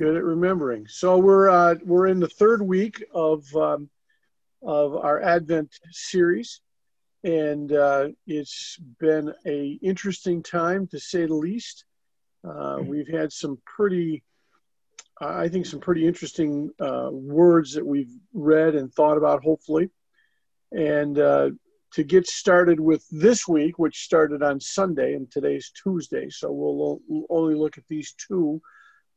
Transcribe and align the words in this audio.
Good 0.00 0.16
at 0.16 0.24
remembering. 0.24 0.86
So 0.88 1.18
we're 1.18 1.50
uh, 1.50 1.74
we're 1.84 2.06
in 2.06 2.20
the 2.20 2.26
third 2.26 2.62
week 2.62 3.04
of 3.12 3.44
um, 3.54 3.90
of 4.62 4.96
our 4.96 5.20
Advent 5.20 5.78
series, 5.90 6.62
and 7.22 7.70
uh, 7.70 8.08
it's 8.26 8.78
been 8.98 9.34
a 9.44 9.78
interesting 9.82 10.42
time 10.42 10.86
to 10.86 10.98
say 10.98 11.26
the 11.26 11.34
least. 11.34 11.84
Uh, 12.42 12.78
we've 12.80 13.08
had 13.08 13.30
some 13.30 13.58
pretty, 13.66 14.22
I 15.20 15.48
think, 15.48 15.66
some 15.66 15.80
pretty 15.80 16.06
interesting 16.06 16.70
uh, 16.80 17.10
words 17.12 17.74
that 17.74 17.84
we've 17.84 18.16
read 18.32 18.76
and 18.76 18.90
thought 18.90 19.18
about. 19.18 19.44
Hopefully, 19.44 19.90
and 20.72 21.18
uh, 21.18 21.50
to 21.92 22.04
get 22.04 22.26
started 22.26 22.80
with 22.80 23.04
this 23.10 23.46
week, 23.46 23.78
which 23.78 24.02
started 24.02 24.42
on 24.42 24.60
Sunday 24.60 25.12
and 25.12 25.30
today's 25.30 25.70
Tuesday, 25.74 26.30
so 26.30 26.50
we'll, 26.50 27.00
we'll 27.06 27.26
only 27.28 27.54
look 27.54 27.76
at 27.76 27.84
these 27.86 28.14
two 28.14 28.62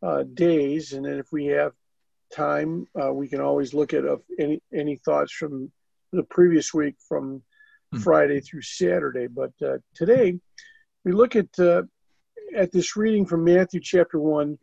uh, 0.04 0.24
days, 0.34 0.94
and 0.94 1.06
then 1.06 1.20
if 1.20 1.32
we 1.32 1.46
have 1.46 1.72
time, 2.34 2.88
uh, 3.02 3.14
we 3.14 3.28
can 3.28 3.42
always 3.42 3.74
look 3.74 3.94
at 3.94 4.06
uh, 4.06 4.18
any 4.40 4.62
any 4.74 4.98
thoughts 4.98 5.32
from 5.32 5.72
the 6.12 6.24
previous 6.24 6.74
week 6.74 6.96
from 7.08 7.38
mm-hmm. 7.94 8.00
Friday 8.00 8.40
through 8.40 8.62
Saturday. 8.62 9.28
But 9.28 9.52
uh, 9.62 9.78
today, 9.96 10.40
we 11.06 11.12
look 11.12 11.36
at 11.36 11.48
uh, 11.60 11.84
at 12.56 12.72
this 12.72 12.96
reading 12.96 13.26
from 13.26 13.44
Matthew 13.44 13.80
chapter 13.80 14.20
one, 14.20 14.58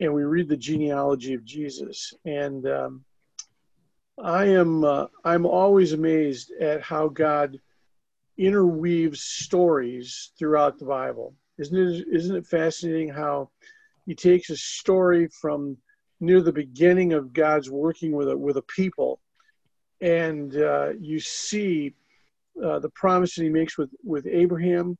and 0.00 0.12
we 0.14 0.24
read 0.24 0.48
the 0.48 0.56
genealogy 0.56 1.34
of 1.34 1.44
Jesus. 1.44 2.12
And 2.24 2.66
um, 2.66 3.04
I 4.22 4.46
am 4.46 4.84
uh, 4.84 5.06
I'm 5.24 5.46
always 5.46 5.92
amazed 5.92 6.52
at 6.60 6.82
how 6.82 7.08
God 7.08 7.58
interweaves 8.38 9.22
stories 9.22 10.32
throughout 10.38 10.78
the 10.78 10.86
Bible. 10.86 11.34
Isn't 11.58 11.76
it 11.76 12.06
isn't 12.12 12.36
it 12.36 12.46
fascinating 12.46 13.08
how 13.08 13.50
he 14.08 14.14
takes 14.14 14.48
a 14.48 14.56
story 14.56 15.28
from 15.28 15.76
near 16.18 16.40
the 16.40 16.50
beginning 16.50 17.12
of 17.12 17.34
God's 17.34 17.70
working 17.70 18.12
with 18.12 18.30
a 18.30 18.36
with 18.36 18.56
a 18.56 18.62
people, 18.62 19.20
and 20.00 20.56
uh, 20.56 20.92
you 20.98 21.20
see 21.20 21.94
uh, 22.64 22.78
the 22.78 22.88
promise 22.88 23.34
that 23.34 23.42
He 23.42 23.50
makes 23.50 23.76
with 23.76 23.90
with 24.02 24.26
Abraham, 24.26 24.96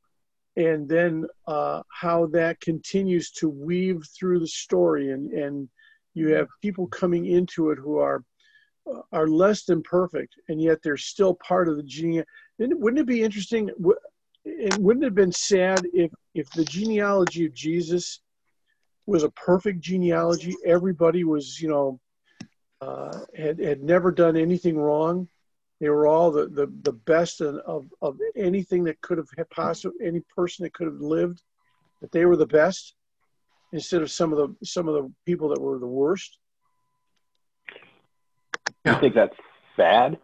and 0.57 0.87
then 0.87 1.25
uh, 1.47 1.81
how 1.91 2.27
that 2.27 2.61
continues 2.61 3.31
to 3.31 3.49
weave 3.49 4.03
through 4.15 4.41
the 4.41 4.47
story, 4.47 5.09
and 5.09 5.33
and 5.33 5.67
you 6.13 6.35
have 6.35 6.47
people 6.61 6.85
coming 6.85 7.25
into 7.25 7.71
it 7.71 7.79
who 7.79 7.97
are 7.97 8.23
are 9.11 9.27
less 9.27 9.63
than 9.63 9.81
perfect, 9.81 10.35
and 10.49 10.61
yet 10.61 10.83
they're 10.83 10.97
still 10.97 11.33
part 11.33 11.67
of 11.67 11.77
the 11.77 11.83
gene. 11.83 12.23
Wouldn't 12.59 12.99
it 12.99 13.07
be 13.07 13.23
interesting? 13.23 13.71
Wouldn't 13.75 15.03
it 15.03 15.07
have 15.07 15.15
been 15.15 15.31
sad 15.31 15.87
if 15.93 16.11
if 16.35 16.47
the 16.51 16.65
genealogy 16.65 17.47
of 17.47 17.55
Jesus 17.55 18.19
was 19.09 19.23
a 19.23 19.31
perfect 19.31 19.81
genealogy? 19.81 20.55
Everybody 20.65 21.23
was, 21.23 21.59
you 21.59 21.69
know, 21.69 21.99
uh, 22.81 23.19
had 23.35 23.59
had 23.59 23.83
never 23.83 24.11
done 24.11 24.37
anything 24.37 24.77
wrong. 24.77 25.27
They 25.81 25.89
were 25.89 26.07
all 26.07 26.31
the 26.31 26.47
the, 26.47 26.71
the 26.83 26.93
best 26.93 27.41
of 27.41 27.87
of 28.01 28.17
anything 28.35 28.83
that 28.85 29.01
could 29.01 29.17
have 29.17 29.27
possible 29.49 29.95
any 30.01 30.21
person 30.35 30.63
that 30.63 30.73
could 30.73 30.87
have 30.87 31.01
lived. 31.01 31.41
That 32.01 32.11
they 32.11 32.25
were 32.25 32.37
the 32.37 32.45
best 32.45 32.95
instead 33.73 34.01
of 34.01 34.11
some 34.11 34.31
of 34.31 34.37
the 34.37 34.65
some 34.65 34.87
of 34.87 34.93
the 34.93 35.11
people 35.25 35.49
that 35.49 35.61
were 35.61 35.79
the 35.79 35.87
worst. 35.87 36.37
You 38.85 38.95
think 38.99 39.15
that's 39.15 39.35
bad? 39.77 40.17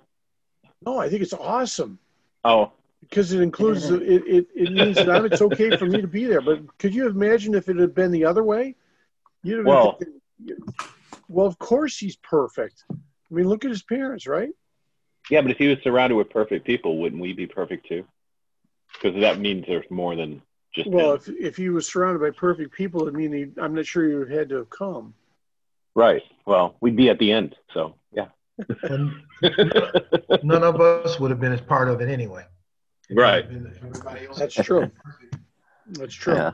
No, 0.86 0.98
I 0.98 1.10
think 1.10 1.22
it's 1.22 1.34
awesome. 1.34 2.00
Oh, 2.44 2.72
because 3.10 3.34
it 3.34 3.42
includes 3.42 3.90
it, 3.90 4.02
it, 4.02 4.48
it 4.56 4.72
means 4.72 4.96
that 4.96 5.10
I'm, 5.10 5.26
it's 5.26 5.42
okay 5.42 5.76
for 5.78 5.86
me 5.86 6.02
to 6.02 6.08
be 6.08 6.26
there. 6.26 6.42
But 6.42 6.78
could 6.78 6.94
you 6.94 7.08
imagine 7.08 7.56
if 7.56 7.70
it 7.70 7.78
had 7.78 7.96
been 7.96 8.12
the 8.12 8.26
other 8.26 8.44
way? 8.44 8.76
You'd 9.44 9.66
well, 9.66 10.00
well, 11.28 11.46
of 11.46 11.58
course 11.60 11.98
he's 11.98 12.16
perfect. 12.18 12.84
I 12.92 12.96
mean, 13.34 13.48
look 13.48 13.64
at 13.66 13.72
his 13.72 13.84
parents, 13.84 14.28
right? 14.28 14.50
Yeah, 15.30 15.42
but 15.42 15.52
if 15.52 15.58
he 15.58 15.68
was 15.68 15.80
surrounded 15.84 16.16
with 16.16 16.30
perfect 16.30 16.66
people, 16.66 17.00
wouldn't 17.00 17.22
we 17.22 17.34
be 17.34 17.48
perfect 17.48 17.88
too? 17.88 18.06
Because 18.94 19.20
that 19.22 19.40
means 19.40 19.66
there's 19.68 19.90
more 19.90 20.16
than 20.16 20.42
just. 20.74 20.90
Well, 20.90 21.14
him. 21.14 21.20
if 21.20 21.30
if 21.30 21.58
he 21.58 21.70
was 21.70 21.88
surrounded 21.88 22.20
by 22.20 22.32
perfect 22.38 22.74
people, 22.74 23.08
I 23.08 23.12
mean, 23.12 23.34
he, 23.34 23.62
I'm 23.62 23.74
not 23.74 23.86
sure 23.86 24.08
he 24.08 24.16
would 24.16 24.30
have 24.30 24.38
had 24.38 24.50
to 24.50 24.56
have 24.58 24.70
come. 24.70 25.14
Right. 25.96 26.24
Well, 26.46 26.76
we'd 26.82 26.96
be 26.96 27.10
at 27.10 27.20
the 27.20 27.32
end, 27.32 27.56
so 27.74 27.96
yeah. 28.12 28.28
none 30.44 30.64
of 30.64 30.80
us 30.82 31.20
would 31.20 31.32
have 31.32 31.40
been 31.40 31.54
as 31.54 31.62
part 31.62 31.90
of 31.90 32.02
it 32.02 32.10
anyway. 32.10 32.46
Right. 33.12 33.46
That's 34.38 34.56
true. 34.56 34.92
That's 35.88 36.14
true. 36.14 36.36
Yeah. 36.36 36.52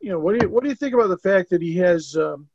You 0.00 0.10
know, 0.10 0.18
what 0.18 0.38
do 0.38 0.46
you 0.46 0.50
what 0.50 0.62
do 0.62 0.68
you 0.68 0.74
think 0.74 0.94
about 0.94 1.08
the 1.08 1.18
fact 1.18 1.50
that 1.50 1.60
he 1.60 1.76
has? 1.76 2.16
Um, 2.16 2.48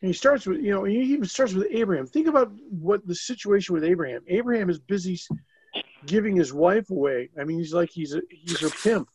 he 0.00 0.12
starts 0.12 0.46
with 0.46 0.60
you 0.60 0.70
know 0.70 0.84
he 0.84 0.98
even 0.98 1.24
starts 1.24 1.52
with 1.52 1.68
Abraham. 1.70 2.06
Think 2.06 2.26
about 2.26 2.52
what 2.68 3.06
the 3.06 3.14
situation 3.14 3.74
with 3.74 3.84
Abraham. 3.84 4.22
Abraham 4.28 4.68
is 4.70 4.78
busy 4.78 5.18
giving 6.06 6.36
his 6.36 6.52
wife 6.52 6.90
away. 6.90 7.30
I 7.40 7.44
mean, 7.44 7.58
he's 7.58 7.72
like 7.72 7.90
he's 7.90 8.14
a 8.14 8.22
he's 8.30 8.60
her 8.60 8.70
pimp. 8.70 9.08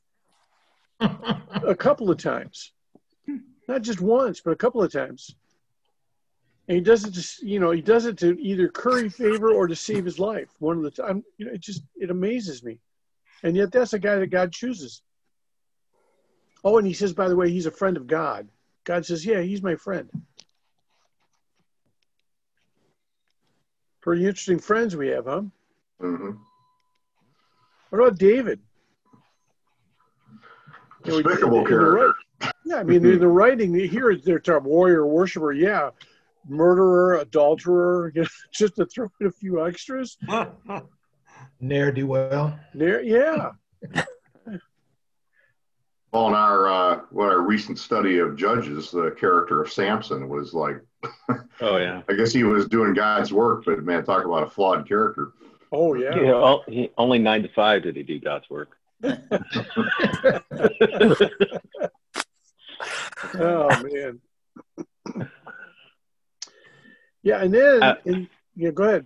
a 1.00 1.76
couple 1.76 2.09
of 2.09 2.18
times, 2.18 2.74
not 3.68 3.81
just 3.84 4.02
once, 4.02 4.41
but 4.41 4.52
a 4.52 4.56
couple 4.56 4.84
of 4.84 4.91
times 4.91 5.36
and 6.69 6.75
he 6.75 6.81
does 6.84 7.03
it 7.03 7.16
to 7.16 7.46
you 7.46 7.59
know 7.59 7.72
he 7.72 7.81
does 7.81 8.06
it 8.06 8.16
to 8.19 8.40
either 8.40 8.69
curry 8.69 9.09
favor 9.09 9.52
or 9.52 9.68
to 9.68 9.75
save 9.75 10.06
his 10.06 10.19
life. 10.19 10.50
One 10.59 10.78
of 10.78 10.84
the 10.84 10.91
time 10.91 11.24
you 11.38 11.47
know 11.47 11.52
it 11.52 11.62
just 11.62 11.81
it 11.96 12.12
amazes 12.12 12.63
me. 12.63 12.80
And 13.41 13.57
yet 13.57 13.72
that's 13.72 13.94
a 13.94 14.00
guy 14.00 14.18
that 14.18 14.28
god 14.28 14.53
chooses. 14.53 15.02
Oh 16.63 16.78
and 16.78 16.85
he 16.85 16.94
says 16.94 17.12
by 17.12 17.28
the 17.28 17.35
way 17.35 17.50
he's 17.50 17.66
a 17.66 17.72
friend 17.72 17.97
of 17.97 18.06
god. 18.06 18.47
God 18.84 19.03
says 19.03 19.25
yeah 19.25 19.41
he's 19.41 19.63
my 19.63 19.75
friend. 19.75 20.09
Pretty 24.02 24.28
interesting 24.28 24.59
friends 24.59 24.96
we 24.96 25.08
have 25.08 25.25
huh? 25.25 25.41
Mm-hmm. 26.02 26.31
what 27.90 28.00
about 28.00 28.19
david? 28.19 28.59
Despicable 31.03 31.66
character. 31.66 32.13
yeah 32.63 32.75
i 32.75 32.84
mean 32.84 33.03
in 33.06 33.19
the 33.19 33.28
writing 33.40 33.74
here 33.74 34.16
they're 34.16 34.41
a 34.56 34.59
warrior 34.59 35.08
worshiper 35.08 35.52
yeah 35.52 35.90
murderer, 36.48 37.16
adulterer, 37.18 38.12
you 38.16 38.22
know, 38.22 38.28
just 38.52 38.76
to 38.76 38.86
throw 38.86 39.08
in 39.20 39.28
a 39.28 39.32
few 39.32 39.66
extras. 39.66 40.18
Ne'er 41.62 41.92
do 41.92 42.08
well. 42.08 42.58
Ne'er, 42.74 43.02
yeah. 43.02 43.52
On 46.12 46.34
our 46.34 46.68
uh, 46.68 47.02
what 47.12 47.30
our 47.30 47.42
recent 47.42 47.78
study 47.78 48.18
of 48.18 48.36
Judges, 48.36 48.90
the 48.90 49.12
character 49.12 49.62
of 49.62 49.72
Samson 49.72 50.28
was 50.28 50.56
like, 50.56 50.78
oh 51.62 51.78
yeah, 51.78 52.02
I 52.10 52.14
guess 52.14 52.34
he 52.34 52.44
was 52.44 52.68
doing 52.68 52.96
God's 52.96 53.32
work, 53.32 53.64
but 53.66 53.84
man, 53.84 54.04
talk 54.04 54.26
about 54.26 54.42
a 54.42 54.50
flawed 54.50 54.88
character. 54.88 55.34
Oh 55.72 55.94
yeah, 55.94 56.20
yeah 56.20 56.56
he, 56.68 56.90
only 56.98 57.20
nine 57.20 57.44
to 57.44 57.50
five 57.50 57.84
did 57.84 57.96
he 57.96 58.02
do 58.02 58.20
God's 58.20 58.50
work. 58.50 58.76
oh 63.36 63.84
man. 63.84 64.20
Yeah, 67.24 67.44
and 67.44 67.53
then 67.53 67.84
uh, 67.84 67.96
and, 68.06 68.28
yeah, 68.56 68.72
go 68.72 68.84
ahead. 68.84 69.06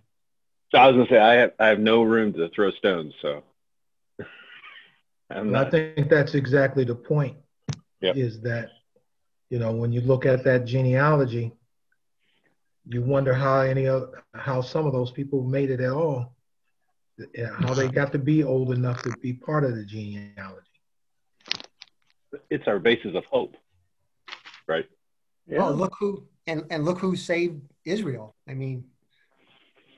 So 0.72 0.80
I 0.80 0.88
was 0.88 0.96
gonna 0.96 1.10
say 1.10 1.20
I 1.20 1.34
have 1.36 1.52
I 1.60 1.68
have 1.68 1.80
no 1.80 2.04
room 2.04 2.34
to 2.34 2.50
throw 2.50 2.72
stones, 2.72 3.14
so. 3.22 3.44
i 5.30 5.70
think 5.70 6.10
that's 6.10 6.36
exactly 6.36 6.84
the 6.84 6.96
point. 6.96 7.38
Yep. 8.02 8.18
Is 8.18 8.42
that, 8.42 8.70
you 9.50 9.60
know, 9.60 9.72
when 9.72 9.92
you 9.92 10.02
look 10.02 10.26
at 10.26 10.44
that 10.44 10.66
genealogy, 10.66 11.54
you 12.86 13.02
wonder 13.02 13.34
how 13.34 13.62
any 13.62 13.88
of 13.88 14.12
how 14.34 14.62
some 14.62 14.86
of 14.86 14.94
those 14.94 15.12
people 15.12 15.42
made 15.44 15.72
it 15.72 15.80
at 15.80 15.92
all, 15.92 16.36
how 17.60 17.74
they 17.74 17.88
got 17.88 18.12
to 18.12 18.20
be 18.20 18.44
old 18.44 18.72
enough 18.74 19.02
to 19.04 19.12
be 19.22 19.34
part 19.34 19.64
of 19.64 19.76
the 19.76 19.86
genealogy. 19.86 20.68
It's 22.50 22.68
our 22.68 22.80
basis 22.80 23.16
of 23.16 23.24
hope, 23.26 23.56
right? 24.68 24.86
Yeah. 25.48 25.60
Well, 25.60 25.74
look 25.74 25.94
who 26.00 26.28
and 26.48 26.64
and 26.70 26.86
look 26.86 27.00
who 27.00 27.16
saved 27.16 27.62
Israel. 27.86 28.36
I 28.48 28.54
mean, 28.54 28.86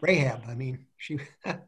Rahab. 0.02 0.44
I 0.48 0.56
mean, 0.56 0.86
she. 0.98 1.20
what 1.44 1.60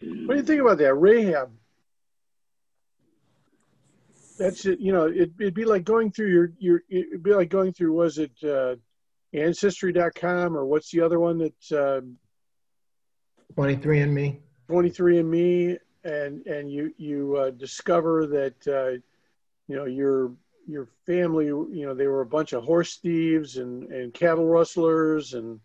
do 0.00 0.36
you 0.36 0.42
think 0.42 0.60
about 0.60 0.78
that, 0.78 0.94
Rahab? 0.94 1.50
That's 4.38 4.66
it. 4.66 4.80
You 4.80 4.92
know, 4.92 5.06
it, 5.06 5.30
it'd 5.40 5.54
be 5.54 5.64
like 5.64 5.84
going 5.84 6.10
through 6.10 6.28
your 6.28 6.52
your. 6.58 6.82
It'd 6.88 7.22
be 7.22 7.34
like 7.34 7.48
going 7.48 7.72
through. 7.72 7.92
Was 7.92 8.18
it 8.18 8.32
uh, 8.44 8.76
Ancestry.com 9.32 10.56
or 10.56 10.64
what's 10.64 10.90
the 10.90 11.00
other 11.00 11.20
one 11.20 11.38
that? 11.38 11.72
Uh, 11.72 12.00
23andMe. 13.54 14.38
23andMe, 14.68 15.78
and 16.04 16.46
and 16.46 16.70
you 16.70 16.92
you 16.98 17.36
uh, 17.36 17.50
discover 17.50 18.26
that 18.26 18.66
uh, 18.68 18.98
you 19.68 19.76
know 19.76 19.84
you're 19.84 20.32
your 20.66 20.88
family, 21.06 21.46
you 21.46 21.86
know, 21.86 21.94
they 21.94 22.06
were 22.06 22.22
a 22.22 22.26
bunch 22.26 22.52
of 22.52 22.64
horse 22.64 22.96
thieves 22.96 23.56
and, 23.56 23.90
and 23.92 24.12
cattle 24.12 24.46
rustlers 24.46 25.34
and 25.34 25.60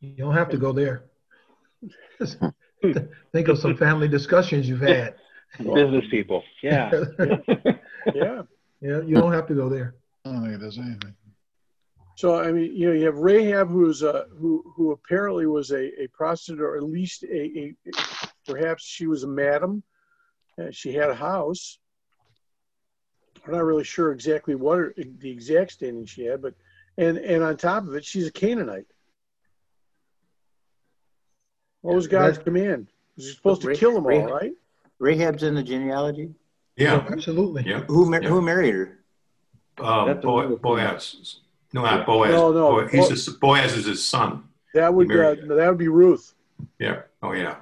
you 0.00 0.14
don't 0.16 0.34
have 0.34 0.48
to 0.50 0.56
go 0.56 0.72
there. 0.72 1.04
Think 3.32 3.48
of 3.48 3.58
some 3.58 3.76
family 3.76 4.08
discussions 4.08 4.68
you've 4.68 4.80
had. 4.80 5.14
Business 5.58 6.04
people. 6.10 6.44
Yeah. 6.62 6.90
yeah. 8.14 8.42
Yeah, 8.80 9.00
you 9.00 9.16
don't 9.16 9.32
have 9.32 9.48
to 9.48 9.54
go 9.54 9.68
there. 9.68 9.96
I 10.24 10.32
don't 10.32 10.42
think 10.42 10.54
it 10.54 10.60
does 10.60 10.78
anything. 10.78 11.14
So 12.16 12.38
I 12.38 12.52
mean, 12.52 12.74
you 12.76 12.88
know, 12.88 12.92
you 12.92 13.06
have 13.06 13.18
Rahab, 13.18 13.68
who's 13.68 14.02
a 14.02 14.26
who 14.38 14.72
who 14.76 14.92
apparently 14.92 15.46
was 15.46 15.70
a, 15.70 16.02
a 16.02 16.08
prostitute, 16.08 16.60
or 16.60 16.76
at 16.76 16.82
least 16.82 17.24
a, 17.24 17.36
a 17.36 17.74
perhaps 18.46 18.84
she 18.84 19.06
was 19.06 19.24
a 19.24 19.28
madam. 19.28 19.82
Uh, 20.60 20.70
she 20.70 20.92
had 20.92 21.10
a 21.10 21.14
house. 21.14 21.78
I'm 23.46 23.52
not 23.52 23.64
really 23.64 23.84
sure 23.84 24.12
exactly 24.12 24.54
what 24.54 24.78
her, 24.78 24.94
the 24.96 25.30
exact 25.30 25.72
standing 25.72 26.06
she 26.06 26.24
had, 26.24 26.42
but 26.42 26.54
and 26.96 27.16
and 27.18 27.42
on 27.42 27.56
top 27.56 27.86
of 27.86 27.94
it, 27.94 28.04
she's 28.04 28.26
a 28.26 28.32
Canaanite. 28.32 28.86
What 31.82 31.94
was 31.94 32.06
God's 32.06 32.38
command? 32.38 32.88
Was 33.16 33.26
he 33.26 33.32
supposed 33.32 33.62
to 33.62 33.74
kill 33.74 33.94
them 33.94 34.06
all, 34.06 34.26
right? 34.32 34.52
Rahab's 34.98 35.42
in 35.42 35.54
the 35.54 35.62
genealogy. 35.62 36.30
Yeah, 36.76 37.04
absolutely. 37.10 37.64
yeah. 37.66 37.80
Who 37.88 38.12
Yeah. 38.12 38.20
who 38.28 38.42
married 38.42 38.74
her? 38.74 38.98
Uh, 39.78 40.04
That's 40.06 40.24
Bo- 40.24 40.56
Boaz. 40.56 41.36
No, 41.72 41.82
not 41.82 42.06
Boaz. 42.06 42.30
No, 42.32 42.52
no. 42.52 42.70
Boaz. 42.72 42.90
He's 42.92 43.08
his, 43.08 43.28
Boaz 43.36 43.76
is 43.76 43.84
his 43.86 44.04
son. 44.04 44.44
That 44.74 44.92
would 44.92 45.10
uh, 45.10 45.34
that 45.54 45.68
would 45.68 45.78
be 45.78 45.88
Ruth. 45.88 46.34
Yeah. 46.78 47.02
Oh, 47.22 47.32
yeah. 47.32 47.56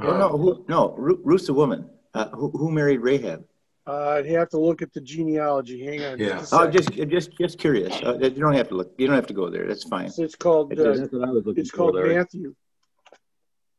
Oh, 0.00 0.12
Uh, 0.14 0.18
no, 0.18 0.28
who, 0.38 0.64
no. 0.68 0.94
Ru- 0.96 1.20
Ruth's 1.22 1.48
a 1.48 1.54
woman. 1.54 1.88
Uh, 2.14 2.28
who, 2.30 2.50
who 2.50 2.70
married 2.70 3.00
Rahab? 3.00 3.44
Uh, 3.88 4.10
I'd 4.18 4.26
have 4.26 4.50
to 4.50 4.58
look 4.58 4.82
at 4.82 4.92
the 4.92 5.00
genealogy. 5.00 5.82
Hang 5.84 6.04
on. 6.04 6.18
Yeah. 6.18 6.38
Just 6.40 6.52
Oh, 6.52 6.70
just 6.70 6.92
just 6.92 7.30
just 7.38 7.58
curious. 7.58 7.94
Uh, 8.02 8.18
you 8.20 8.28
don't 8.30 8.52
have 8.54 8.68
to 8.68 8.74
look. 8.74 8.92
You 8.98 9.06
don't 9.06 9.16
have 9.16 9.26
to 9.28 9.32
go 9.34 9.48
there. 9.48 9.66
That's 9.66 9.84
fine. 9.84 10.10
it's 10.18 10.34
called 10.34 10.78
uh, 10.78 10.92
That's 10.92 11.10
what 11.12 11.26
I 11.26 11.30
was 11.32 11.46
looking 11.46 11.62
it's 11.62 11.70
called 11.70 11.94
Larry. 11.94 12.14
Matthew. 12.16 12.54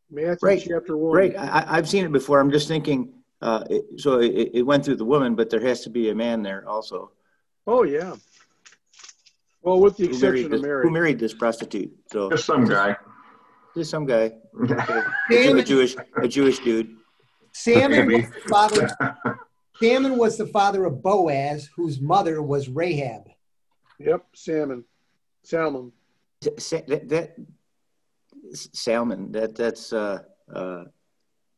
Matthew 0.10 0.48
Right. 0.48 0.64
chapter 0.68 0.98
one. 0.98 1.16
Right. 1.16 1.36
I, 1.38 1.48
I- 1.60 1.78
I've 1.78 1.88
seen 1.88 2.04
it 2.06 2.12
before. 2.12 2.40
I'm 2.40 2.50
just 2.52 2.68
thinking. 2.68 3.14
Uh, 3.42 3.64
it, 3.70 3.86
so 3.98 4.20
it, 4.20 4.50
it 4.54 4.62
went 4.64 4.84
through 4.84 4.96
the 4.98 5.06
woman, 5.06 5.36
but 5.36 5.50
there 5.50 5.62
has 5.62 5.82
to 5.82 5.90
be 5.90 6.10
a 6.10 6.16
man 6.16 6.42
there 6.42 6.68
also. 6.68 7.12
Oh 7.68 7.84
yeah. 7.84 8.16
Well, 9.62 9.80
with 9.80 9.96
the 9.98 10.08
Who 10.08 10.20
married, 10.20 10.46
exception 10.46 10.52
this, 10.52 10.72
of 10.78 10.82
who 10.84 10.90
married 10.90 11.20
this 11.20 11.34
prostitute? 11.36 11.92
So 12.12 12.30
Just 12.32 12.46
some 12.46 12.66
guy. 12.66 12.98
just 13.78 13.92
some 13.92 14.06
guy, 14.06 14.32
a, 15.32 15.52
a 15.54 15.64
Jewish, 15.64 15.96
a 16.22 16.28
Jewish 16.28 16.60
dude. 16.60 16.96
Salmon 17.54 18.08
was 18.08 18.24
the 18.24 18.50
father. 18.50 19.40
Salmon 19.82 20.18
was 20.18 20.38
the 20.38 20.48
father 20.48 20.86
of 20.86 21.02
Boaz, 21.02 21.70
whose 21.76 22.00
mother 22.02 22.42
was 22.42 22.68
Rahab. 22.70 23.24
Yep, 24.00 24.26
salmon, 24.34 24.84
salmon. 25.44 25.92
Sa- 26.58 26.82
that, 26.88 27.10
that 27.10 27.36
salmon. 28.54 29.32
That 29.32 29.56
that's 29.56 29.92
uh, 29.92 30.20
uh, 30.54 30.86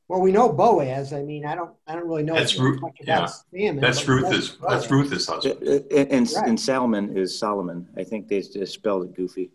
Well, 0.08 0.22
we 0.22 0.32
know 0.32 0.52
Boaz. 0.52 1.14
I 1.14 1.22
mean, 1.24 1.46
I 1.46 1.56
don't, 1.56 1.72
I 1.88 1.94
don't 1.96 2.08
really 2.08 2.24
know 2.24 2.34
That's 2.34 2.58
much 2.58 2.64
Ruth- 2.64 2.78
about 2.80 2.94
yeah. 3.04 3.26
Salmon. 3.28 3.80
That's 3.82 4.00
but 4.04 4.16
we 4.16 4.22
know 4.22 4.30
Ruth's. 4.30 4.58
That's 4.68 4.92
Ruth's 4.92 5.28
husband. 5.28 5.62
and 5.62 6.12
and, 6.12 6.32
Right. 6.36 6.48
and 6.48 6.60
Salmon 6.60 7.18
is 7.18 7.38
Solomon. 7.38 7.88
I 7.96 8.04
think 8.04 8.28
they 8.28 8.42
just 8.42 8.74
spelled 8.74 9.06
it 9.06 9.16
goofy. 9.16 9.52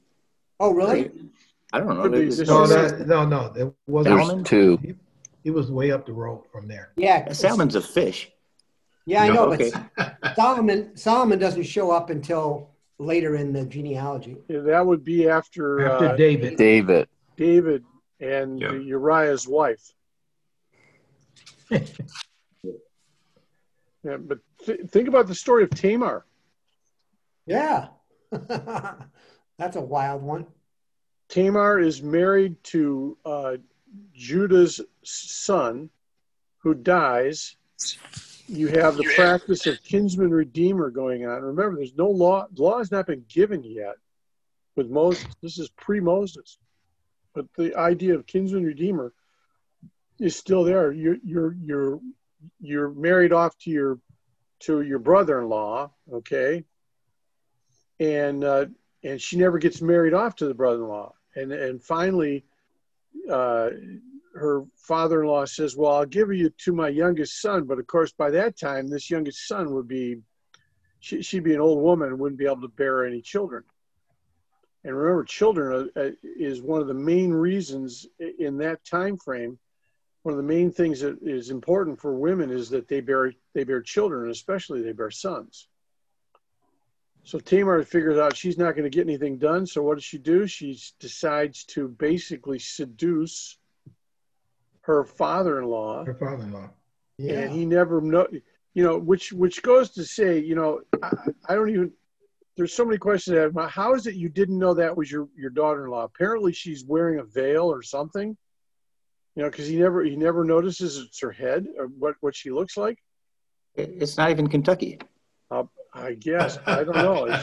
Oh, 0.60 0.72
really? 0.72 1.10
I 1.72 1.80
don't 1.80 1.88
know. 1.88 2.02
Could 2.02 2.12
be. 2.12 2.18
There's- 2.18 2.36
This 2.38 2.48
No, 2.48 2.66
that, 2.66 3.06
no, 3.06 3.26
no. 3.26 3.52
It 3.56 3.74
wasn't. 3.88 4.18
Salmon? 4.26 4.44
Two. 4.44 4.78
He, 4.82 4.94
he 5.42 5.50
was 5.50 5.70
way 5.70 5.90
up 5.90 6.06
the 6.06 6.12
road 6.12 6.44
from 6.52 6.68
there. 6.68 6.92
Yeah. 6.96 7.32
Salmon's 7.32 7.74
a 7.74 7.82
fish. 7.82 8.30
Yeah, 9.06 9.22
I 9.22 9.28
know, 9.28 9.52
Okay. 9.52 9.70
but 9.96 10.34
Solomon 10.36 10.96
Solomon 10.96 11.38
doesn't 11.38 11.62
show 11.64 11.90
up 11.92 12.10
until 12.10 12.70
later 12.98 13.36
in 13.36 13.52
the 13.52 13.64
genealogy. 13.64 14.36
Yeah, 14.48 14.60
that 14.60 14.84
would 14.84 15.04
be 15.04 15.28
after, 15.28 15.86
After 15.86 16.08
uh, 16.08 16.16
David. 16.16 16.56
David. 16.56 17.08
David 17.36 17.84
and 18.20 18.60
Yeah. 18.60 18.72
Uriah's 18.72 19.46
wife. 19.48 19.92
Yeah, 24.04 24.18
but 24.18 24.38
th- 24.64 24.82
think 24.90 25.08
about 25.08 25.26
the 25.26 25.34
story 25.34 25.64
of 25.64 25.70
Tamar. 25.70 26.24
Yeah. 27.44 27.88
That's 28.30 29.74
a 29.74 29.80
wild 29.80 30.22
one. 30.22 30.46
Tamar 31.28 31.80
is 31.80 32.02
married 32.02 32.62
to 32.64 33.18
uh, 33.24 33.56
Judah's 34.14 34.80
son, 35.02 35.90
who 36.58 36.74
dies. 36.74 37.56
You 38.48 38.68
have 38.68 38.96
the 38.96 39.12
practice 39.16 39.66
of 39.66 39.82
kinsman 39.82 40.30
redeemer 40.30 40.90
going 40.90 41.26
on. 41.26 41.42
Remember, 41.42 41.76
there's 41.76 41.96
no 41.96 42.08
law. 42.08 42.46
Law 42.56 42.78
has 42.78 42.90
not 42.90 43.06
been 43.06 43.24
given 43.28 43.64
yet 43.64 43.96
with 44.76 44.88
Moses. 44.88 45.26
This 45.42 45.58
is 45.58 45.68
pre-Moses, 45.70 46.58
but 47.34 47.46
the 47.56 47.74
idea 47.76 48.14
of 48.14 48.26
kinsman 48.26 48.64
redeemer 48.64 49.12
is 50.20 50.36
still 50.36 50.64
there. 50.64 50.92
You're 50.92 51.16
you're 51.24 51.56
you're 51.62 52.00
you're 52.60 52.90
married 52.90 53.32
off 53.32 53.56
to 53.58 53.70
your 53.70 53.98
to 54.60 54.82
your 54.82 55.00
brother-in-law, 55.00 55.90
okay, 56.12 56.64
and 57.98 58.44
uh, 58.44 58.66
and 59.02 59.20
she 59.20 59.36
never 59.36 59.58
gets 59.58 59.82
married 59.82 60.14
off 60.14 60.36
to 60.36 60.46
the 60.46 60.54
brother-in-law 60.54 61.12
and 61.36 61.52
and 61.52 61.82
finally 61.82 62.44
uh, 63.30 63.70
her 64.36 64.64
father-in-law 64.76 65.44
says 65.44 65.76
well 65.76 65.92
i'll 65.92 66.06
give 66.06 66.32
you 66.32 66.50
to 66.58 66.72
my 66.72 66.88
youngest 66.88 67.40
son 67.40 67.64
but 67.64 67.78
of 67.78 67.86
course 67.86 68.12
by 68.12 68.30
that 68.30 68.58
time 68.58 68.86
this 68.86 69.10
youngest 69.10 69.46
son 69.48 69.72
would 69.72 69.88
be 69.88 70.16
she, 71.00 71.22
she'd 71.22 71.44
be 71.44 71.54
an 71.54 71.60
old 71.60 71.82
woman 71.82 72.08
and 72.08 72.18
wouldn't 72.18 72.38
be 72.38 72.46
able 72.46 72.60
to 72.60 72.68
bear 72.68 73.04
any 73.04 73.20
children 73.20 73.62
and 74.84 74.96
remember 74.96 75.24
children 75.24 75.90
are, 75.96 76.02
uh, 76.06 76.10
is 76.22 76.62
one 76.62 76.80
of 76.80 76.86
the 76.86 76.94
main 76.94 77.32
reasons 77.32 78.06
in 78.38 78.58
that 78.58 78.84
time 78.84 79.16
frame 79.16 79.58
one 80.22 80.32
of 80.32 80.38
the 80.38 80.42
main 80.42 80.70
things 80.70 81.00
that 81.00 81.18
is 81.22 81.50
important 81.50 82.00
for 82.00 82.14
women 82.14 82.50
is 82.50 82.68
that 82.68 82.88
they 82.88 83.00
bear 83.00 83.32
they 83.54 83.64
bear 83.64 83.80
children 83.80 84.30
especially 84.30 84.82
they 84.82 84.92
bear 84.92 85.10
sons 85.10 85.68
so 87.26 87.40
Tamar 87.40 87.82
figures 87.82 88.18
out 88.18 88.36
she's 88.36 88.56
not 88.56 88.76
going 88.76 88.88
to 88.88 88.96
get 88.96 89.04
anything 89.04 89.36
done. 89.36 89.66
So 89.66 89.82
what 89.82 89.96
does 89.96 90.04
she 90.04 90.16
do? 90.16 90.46
She 90.46 90.78
decides 91.00 91.64
to 91.64 91.88
basically 91.88 92.60
seduce 92.60 93.58
her 94.86 95.04
father-in-law, 95.04 96.04
Her 96.04 96.14
father-in-law. 96.14 96.70
Yeah. 97.18 97.40
And 97.40 97.52
he 97.52 97.66
never 97.66 98.00
know. 98.00 98.28
You 98.74 98.84
know, 98.84 98.98
which 98.98 99.32
which 99.32 99.62
goes 99.62 99.90
to 99.92 100.04
say, 100.04 100.38
you 100.38 100.54
know, 100.54 100.80
I, 101.02 101.12
I 101.48 101.54
don't 101.54 101.70
even. 101.70 101.92
There's 102.56 102.72
so 102.72 102.84
many 102.84 102.96
questions. 102.96 103.36
I 103.36 103.40
have. 103.40 103.70
How 103.70 103.94
is 103.94 104.06
it 104.06 104.14
you 104.14 104.28
didn't 104.28 104.58
know 104.58 104.74
that 104.74 104.96
was 104.96 105.10
your 105.10 105.28
your 105.36 105.50
daughter-in-law? 105.50 106.04
Apparently, 106.04 106.52
she's 106.52 106.84
wearing 106.84 107.18
a 107.18 107.24
veil 107.24 107.64
or 107.64 107.82
something. 107.82 108.36
You 109.34 109.42
know, 109.42 109.50
because 109.50 109.66
he 109.66 109.76
never 109.76 110.04
he 110.04 110.16
never 110.16 110.44
notices 110.44 110.98
it's 110.98 111.20
her 111.20 111.32
head 111.32 111.66
or 111.78 111.86
what 111.86 112.14
what 112.20 112.36
she 112.36 112.50
looks 112.50 112.76
like. 112.76 112.98
It's 113.74 114.16
not 114.16 114.30
even 114.30 114.46
Kentucky. 114.46 114.98
Uh, 115.50 115.64
I 115.92 116.14
guess 116.14 116.58
I 116.64 116.84
don't 116.84 116.96
know. 116.96 117.42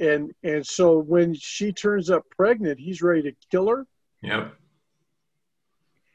And 0.00 0.32
and 0.42 0.66
so 0.66 0.98
when 0.98 1.34
she 1.34 1.72
turns 1.72 2.10
up 2.10 2.24
pregnant, 2.36 2.80
he's 2.80 3.02
ready 3.02 3.22
to 3.22 3.32
kill 3.50 3.68
her. 3.68 3.86
Yep. 4.22 4.54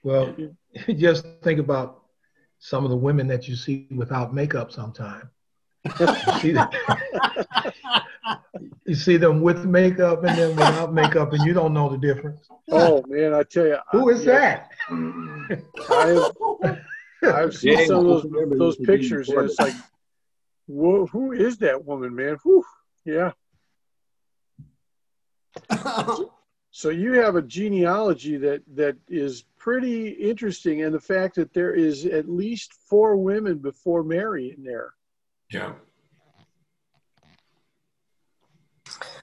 Well, 0.08 0.34
just 0.96 1.26
think 1.44 1.60
about 1.60 2.04
some 2.60 2.86
of 2.86 2.90
the 2.90 2.96
women 2.96 3.28
that 3.28 3.50
you 3.50 3.58
see 3.58 3.88
without 3.94 4.34
makeup 4.34 4.72
sometime. 4.72 5.30
You 6.00 6.08
see, 6.40 6.52
them, 6.54 6.70
you 8.86 8.96
see 8.96 9.18
them 9.18 9.42
with 9.42 9.66
makeup 9.66 10.24
and 10.24 10.38
then 10.38 10.50
without 10.52 10.94
makeup, 10.94 11.34
and 11.34 11.46
you 11.46 11.54
don't 11.54 11.74
know 11.74 11.90
the 11.90 11.98
difference. 11.98 12.48
Oh 12.72 13.04
man, 13.08 13.34
I 13.34 13.44
tell 13.44 13.68
you, 13.68 13.78
Who 13.92 14.08
is 14.08 14.24
that? 14.24 14.70
I've, 14.90 16.32
I've 17.24 17.54
seen 17.54 17.76
James, 17.76 17.88
some 17.90 18.08
of 18.08 18.22
those 18.24 18.58
those 18.58 18.78
pictures, 18.78 19.28
and 19.28 19.50
it's 19.50 19.60
like, 19.60 19.76
whoa, 20.68 21.06
who 21.08 21.34
is 21.34 21.58
that 21.58 21.84
woman, 21.84 22.16
man? 22.16 22.38
Whew, 22.44 22.64
yeah. 23.04 23.32
So 26.78 26.90
you 26.90 27.14
have 27.14 27.36
a 27.36 27.42
genealogy 27.42 28.38
that 28.38 28.62
that 28.76 28.98
is 29.08 29.46
pretty 29.58 30.10
interesting, 30.10 30.84
and 30.84 30.94
the 30.94 31.00
fact 31.00 31.34
that 31.34 31.52
there 31.52 31.74
is 31.74 32.06
at 32.06 32.30
least 32.30 32.72
four 32.88 33.18
women 33.18 33.58
before 33.58 34.04
Mary 34.04 34.54
in 34.56 34.64
there. 34.64 34.94
Yeah. 35.52 35.74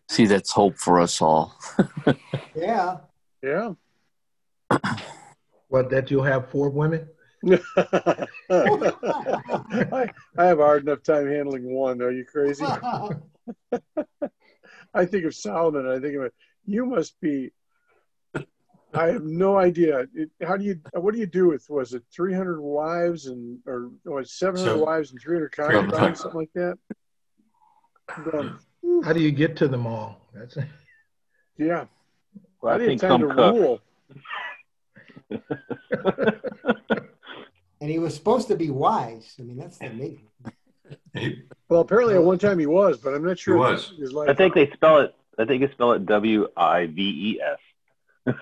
See, 0.08 0.26
that's 0.26 0.50
hope 0.50 0.76
for 0.78 0.98
us 0.98 1.22
all. 1.22 1.56
yeah. 2.56 2.96
Yeah. 3.40 3.74
What, 5.68 5.90
that 5.90 6.10
you'll 6.10 6.24
have 6.24 6.50
four 6.50 6.70
women? 6.70 7.08
I, 7.46 8.26
I 8.50 10.10
have 10.38 10.58
a 10.58 10.64
hard 10.64 10.82
enough 10.82 11.04
time 11.04 11.28
handling 11.28 11.72
one. 11.72 12.02
Are 12.02 12.10
you 12.10 12.24
crazy? 12.24 12.64
I 14.92 15.04
think 15.04 15.24
of 15.24 15.36
Solomon. 15.36 15.86
I 15.86 16.00
think 16.00 16.16
of 16.16 16.22
it. 16.22 16.34
You 16.66 16.86
must 16.86 17.20
be. 17.20 17.52
I 18.94 19.08
have 19.08 19.24
no 19.24 19.58
idea. 19.58 20.06
It, 20.14 20.30
how 20.46 20.56
do 20.56 20.64
you? 20.64 20.80
What 20.92 21.12
do 21.14 21.20
you 21.20 21.26
do 21.26 21.48
with? 21.48 21.68
Was 21.68 21.92
it 21.94 22.04
three 22.14 22.32
hundred 22.32 22.60
wives 22.60 23.26
and 23.26 23.58
or 23.66 23.90
was 24.04 24.32
seven 24.32 24.60
hundred 24.60 24.78
So- 24.78 24.84
wives 24.84 25.10
and 25.10 25.20
three 25.20 25.34
hundred 25.36 25.52
concubines, 25.52 26.20
something 26.20 26.40
like 26.40 26.52
that? 26.54 26.78
I'm 28.08 28.24
going, 28.30 28.58
How 29.04 29.12
do 29.12 29.20
you 29.20 29.32
get 29.32 29.56
to 29.56 29.68
them 29.68 29.86
all? 29.86 30.20
That's 30.32 30.56
it. 30.56 30.66
yeah. 31.58 31.86
Well, 32.62 32.72
I 32.72 32.76
I 32.76 32.78
didn't 32.78 33.00
think 33.00 33.02
have 33.02 33.10
time 33.20 33.28
to 33.28 33.34
cook. 33.34 33.54
rule. 33.54 33.80
and 37.80 37.90
he 37.90 37.98
was 37.98 38.14
supposed 38.14 38.48
to 38.48 38.56
be 38.56 38.70
wise. 38.70 39.34
I 39.38 39.42
mean, 39.42 39.56
that's 39.56 39.78
the 39.78 39.86
amazing. 39.86 40.28
He- 41.14 41.42
But 41.68 41.68
Well, 41.68 41.80
apparently 41.80 42.14
at 42.14 42.22
one 42.22 42.38
time 42.38 42.58
he 42.58 42.66
was, 42.66 42.98
but 42.98 43.14
I'm 43.14 43.24
not 43.24 43.38
sure. 43.38 43.54
He 43.54 43.60
was. 43.60 43.92
His 43.98 44.12
life 44.12 44.28
I 44.28 44.34
think 44.34 44.54
they 44.54 44.70
spell 44.70 45.00
it. 45.00 45.14
I 45.38 45.44
think 45.44 45.62
they 45.62 45.72
spell 45.72 45.92
it 45.92 46.06
W 46.06 46.48
I 46.56 46.86
V 46.86 47.02
E 47.02 47.40
S. 47.40 48.34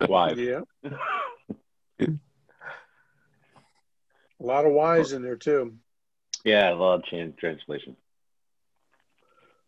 Wives. 0.08 0.40
Yeah. 0.40 0.60
a 2.00 2.06
lot 4.40 4.66
of 4.66 4.72
Y's 4.72 5.12
in 5.12 5.22
there 5.22 5.36
too. 5.36 5.74
Yeah, 6.44 6.72
a 6.72 6.74
lot 6.74 6.96
of 6.96 7.04
change 7.04 7.36
translation. 7.36 7.96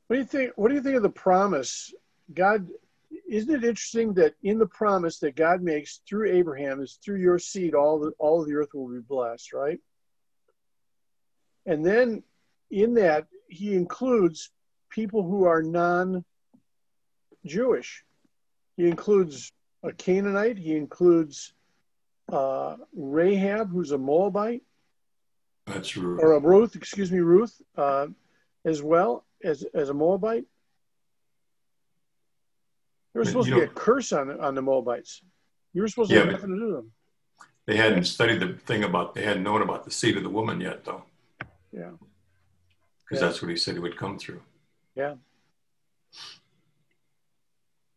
What 0.06 0.16
do 0.16 0.20
you 0.20 0.26
think? 0.26 0.52
What 0.56 0.68
do 0.68 0.74
you 0.74 0.82
think 0.82 0.96
of 0.96 1.02
the 1.02 1.08
promise? 1.08 1.92
God, 2.32 2.68
isn't 3.28 3.54
it 3.54 3.64
interesting 3.64 4.14
that 4.14 4.34
in 4.42 4.58
the 4.58 4.66
promise 4.66 5.18
that 5.20 5.36
God 5.36 5.62
makes 5.62 6.00
through 6.08 6.30
Abraham 6.30 6.80
is 6.80 6.98
through 7.04 7.20
your 7.20 7.38
seed, 7.38 7.74
all 7.74 7.98
the 7.98 8.12
all 8.18 8.42
of 8.42 8.48
the 8.48 8.54
earth 8.54 8.68
will 8.74 8.88
be 8.88 9.00
blessed, 9.00 9.52
right? 9.52 9.80
And 11.64 11.84
then 11.84 12.22
in 12.70 12.94
that 12.94 13.26
he 13.48 13.74
includes 13.74 14.50
people 14.90 15.22
who 15.22 15.44
are 15.44 15.62
non-Jewish. 15.62 16.24
He 18.76 18.86
includes 18.88 19.52
a 19.82 19.92
Canaanite. 19.92 20.58
He 20.58 20.76
includes 20.76 21.52
uh, 22.32 22.76
Rahab, 22.94 23.70
who's 23.70 23.92
a 23.92 23.98
Moabite, 23.98 24.62
That's 25.66 25.96
Ruth. 25.96 26.20
or 26.22 26.32
a 26.32 26.40
Ruth, 26.40 26.74
excuse 26.76 27.10
me, 27.12 27.20
Ruth, 27.20 27.54
uh, 27.76 28.08
as 28.64 28.82
well 28.82 29.24
as 29.44 29.64
as 29.74 29.88
a 29.90 29.94
Moabite. 29.94 30.44
There 33.12 33.20
was 33.20 33.28
supposed 33.28 33.48
you 33.48 33.54
to 33.54 33.60
be 33.60 33.66
a 33.66 33.68
curse 33.68 34.12
on 34.12 34.40
on 34.40 34.54
the 34.54 34.62
Moabites. 34.62 35.22
You 35.72 35.82
were 35.82 35.88
supposed 35.88 36.10
to 36.10 36.18
have 36.18 36.30
nothing 36.30 36.50
to 36.50 36.56
do 36.58 36.66
with 36.66 36.74
them. 36.76 36.92
They 37.66 37.76
hadn't 37.76 38.04
studied 38.04 38.40
the 38.40 38.54
thing 38.54 38.84
about, 38.84 39.14
they 39.14 39.22
hadn't 39.24 39.42
known 39.42 39.60
about 39.60 39.84
the 39.84 39.90
seed 39.90 40.16
of 40.16 40.22
the 40.22 40.28
woman 40.28 40.60
yet, 40.60 40.84
though, 40.84 41.02
Yeah, 41.72 41.90
because 43.04 43.20
Yeah. 43.20 43.20
that's 43.26 43.42
what 43.42 43.50
he 43.50 43.56
said 43.56 43.74
he 43.74 43.80
would 43.80 43.96
come 43.96 44.18
through. 44.18 44.40
Yeah. 44.96 45.14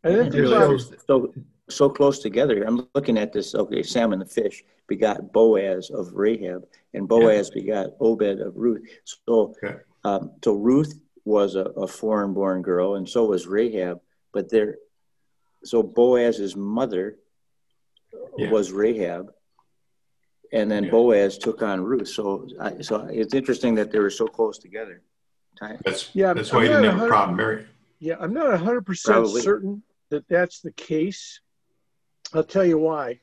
And 0.03 0.15
then 0.15 0.27
It 0.27 0.32
think 0.32 0.77
just 0.77 1.08
So, 1.08 1.34
so 1.70 1.89
close 1.89 2.20
together. 2.20 2.63
I'm 2.63 2.88
looking 2.94 3.18
at 3.18 3.34
this, 3.34 3.56
okay, 3.56 3.84
Salmon 3.84 4.20
the 4.20 4.25
fish 4.25 4.63
begot 4.88 5.32
Boaz 5.32 5.89
of 5.89 6.13
Rahab, 6.13 6.65
and 6.94 7.08
Boaz 7.08 7.50
begot 7.50 7.91
Obed 8.00 8.39
of 8.41 8.56
Ruth. 8.56 8.82
So, 9.06 9.53
Okay. 9.63 9.77
um, 10.03 10.32
so 10.44 10.53
Ruth 10.53 11.00
was 11.25 11.56
a, 11.56 11.65
a 11.77 11.88
foreign 11.88 12.34
born 12.34 12.62
girl, 12.62 12.96
and 12.96 13.08
so 13.08 13.25
was 13.25 13.46
Rahab, 13.48 14.00
but 14.34 14.50
there, 14.50 14.77
so 15.63 15.84
Boaz's 15.84 16.56
mother 16.56 17.18
Yeah. 18.38 18.50
was 18.51 18.72
Rahab, 18.72 19.32
and 20.53 20.72
then 20.72 20.86
Yeah. 20.86 20.91
Boaz 20.91 21.38
took 21.38 21.62
on 21.62 21.84
Ruth. 21.84 22.08
So, 22.08 22.48
I, 22.60 22.82
so 22.82 23.06
it's 23.12 23.34
interesting 23.34 23.75
that 23.75 23.91
they 23.91 24.00
were 24.00 24.10
so 24.10 24.27
close 24.27 24.58
together. 24.58 25.01
Time. 25.60 25.80
That's, 25.84 26.10
Yeah, 26.13 26.34
that's 26.34 26.51
I'm 26.51 26.58
why 26.58 26.63
he 26.63 26.70
not 26.70 26.82
didn't 26.82 26.96
a 26.96 26.98
have 26.98 27.06
a 27.06 27.08
problem 27.08 27.38
marrying. 27.38 27.66
Yeah, 28.00 28.16
I'm 28.20 28.34
not 28.34 28.58
100% 28.60 29.04
Probably. 29.04 29.42
certain 29.42 29.84
that 30.10 30.28
that's 30.28 30.62
the 30.62 30.72
case. 30.72 31.42
I'll 32.34 32.44
tell 32.44 32.66
you 32.66 32.78
why. 32.78 33.20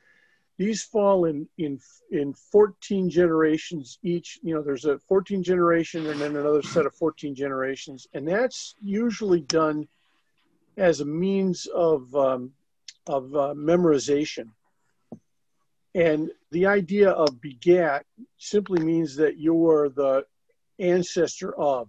These 0.58 0.82
fall 0.82 1.26
in, 1.26 1.48
in, 1.58 1.78
in 2.10 2.32
14 2.32 3.10
generations 3.10 3.98
each. 4.02 4.38
You 4.42 4.54
know, 4.54 4.62
there's 4.62 4.84
a 4.86 4.98
14 5.00 5.42
generation 5.42 6.06
and 6.06 6.20
then 6.20 6.36
another 6.36 6.62
set 6.62 6.86
of 6.86 6.94
14 6.94 7.34
generations. 7.34 8.06
And 8.14 8.26
that's 8.26 8.74
usually 8.80 9.40
done 9.40 9.86
as 10.76 11.00
a 11.00 11.04
means 11.04 11.66
of, 11.74 12.14
um, 12.14 12.52
of 13.06 13.34
uh, 13.34 13.54
memorization. 13.54 14.48
And 15.94 16.30
the 16.52 16.66
idea 16.66 17.10
of 17.10 17.40
begat 17.40 18.04
simply 18.38 18.84
means 18.84 19.16
that 19.16 19.38
you're 19.38 19.88
the 19.88 20.26
ancestor 20.78 21.54
of. 21.58 21.88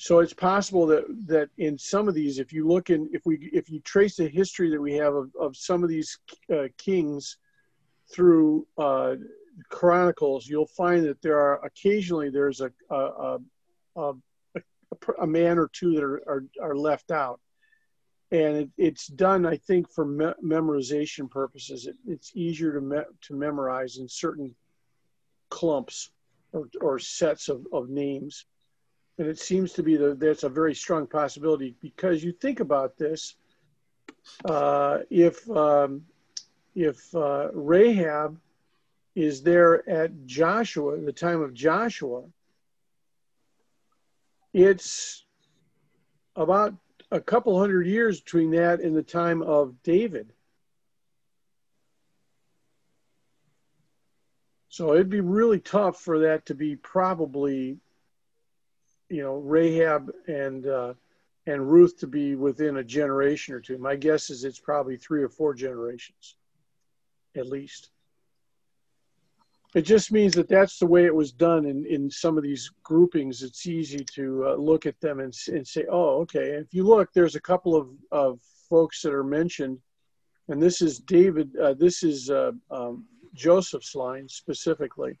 So 0.00 0.20
it's 0.20 0.32
possible 0.32 0.86
that 0.86 1.04
that 1.26 1.50
in 1.58 1.76
some 1.76 2.08
of 2.08 2.14
these, 2.14 2.38
if 2.38 2.54
you 2.54 2.66
look 2.66 2.88
in, 2.88 3.10
if 3.12 3.20
we 3.26 3.50
if 3.52 3.68
you 3.68 3.80
trace 3.80 4.16
the 4.16 4.28
history 4.28 4.70
that 4.70 4.80
we 4.80 4.94
have 4.94 5.14
of, 5.14 5.30
of 5.38 5.54
some 5.54 5.82
of 5.82 5.90
these 5.90 6.18
uh, 6.50 6.68
kings 6.78 7.36
through 8.10 8.66
uh, 8.78 9.16
chronicles, 9.68 10.46
you'll 10.46 10.64
find 10.64 11.04
that 11.04 11.20
there 11.20 11.38
are 11.38 11.62
occasionally 11.66 12.30
there's 12.30 12.62
a 12.62 12.72
a, 12.90 12.96
a, 12.96 13.38
a, 13.96 14.14
a, 15.20 15.26
man 15.26 15.58
or 15.58 15.68
two 15.70 15.92
that 15.92 16.02
are 16.02 16.22
are, 16.26 16.44
are 16.62 16.76
left 16.76 17.10
out, 17.10 17.38
and 18.30 18.56
it, 18.56 18.70
it's 18.78 19.06
done 19.06 19.44
I 19.44 19.58
think 19.58 19.92
for 19.92 20.06
me- 20.06 20.32
memorization 20.42 21.30
purposes. 21.30 21.86
It, 21.86 21.96
it's 22.06 22.32
easier 22.34 22.72
to 22.72 22.80
me, 22.80 23.00
to 23.20 23.34
memorize 23.34 23.98
in 23.98 24.08
certain 24.08 24.54
clumps 25.50 26.10
or, 26.52 26.70
or 26.80 26.98
sets 26.98 27.50
of, 27.50 27.66
of 27.70 27.90
names. 27.90 28.46
And 29.20 29.28
it 29.28 29.38
seems 29.38 29.74
to 29.74 29.82
be 29.82 29.96
that 29.96 30.18
that's 30.18 30.44
a 30.44 30.48
very 30.48 30.74
strong 30.74 31.06
possibility 31.06 31.76
because 31.82 32.24
you 32.24 32.32
think 32.32 32.58
about 32.58 32.96
this. 32.96 33.34
Uh, 34.46 35.00
if 35.10 35.48
um, 35.50 36.06
if 36.74 37.14
uh, 37.14 37.48
Rahab 37.52 38.40
is 39.14 39.42
there 39.42 39.86
at 39.86 40.24
Joshua, 40.24 40.98
the 40.98 41.12
time 41.12 41.42
of 41.42 41.52
Joshua, 41.52 42.22
it's 44.54 45.26
about 46.34 46.74
a 47.10 47.20
couple 47.20 47.60
hundred 47.60 47.88
years 47.88 48.22
between 48.22 48.52
that 48.52 48.80
and 48.80 48.96
the 48.96 49.02
time 49.02 49.42
of 49.42 49.82
David. 49.82 50.32
So 54.70 54.94
it'd 54.94 55.10
be 55.10 55.20
really 55.20 55.60
tough 55.60 56.00
for 56.00 56.20
that 56.20 56.46
to 56.46 56.54
be 56.54 56.74
probably 56.74 57.80
you 59.10 59.22
know 59.22 59.34
Rahab 59.36 60.10
and 60.28 60.66
uh, 60.66 60.94
and 61.46 61.70
Ruth 61.70 61.98
to 61.98 62.06
be 62.06 62.36
within 62.36 62.78
a 62.78 62.84
generation 62.84 63.54
or 63.54 63.60
two. 63.60 63.78
My 63.78 63.96
guess 63.96 64.30
is 64.30 64.44
it's 64.44 64.60
probably 64.60 64.96
three 64.96 65.22
or 65.22 65.28
four 65.28 65.52
generations, 65.54 66.36
at 67.36 67.46
least. 67.46 67.90
It 69.74 69.82
just 69.82 70.10
means 70.10 70.34
that 70.34 70.48
that's 70.48 70.78
the 70.78 70.86
way 70.86 71.04
it 71.04 71.14
was 71.14 71.30
done 71.30 71.64
in, 71.64 71.86
in 71.86 72.10
some 72.10 72.36
of 72.36 72.42
these 72.42 72.70
groupings. 72.82 73.42
It's 73.42 73.66
easy 73.66 74.04
to 74.14 74.48
uh, 74.48 74.54
look 74.56 74.84
at 74.84 75.00
them 75.00 75.20
and, 75.20 75.32
and 75.46 75.66
say, 75.66 75.84
oh, 75.88 76.20
okay. 76.22 76.54
And 76.56 76.66
if 76.66 76.74
you 76.74 76.82
look, 76.82 77.12
there's 77.12 77.36
a 77.36 77.40
couple 77.40 77.76
of, 77.76 77.88
of 78.10 78.40
folks 78.68 79.00
that 79.02 79.12
are 79.12 79.22
mentioned, 79.22 79.78
and 80.48 80.60
this 80.60 80.82
is 80.82 80.98
David, 80.98 81.56
uh, 81.56 81.74
this 81.74 82.02
is 82.02 82.30
uh, 82.30 82.50
um, 82.72 83.04
Joseph's 83.32 83.94
line 83.94 84.28
specifically. 84.28 85.16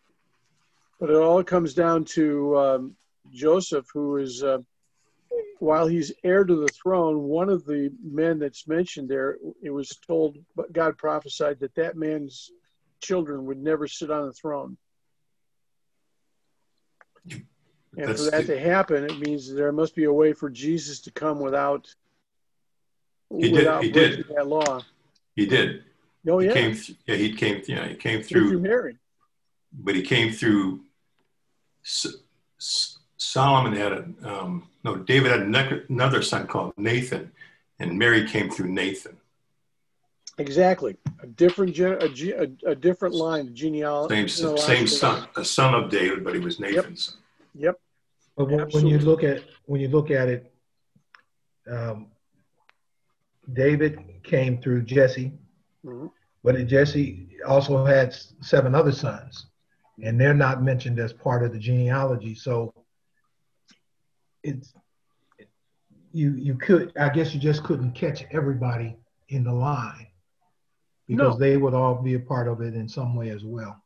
But 0.98 1.10
it 1.10 1.16
all 1.16 1.44
comes 1.44 1.72
down 1.72 2.04
to 2.06 2.58
um, 2.58 2.96
Joseph, 3.32 3.86
who 3.92 4.16
is, 4.16 4.42
uh, 4.42 4.58
while 5.58 5.86
he's 5.86 6.12
heir 6.24 6.44
to 6.44 6.54
the 6.56 6.68
throne, 6.68 7.22
one 7.22 7.48
of 7.50 7.64
the 7.64 7.92
men 8.02 8.38
that's 8.38 8.66
mentioned 8.66 9.08
there, 9.08 9.38
it 9.62 9.70
was 9.70 9.90
told, 10.06 10.38
but 10.56 10.72
God 10.72 10.96
prophesied 10.98 11.60
that 11.60 11.74
that 11.74 11.96
man's 11.96 12.50
children 13.00 13.44
would 13.46 13.58
never 13.58 13.86
sit 13.86 14.10
on 14.10 14.26
the 14.26 14.32
throne. 14.32 14.76
And 17.96 18.08
That's 18.08 18.24
for 18.24 18.30
that 18.30 18.46
the- 18.46 18.54
to 18.54 18.60
happen, 18.60 19.04
it 19.04 19.18
means 19.18 19.52
there 19.52 19.72
must 19.72 19.94
be 19.94 20.04
a 20.04 20.12
way 20.12 20.32
for 20.32 20.48
Jesus 20.48 21.00
to 21.02 21.10
come 21.10 21.40
without 21.40 21.92
He 23.30 23.42
did- 23.48 23.52
without 23.52 23.84
he 23.84 23.90
did. 23.90 24.16
breaking 24.16 24.34
that 24.36 24.46
law. 24.46 24.84
He 25.36 25.46
did. 25.46 25.84
Oh 26.28 26.38
He 26.38 26.46
yeah, 26.46 26.52
came, 26.52 26.74
th- 26.74 26.98
yeah, 27.06 27.14
he 27.16 27.34
came, 27.34 27.62
yeah, 27.66 27.88
he 27.88 27.94
came 27.96 28.22
through 28.22 28.50
through, 28.50 28.58
Mary. 28.60 28.98
but 29.72 29.94
he 29.94 30.02
came 30.02 30.32
through. 30.32 30.84
S- 31.84 32.14
S- 32.58 32.98
Solomon 33.30 33.74
had 33.74 33.92
a, 33.92 34.04
um, 34.24 34.66
no, 34.82 34.96
David 34.96 35.30
had 35.30 35.40
another 35.90 36.22
son 36.22 36.46
called 36.46 36.72
Nathan, 36.78 37.30
and 37.78 37.98
Mary 37.98 38.26
came 38.26 38.48
through 38.50 38.70
Nathan. 38.72 39.16
Exactly, 40.38 40.96
a 41.22 41.26
different 41.26 41.74
gen, 41.74 41.92
a, 42.00 42.08
ge- 42.08 42.28
a, 42.30 42.50
a 42.66 42.74
different 42.74 43.14
line, 43.14 43.48
a 43.48 43.50
genealogy. 43.50 44.26
Same, 44.26 44.54
s- 44.54 44.64
same 44.64 44.86
son, 44.86 45.28
a 45.36 45.44
son 45.44 45.74
of 45.74 45.90
David, 45.90 46.24
but 46.24 46.34
he 46.34 46.40
was 46.40 46.58
Nathan's 46.58 47.04
son. 47.12 47.16
Yep. 47.56 47.78
But 48.36 48.48
when, 48.48 48.60
when 48.70 48.86
you 48.86 48.98
look 48.98 49.22
at 49.22 49.42
when 49.66 49.82
you 49.82 49.88
look 49.88 50.10
at 50.10 50.28
it, 50.28 50.50
um, 51.70 52.06
David 53.52 53.98
came 54.22 54.62
through 54.62 54.82
Jesse, 54.84 55.32
Mhm. 55.84 56.10
but 56.42 56.66
Jesse 56.66 57.36
also 57.46 57.84
had 57.84 58.16
seven 58.40 58.74
other 58.74 58.92
sons, 58.92 59.46
and 60.02 60.18
they're 60.18 60.32
not 60.32 60.62
mentioned 60.62 60.98
as 60.98 61.12
part 61.12 61.42
of 61.44 61.52
the 61.52 61.58
genealogy. 61.58 62.34
So 62.34 62.72
it's 64.42 64.74
you 66.12 66.32
you 66.34 66.56
could 66.56 66.92
I 66.98 67.08
guess 67.10 67.34
you 67.34 67.40
just 67.40 67.62
couldn't 67.64 67.92
catch 67.92 68.24
everybody 68.32 68.96
in 69.28 69.44
the 69.44 69.52
line 69.52 70.08
because 71.06 71.34
No. 71.34 71.38
they 71.38 71.56
would 71.56 71.74
all 71.74 71.96
be 72.02 72.14
a 72.14 72.20
part 72.20 72.48
of 72.48 72.60
it 72.60 72.74
in 72.74 72.88
some 72.88 73.14
way 73.14 73.30
as 73.30 73.44
well. 73.44 73.82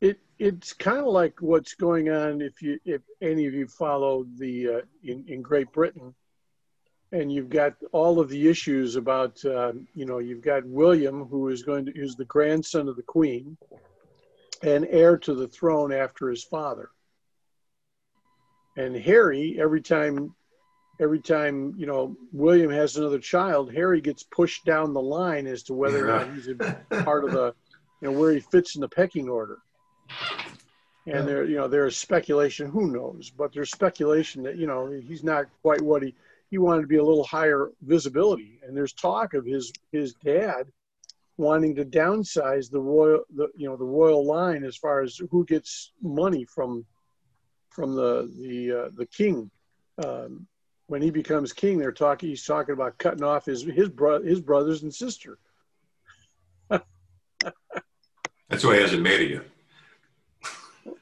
It 0.00 0.18
it's 0.38 0.72
kind 0.72 0.98
of 0.98 1.06
like 1.06 1.40
what's 1.40 1.74
going 1.74 2.10
on 2.10 2.40
if 2.40 2.60
you 2.60 2.78
if 2.84 3.02
any 3.22 3.46
of 3.46 3.54
you 3.54 3.66
follow 3.66 4.26
the 4.38 4.68
uh, 4.68 4.80
in 5.02 5.24
in 5.28 5.40
Great 5.42 5.72
Britain, 5.72 6.14
and 7.12 7.32
you've 7.32 7.48
got 7.50 7.74
all 7.92 8.18
of 8.20 8.28
the 8.28 8.48
issues 8.48 8.96
about 8.96 9.42
um, 9.46 9.86
you 9.94 10.04
know 10.04 10.18
you've 10.18 10.42
got 10.42 10.66
William 10.66 11.24
who 11.26 11.48
is 11.48 11.62
going 11.62 11.86
to 11.86 11.92
is 11.98 12.16
the 12.16 12.24
grandson 12.26 12.88
of 12.88 12.96
the 12.96 13.02
Queen, 13.02 13.56
and 14.62 14.86
heir 14.90 15.16
to 15.18 15.34
the 15.34 15.48
throne 15.48 15.92
after 15.92 16.28
his 16.28 16.44
father. 16.44 16.90
And 18.76 18.96
Harry, 18.96 19.56
every 19.60 19.80
time, 19.80 20.34
every 21.00 21.20
time 21.20 21.74
you 21.76 21.86
know 21.86 22.16
William 22.32 22.70
has 22.70 22.96
another 22.96 23.18
child, 23.18 23.72
Harry 23.72 24.00
gets 24.00 24.22
pushed 24.22 24.64
down 24.64 24.92
the 24.92 25.02
line 25.02 25.46
as 25.46 25.62
to 25.64 25.74
whether 25.74 25.98
yeah. 25.98 26.04
or 26.04 26.26
not 26.26 26.34
he's 26.34 26.48
a 26.48 27.02
part 27.04 27.24
of 27.24 27.32
the, 27.32 27.54
you 28.00 28.10
know, 28.10 28.18
where 28.18 28.32
he 28.32 28.40
fits 28.40 28.74
in 28.74 28.80
the 28.80 28.88
pecking 28.88 29.28
order. 29.28 29.58
And 31.06 31.28
there, 31.28 31.44
you 31.44 31.56
know, 31.56 31.68
there's 31.68 31.98
speculation. 31.98 32.70
Who 32.70 32.90
knows? 32.90 33.30
But 33.30 33.52
there's 33.52 33.70
speculation 33.70 34.42
that 34.44 34.56
you 34.56 34.66
know 34.66 34.90
he's 34.90 35.22
not 35.22 35.46
quite 35.62 35.82
what 35.82 36.02
he 36.02 36.14
he 36.50 36.58
wanted 36.58 36.82
to 36.82 36.88
be 36.88 36.96
a 36.96 37.04
little 37.04 37.24
higher 37.24 37.70
visibility. 37.82 38.58
And 38.66 38.76
there's 38.76 38.92
talk 38.92 39.34
of 39.34 39.44
his 39.44 39.72
his 39.92 40.14
dad 40.14 40.66
wanting 41.36 41.74
to 41.74 41.84
downsize 41.84 42.70
the 42.70 42.80
royal 42.80 43.24
the 43.34 43.48
you 43.56 43.68
know 43.68 43.76
the 43.76 43.84
royal 43.84 44.24
line 44.24 44.64
as 44.64 44.76
far 44.76 45.02
as 45.02 45.20
who 45.30 45.44
gets 45.44 45.92
money 46.00 46.44
from 46.44 46.84
from 47.74 47.94
the 47.94 48.32
the 48.40 48.72
uh, 48.72 48.90
the 48.96 49.06
king. 49.06 49.50
Um, 50.02 50.46
when 50.86 51.00
he 51.02 51.10
becomes 51.10 51.52
king, 51.52 51.78
they're 51.78 51.92
talking. 51.92 52.28
He's 52.28 52.44
talking 52.44 52.72
about 52.72 52.98
cutting 52.98 53.24
off 53.24 53.46
his 53.46 53.62
his 53.62 53.88
bro- 53.88 54.22
his 54.22 54.40
brothers 54.40 54.82
and 54.82 54.94
sister. 54.94 55.38
That's 56.70 58.64
why 58.64 58.76
he 58.76 58.82
hasn't 58.82 59.02
made 59.02 59.20
it 59.20 59.30
yet. 59.30 59.44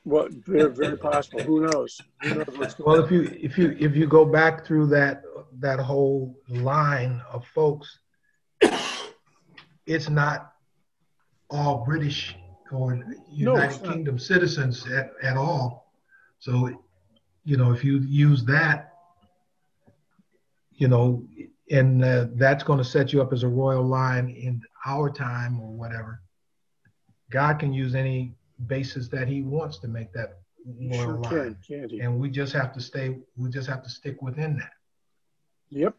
Well, 0.04 0.28
very, 0.30 0.70
very 0.70 0.96
possible. 0.96 1.42
Who 1.42 1.60
knows? 1.60 2.00
Who 2.22 2.34
knows 2.34 2.76
well, 2.78 3.04
if 3.04 3.10
you 3.10 3.22
if 3.40 3.58
you 3.58 3.76
if 3.78 3.94
you 3.94 4.06
go 4.06 4.24
back 4.24 4.64
through 4.64 4.86
that 4.88 5.22
that 5.58 5.78
whole 5.78 6.36
line 6.48 7.20
of 7.30 7.46
folks, 7.48 7.98
it's 9.86 10.08
not 10.08 10.52
all 11.50 11.84
British 11.84 12.36
or 12.70 13.04
United 13.30 13.82
no, 13.82 13.92
Kingdom 13.92 14.18
citizens 14.18 14.86
at, 14.90 15.12
at 15.22 15.36
all. 15.36 15.91
So, 16.42 16.68
you 17.44 17.56
know, 17.56 17.72
if 17.72 17.84
you 17.84 18.00
use 18.00 18.44
that, 18.46 18.94
you 20.72 20.88
know, 20.88 21.24
and 21.70 22.04
uh, 22.04 22.26
that's 22.34 22.64
going 22.64 22.78
to 22.78 22.84
set 22.84 23.12
you 23.12 23.22
up 23.22 23.32
as 23.32 23.44
a 23.44 23.48
royal 23.48 23.84
line 23.84 24.28
in 24.28 24.60
our 24.84 25.08
time 25.08 25.60
or 25.60 25.68
whatever. 25.68 26.20
God 27.30 27.60
can 27.60 27.72
use 27.72 27.94
any 27.94 28.34
basis 28.66 29.06
that 29.10 29.28
He 29.28 29.42
wants 29.42 29.78
to 29.78 29.88
make 29.88 30.12
that 30.14 30.40
royal 30.66 31.04
sure 31.04 31.18
line, 31.18 31.56
can, 31.64 32.00
and 32.00 32.18
we 32.18 32.28
just 32.28 32.52
have 32.54 32.72
to 32.72 32.80
stay. 32.80 33.18
We 33.36 33.48
just 33.48 33.68
have 33.68 33.84
to 33.84 33.88
stick 33.88 34.20
within 34.20 34.56
that. 34.56 34.72
Yep. 35.70 35.94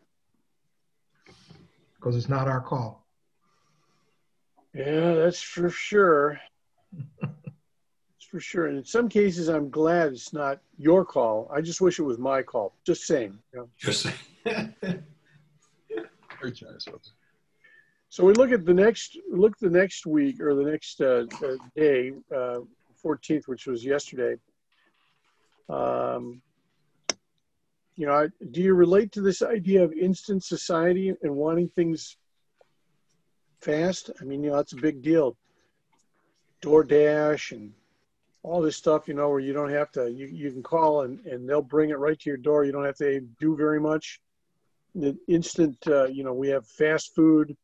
Because 1.96 2.18
it's 2.18 2.28
not 2.28 2.50
our 2.50 2.60
call. 2.60 3.08
Yeah, 4.74 5.14
that's 5.14 5.42
for 5.42 5.70
sure. 5.70 6.42
it's 8.34 8.46
for 8.46 8.52
sure. 8.52 8.68
And 8.68 8.78
in 8.78 8.86
some 8.86 9.08
cases, 9.10 9.48
I'm 9.50 9.70
glad 9.70 10.14
it's 10.14 10.34
not 10.34 10.60
your 10.78 11.06
call. 11.06 11.50
I 11.54 11.62
just 11.62 11.82
wish 11.82 12.00
it 12.00 12.04
was 12.04 12.18
my 12.18 12.42
call. 12.42 12.76
Just 12.86 13.06
saying. 13.06 13.38
You 13.54 13.60
know? 13.60 13.70
Just 13.78 14.08
saying. 14.46 14.74
so 18.10 18.26
we 18.26 18.34
look 18.34 18.52
at 18.52 18.66
the 18.66 18.74
next 18.74 19.18
look 19.32 19.58
the 19.60 19.70
next 19.70 20.06
week 20.06 20.42
or 20.42 20.56
the 20.56 20.64
next 20.64 21.00
uh, 21.02 21.26
uh, 21.44 21.56
day, 21.76 22.12
uh, 22.36 22.60
14th, 23.04 23.48
which 23.48 23.68
was 23.68 23.86
yesterday. 23.86 24.36
Um, 25.70 26.42
you 27.96 28.08
know, 28.08 28.14
I, 28.14 28.28
do 28.52 28.62
you 28.62 28.74
relate 28.74 29.12
to 29.14 29.22
this 29.22 29.42
idea 29.42 29.84
of 29.84 29.94
instant 29.94 30.44
society 30.44 31.14
and 31.22 31.36
wanting 31.36 31.70
things 31.70 32.18
fast. 33.64 34.12
I 34.20 34.26
mean, 34.26 34.44
you 34.44 34.52
know, 34.52 34.58
that's 34.58 34.74
a 34.74 34.78
big 34.78 35.02
deal. 35.02 35.38
DoorDash 36.62 37.52
and 37.52 37.74
all 38.44 38.62
this 38.62 38.76
stuff, 38.76 39.08
you 39.08 39.14
know, 39.14 39.30
where 39.30 39.40
you 39.40 39.54
don't 39.54 39.72
have 39.72 39.92
to, 39.94 40.12
you, 40.12 40.28
you 40.28 40.52
can 40.52 40.62
call 40.62 41.02
and, 41.02 41.20
and 41.26 41.50
they'll 41.50 41.62
bring 41.62 41.90
it 41.90 41.98
right 41.98 42.20
to 42.20 42.30
your 42.30 42.38
door. 42.38 42.66
You 42.66 42.72
don't 42.72 42.86
have 42.86 42.98
to 42.98 43.22
do 43.40 43.56
very 43.56 43.80
much. 43.80 44.20
The 44.96 45.18
instant, 45.28 45.78
uh, 45.88 46.06
you 46.06 46.24
know, 46.24 46.34
we 46.34 46.50
have 46.50 46.68
fast 46.68 47.16
food 47.16 47.56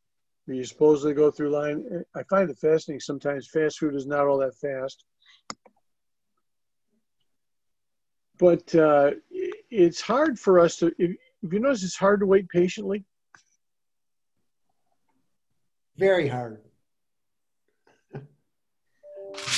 you 0.56 0.64
supposedly 0.64 1.14
go 1.14 1.32
through 1.32 1.52
line. 1.52 2.04
I 2.16 2.24
find 2.24 2.50
it 2.50 2.58
fascinating. 2.58 3.00
Sometimes 3.00 3.48
fast 3.48 3.80
food 3.80 3.96
is 3.96 4.08
not 4.08 4.28
all 4.28 4.40
that 4.40 4.56
fast. 4.56 5.06
But 8.38 8.74
uh, 8.74 9.12
it's 9.30 10.02
hard 10.02 10.40
for 10.40 10.60
us 10.60 10.78
to, 10.78 10.88
if, 10.98 11.12
if 11.44 11.54
you 11.54 11.60
notice, 11.60 11.84
it's 11.84 11.96
hard 11.96 12.22
to 12.22 12.26
wait 12.26 12.50
patiently. 12.50 13.06
Very 15.98 16.28
hard. 16.30 16.62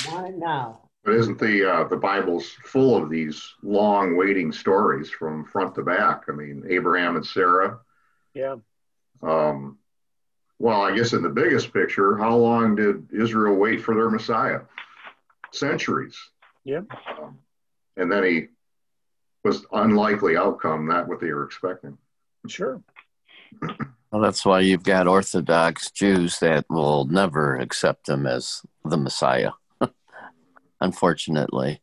Not 0.06 0.34
now. 0.34 0.80
But 1.04 1.14
isn't 1.14 1.38
the 1.38 1.68
uh, 1.68 1.84
the 1.88 1.96
Bible's 1.96 2.48
full 2.64 2.96
of 2.96 3.10
these 3.10 3.54
long 3.62 4.16
waiting 4.16 4.52
stories 4.52 5.10
from 5.10 5.44
front 5.44 5.74
to 5.74 5.82
back? 5.82 6.24
I 6.28 6.32
mean, 6.32 6.64
Abraham 6.68 7.16
and 7.16 7.26
Sarah. 7.26 7.80
Yeah. 8.34 8.56
Um, 9.20 9.78
well, 10.58 10.82
I 10.82 10.94
guess 10.94 11.12
in 11.12 11.22
the 11.22 11.28
biggest 11.28 11.72
picture, 11.72 12.16
how 12.16 12.36
long 12.36 12.76
did 12.76 13.08
Israel 13.12 13.56
wait 13.56 13.82
for 13.82 13.94
their 13.96 14.10
Messiah? 14.10 14.60
Centuries. 15.50 16.16
Yeah. 16.64 16.82
Um, 17.20 17.38
and 17.96 18.10
then 18.10 18.22
he 18.24 18.46
was 19.44 19.66
unlikely 19.72 20.36
outcome, 20.36 20.86
not 20.86 21.08
what 21.08 21.20
they 21.20 21.32
were 21.32 21.44
expecting. 21.44 21.98
Sure. 22.46 22.80
Well, 24.12 24.20
that's 24.20 24.44
why 24.44 24.60
you've 24.60 24.82
got 24.82 25.08
Orthodox 25.08 25.90
Jews 25.90 26.38
that 26.40 26.66
will 26.68 27.06
never 27.06 27.56
accept 27.56 28.10
him 28.10 28.26
as 28.26 28.60
the 28.84 28.98
Messiah, 28.98 29.52
unfortunately. 30.82 31.80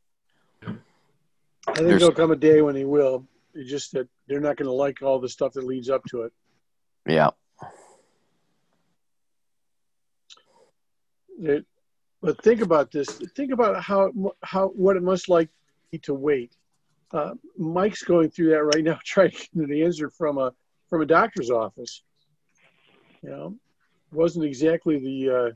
I 0.61 1.73
think 1.73 1.87
There's, 1.87 2.01
there'll 2.01 2.15
come 2.15 2.31
a 2.31 2.35
day 2.35 2.61
when 2.61 2.75
he 2.75 2.85
will. 2.85 3.25
It's 3.53 3.69
just 3.69 3.93
that 3.93 4.07
they're 4.27 4.39
not 4.39 4.57
going 4.57 4.67
to 4.67 4.73
like 4.73 5.01
all 5.01 5.19
the 5.19 5.29
stuff 5.29 5.53
that 5.53 5.65
leads 5.65 5.89
up 5.89 6.03
to 6.05 6.23
it. 6.23 6.33
Yeah. 7.07 7.29
It, 11.41 11.65
but 12.21 12.41
think 12.43 12.61
about 12.61 12.91
this. 12.91 13.07
Think 13.35 13.51
about 13.51 13.81
how 13.81 14.11
how 14.43 14.67
what 14.69 14.97
it 14.97 15.03
must 15.03 15.29
like 15.29 15.49
to 16.01 16.13
wait. 16.13 16.55
Uh, 17.11 17.31
Mike's 17.57 18.03
going 18.03 18.29
through 18.29 18.49
that 18.49 18.63
right 18.63 18.83
now, 18.83 18.99
trying 19.05 19.31
to 19.31 19.37
get 19.37 19.69
an 19.69 19.81
answer 19.81 20.09
from 20.09 20.37
a 20.37 20.53
from 20.89 21.01
a 21.01 21.05
doctor's 21.05 21.49
office. 21.49 22.03
You 23.23 23.29
know, 23.29 23.55
wasn't 24.11 24.45
exactly 24.45 24.99
the 24.99 25.29
uh, 25.29 25.51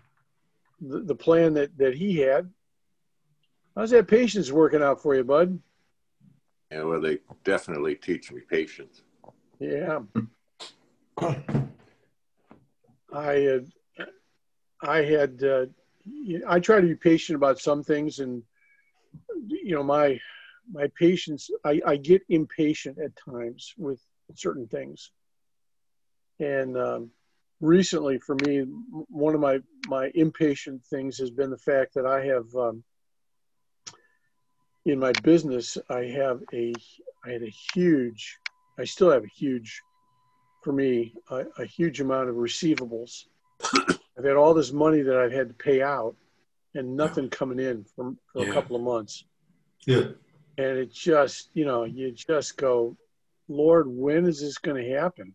the, 0.80 1.00
the 1.02 1.16
plan 1.16 1.54
that 1.56 1.78
that 1.78 1.96
he 1.96 2.18
had. 2.18 2.50
How's 3.76 3.90
that 3.90 4.08
patience 4.08 4.52
working 4.52 4.84
out 4.84 5.02
for 5.02 5.16
you, 5.16 5.24
bud? 5.24 5.60
Yeah, 6.72 6.84
well, 6.84 7.02
they 7.02 7.20
definitely 7.44 7.96
teach 7.96 8.32
me 8.32 8.42
patience. 8.42 9.02
Yeah. 9.60 10.00
I 13.14 13.48
uh, 13.48 13.60
I 14.82 15.04
had 15.04 15.44
uh, 15.44 15.66
I 16.48 16.60
try 16.60 16.82
to 16.82 16.88
be 16.88 16.96
patient 16.96 17.36
about 17.36 17.60
some 17.60 17.84
things, 17.84 18.20
and 18.20 18.44
you 19.48 19.76
know 19.76 19.84
my 19.84 20.20
my 20.72 20.88
patience 20.98 21.50
I, 21.64 21.82
I 21.86 21.98
get 21.98 22.24
impatient 22.30 22.98
at 23.00 23.12
times 23.16 23.74
with 23.78 24.02
certain 24.34 24.68
things, 24.68 25.12
and 26.40 26.76
um, 26.78 27.12
recently 27.62 28.18
for 28.18 28.36
me, 28.36 28.62
one 29.10 29.36
of 29.36 29.42
my 29.42 29.60
my 29.88 30.12
impatient 30.16 30.84
things 30.86 31.18
has 31.18 31.30
been 31.30 31.52
the 31.52 31.58
fact 31.58 31.94
that 31.94 32.06
I 32.08 32.26
have 32.26 32.54
um, 32.56 32.84
in 34.86 35.00
my 35.00 35.12
business 35.24 35.78
I 35.90 36.06
have 36.06 36.42
a 36.54 36.74
I 37.26 37.32
had 37.32 37.44
a 37.44 37.54
huge 37.74 38.38
I 38.78 38.86
still 38.86 39.12
have 39.12 39.24
a 39.24 39.28
huge 39.28 39.82
for 40.62 40.74
me 40.74 41.14
a, 41.30 41.46
a 41.58 41.66
huge 41.66 42.02
amount 42.02 42.30
of 42.30 42.36
receivables. 42.36 43.26
I've 44.18 44.26
had 44.26 44.36
all 44.36 44.54
this 44.54 44.72
money 44.72 45.02
that 45.02 45.18
I've 45.18 45.32
had 45.32 45.48
to 45.50 45.54
pay 45.54 45.82
out 45.82 46.16
and 46.76 46.96
nothing 46.96 47.30
coming 47.30 47.60
in 47.60 47.86
for, 47.96 48.16
for 48.32 48.44
yeah. 48.44 48.50
a 48.50 48.54
couple 48.54 48.76
of 48.76 48.82
months. 48.82 49.26
Yeah. 49.86 50.10
And 50.58 50.78
it 50.78 50.94
just, 50.94 51.50
you 51.54 51.66
know, 51.66 51.84
you 51.84 52.12
just 52.12 52.58
go, 52.58 52.96
Lord, 53.48 53.88
when 53.88 54.26
is 54.26 54.40
this 54.40 54.60
going 54.60 54.84
to 54.84 54.98
happen? 54.98 55.34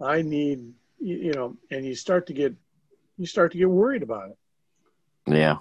I 0.00 0.22
need 0.22 0.74
you 1.04 1.32
know, 1.32 1.56
and 1.70 1.84
you 1.84 1.94
start 1.94 2.26
to 2.28 2.32
get 2.32 2.54
you 3.18 3.26
start 3.26 3.52
to 3.52 3.58
get 3.58 3.68
worried 3.68 4.02
about 4.02 4.30
it. 4.30 4.38
Yeah. 5.26 5.58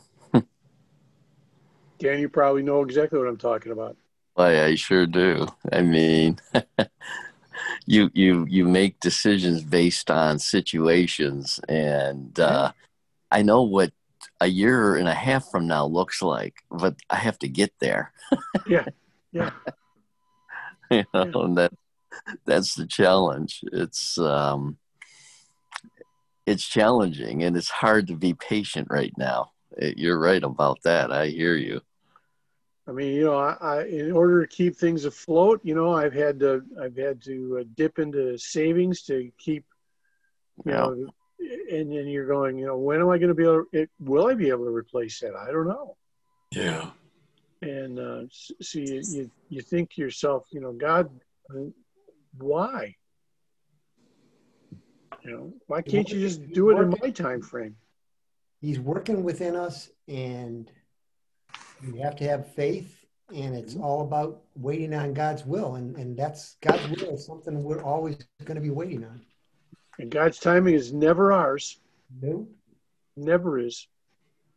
Dan, 2.04 2.20
you 2.20 2.28
probably 2.28 2.64
know 2.64 2.82
exactly 2.82 3.18
what 3.18 3.30
I'm 3.30 3.38
talking 3.38 3.72
about. 3.72 3.96
I, 4.36 4.64
I 4.66 4.76
sure 4.76 5.08
do. 5.08 5.48
I 5.72 5.82
mean, 5.82 6.38
you 7.86 8.12
you 8.14 8.46
you 8.50 8.66
make 8.66 9.00
decisions 9.00 9.64
based 9.64 10.12
on 10.12 10.38
situations, 10.38 11.62
and 11.70 12.38
uh, 12.38 12.74
I 13.32 13.42
know 13.42 13.64
what 13.64 13.94
a 14.42 14.48
year 14.48 14.98
and 14.98 15.08
a 15.08 15.14
half 15.14 15.50
from 15.50 15.66
now 15.66 15.86
looks 15.86 16.22
like, 16.22 16.56
but 16.70 16.98
I 17.10 17.16
have 17.16 17.40
to 17.40 17.48
get 17.48 17.72
there. 17.80 18.12
yeah, 18.68 18.84
yeah. 19.32 19.52
you 20.92 21.06
know, 21.14 21.24
yeah. 21.24 21.46
and 21.46 21.58
that 21.58 21.72
that's 22.44 22.76
the 22.76 22.86
challenge. 22.86 23.62
It's 23.72 24.18
um, 24.18 24.76
it's 26.46 26.68
challenging 26.68 27.44
and 27.44 27.56
it's 27.56 27.70
hard 27.70 28.08
to 28.08 28.16
be 28.18 28.34
patient 28.34 28.90
right 28.92 29.14
now. 29.18 29.54
you're 29.80 30.20
right 30.20 30.44
about 30.44 30.80
that. 30.84 31.10
I 31.10 31.28
hear 31.28 31.56
you. 31.56 31.80
I 32.88 32.92
mean, 32.92 33.14
you 33.14 33.26
know, 33.26 33.38
I, 33.38 33.58
I, 33.62 33.84
in 33.86 34.12
order 34.12 34.46
to 34.46 34.56
keep 34.56 34.76
things 34.76 35.06
afloat, 35.06 35.62
you 35.64 35.74
know, 35.74 35.94
I've 35.94 36.14
had 36.14 36.40
to 36.42 36.64
I've 36.82 36.98
had 36.98 37.22
to 37.24 37.60
uh, 37.62 37.64
dip 37.76 37.98
into 37.98 38.38
savings 38.38 39.04
to 39.04 39.32
keep, 39.38 39.66
you 40.66 40.72
yeah. 40.74 40.80
know, 40.80 41.08
and 41.72 41.92
then 41.92 42.08
you're 42.08 42.28
going, 42.28 42.58
you 42.58 42.66
know, 42.66 42.78
when 42.78 43.00
am 43.00 43.10
I 43.10 43.18
going 43.18 43.30
to 43.30 43.34
be 43.36 43.44
able? 43.44 43.66
To, 43.74 43.88
will 44.00 44.28
I 44.28 44.34
be 44.34 44.50
able 44.50 44.66
to 44.66 44.76
replace 44.76 45.20
that? 45.22 45.36
I 45.36 45.52
don't 45.52 45.68
know. 45.68 45.96
Yeah. 46.52 46.90
And 47.62 48.00
uh, 48.00 48.22
so 48.30 48.80
you, 48.80 49.02
you 49.08 49.32
you 49.48 49.62
think 49.62 49.92
to 49.92 50.02
yourself, 50.02 50.48
you 50.52 50.60
know, 50.60 50.74
God, 50.74 51.10
why? 52.38 52.96
You 55.24 55.32
know, 55.32 55.54
why 55.68 55.82
can't 55.82 56.10
you 56.10 56.20
just 56.20 56.52
do 56.52 56.72
it 56.72 56.82
in 56.82 56.94
my 57.02 57.12
time 57.12 57.42
frame? 57.42 57.78
He's 58.60 58.80
working 58.80 59.24
within 59.24 59.56
us, 59.56 59.90
and 60.10 60.70
we 61.92 62.00
have 62.00 62.16
to 62.18 62.24
have 62.26 62.54
faith, 62.54 63.06
and 63.34 63.56
it's 63.56 63.74
mm-hmm. 63.74 63.84
all 63.84 64.02
about 64.02 64.42
waiting 64.56 64.94
on 64.94 65.14
God's 65.14 65.46
will, 65.46 65.76
and 65.76 65.96
and 65.98 66.18
that's 66.18 66.56
God's 66.62 67.02
will 67.02 67.16
is 67.16 67.26
something 67.26 67.64
we're 67.64 67.84
always 67.84 68.18
going 68.44 68.56
to 68.56 68.62
be 68.62 68.70
waiting 68.70 69.04
on. 69.04 69.22
And 70.00 70.10
God's 70.10 70.40
timing 70.40 70.74
is 70.74 70.92
never 70.92 71.32
ours. 71.32 71.80
No, 72.22 72.48
never 73.16 73.60
is. 73.60 73.88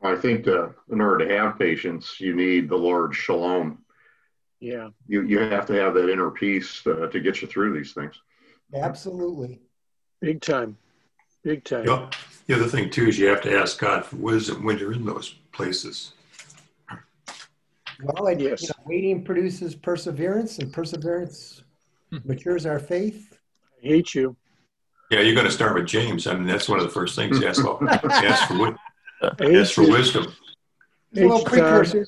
I 0.02 0.14
think 0.14 0.44
to, 0.44 0.74
in 0.90 1.00
order 1.00 1.26
to 1.26 1.34
have 1.36 1.58
patience, 1.58 2.20
you 2.20 2.34
need 2.34 2.68
the 2.68 2.76
Lord 2.76 3.14
shalom. 3.14 3.78
Yeah. 4.60 4.88
You 5.06 5.22
you 5.22 5.38
have 5.38 5.66
to 5.66 5.74
have 5.74 5.94
that 5.94 6.10
inner 6.10 6.30
peace 6.30 6.82
to, 6.82 7.08
to 7.08 7.20
get 7.20 7.42
you 7.42 7.48
through 7.48 7.76
these 7.76 7.92
things. 7.92 8.20
Absolutely. 8.74 9.60
Big 10.20 10.40
time. 10.40 10.76
Big 11.42 11.64
time. 11.64 11.86
Yep. 11.86 12.14
The 12.46 12.54
other 12.54 12.66
thing 12.66 12.90
too 12.90 13.08
is 13.08 13.18
you 13.18 13.28
have 13.28 13.42
to 13.42 13.58
ask 13.58 13.78
God 13.78 14.04
for 14.04 14.16
wisdom 14.16 14.64
when 14.64 14.78
you're 14.78 14.92
in 14.92 15.04
those 15.04 15.34
places. 15.52 16.12
Well, 18.02 18.26
and, 18.26 18.40
yes. 18.40 18.62
You 18.62 18.68
know, 18.68 18.84
waiting 18.86 19.24
produces 19.24 19.74
perseverance, 19.74 20.58
and 20.58 20.72
perseverance 20.72 21.62
hmm. 22.10 22.18
matures 22.24 22.66
our 22.66 22.78
faith. 22.78 23.38
I 23.82 23.88
hate 23.88 24.14
you. 24.14 24.36
Yeah, 25.10 25.20
you 25.20 25.34
got 25.34 25.44
to 25.44 25.50
start 25.50 25.74
with 25.74 25.86
James. 25.86 26.26
I 26.26 26.34
mean, 26.34 26.46
that's 26.46 26.68
one 26.68 26.78
of 26.78 26.84
the 26.84 26.90
first 26.90 27.14
things 27.14 27.38
you 27.38 27.46
ask 27.46 27.62
for. 27.62 27.88
ask 27.88 28.48
for, 28.48 28.76
ask 29.40 29.72
for 29.74 29.88
wisdom. 29.88 30.32
Well, 31.14 31.44
precursor. 31.44 32.06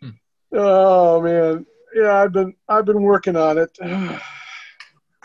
Hmm. 0.00 0.10
Oh 0.52 1.20
man, 1.20 1.66
yeah, 1.94 2.14
I've 2.14 2.32
been 2.32 2.54
I've 2.68 2.84
been 2.84 3.02
working 3.02 3.36
on 3.36 3.58
it. 3.58 3.76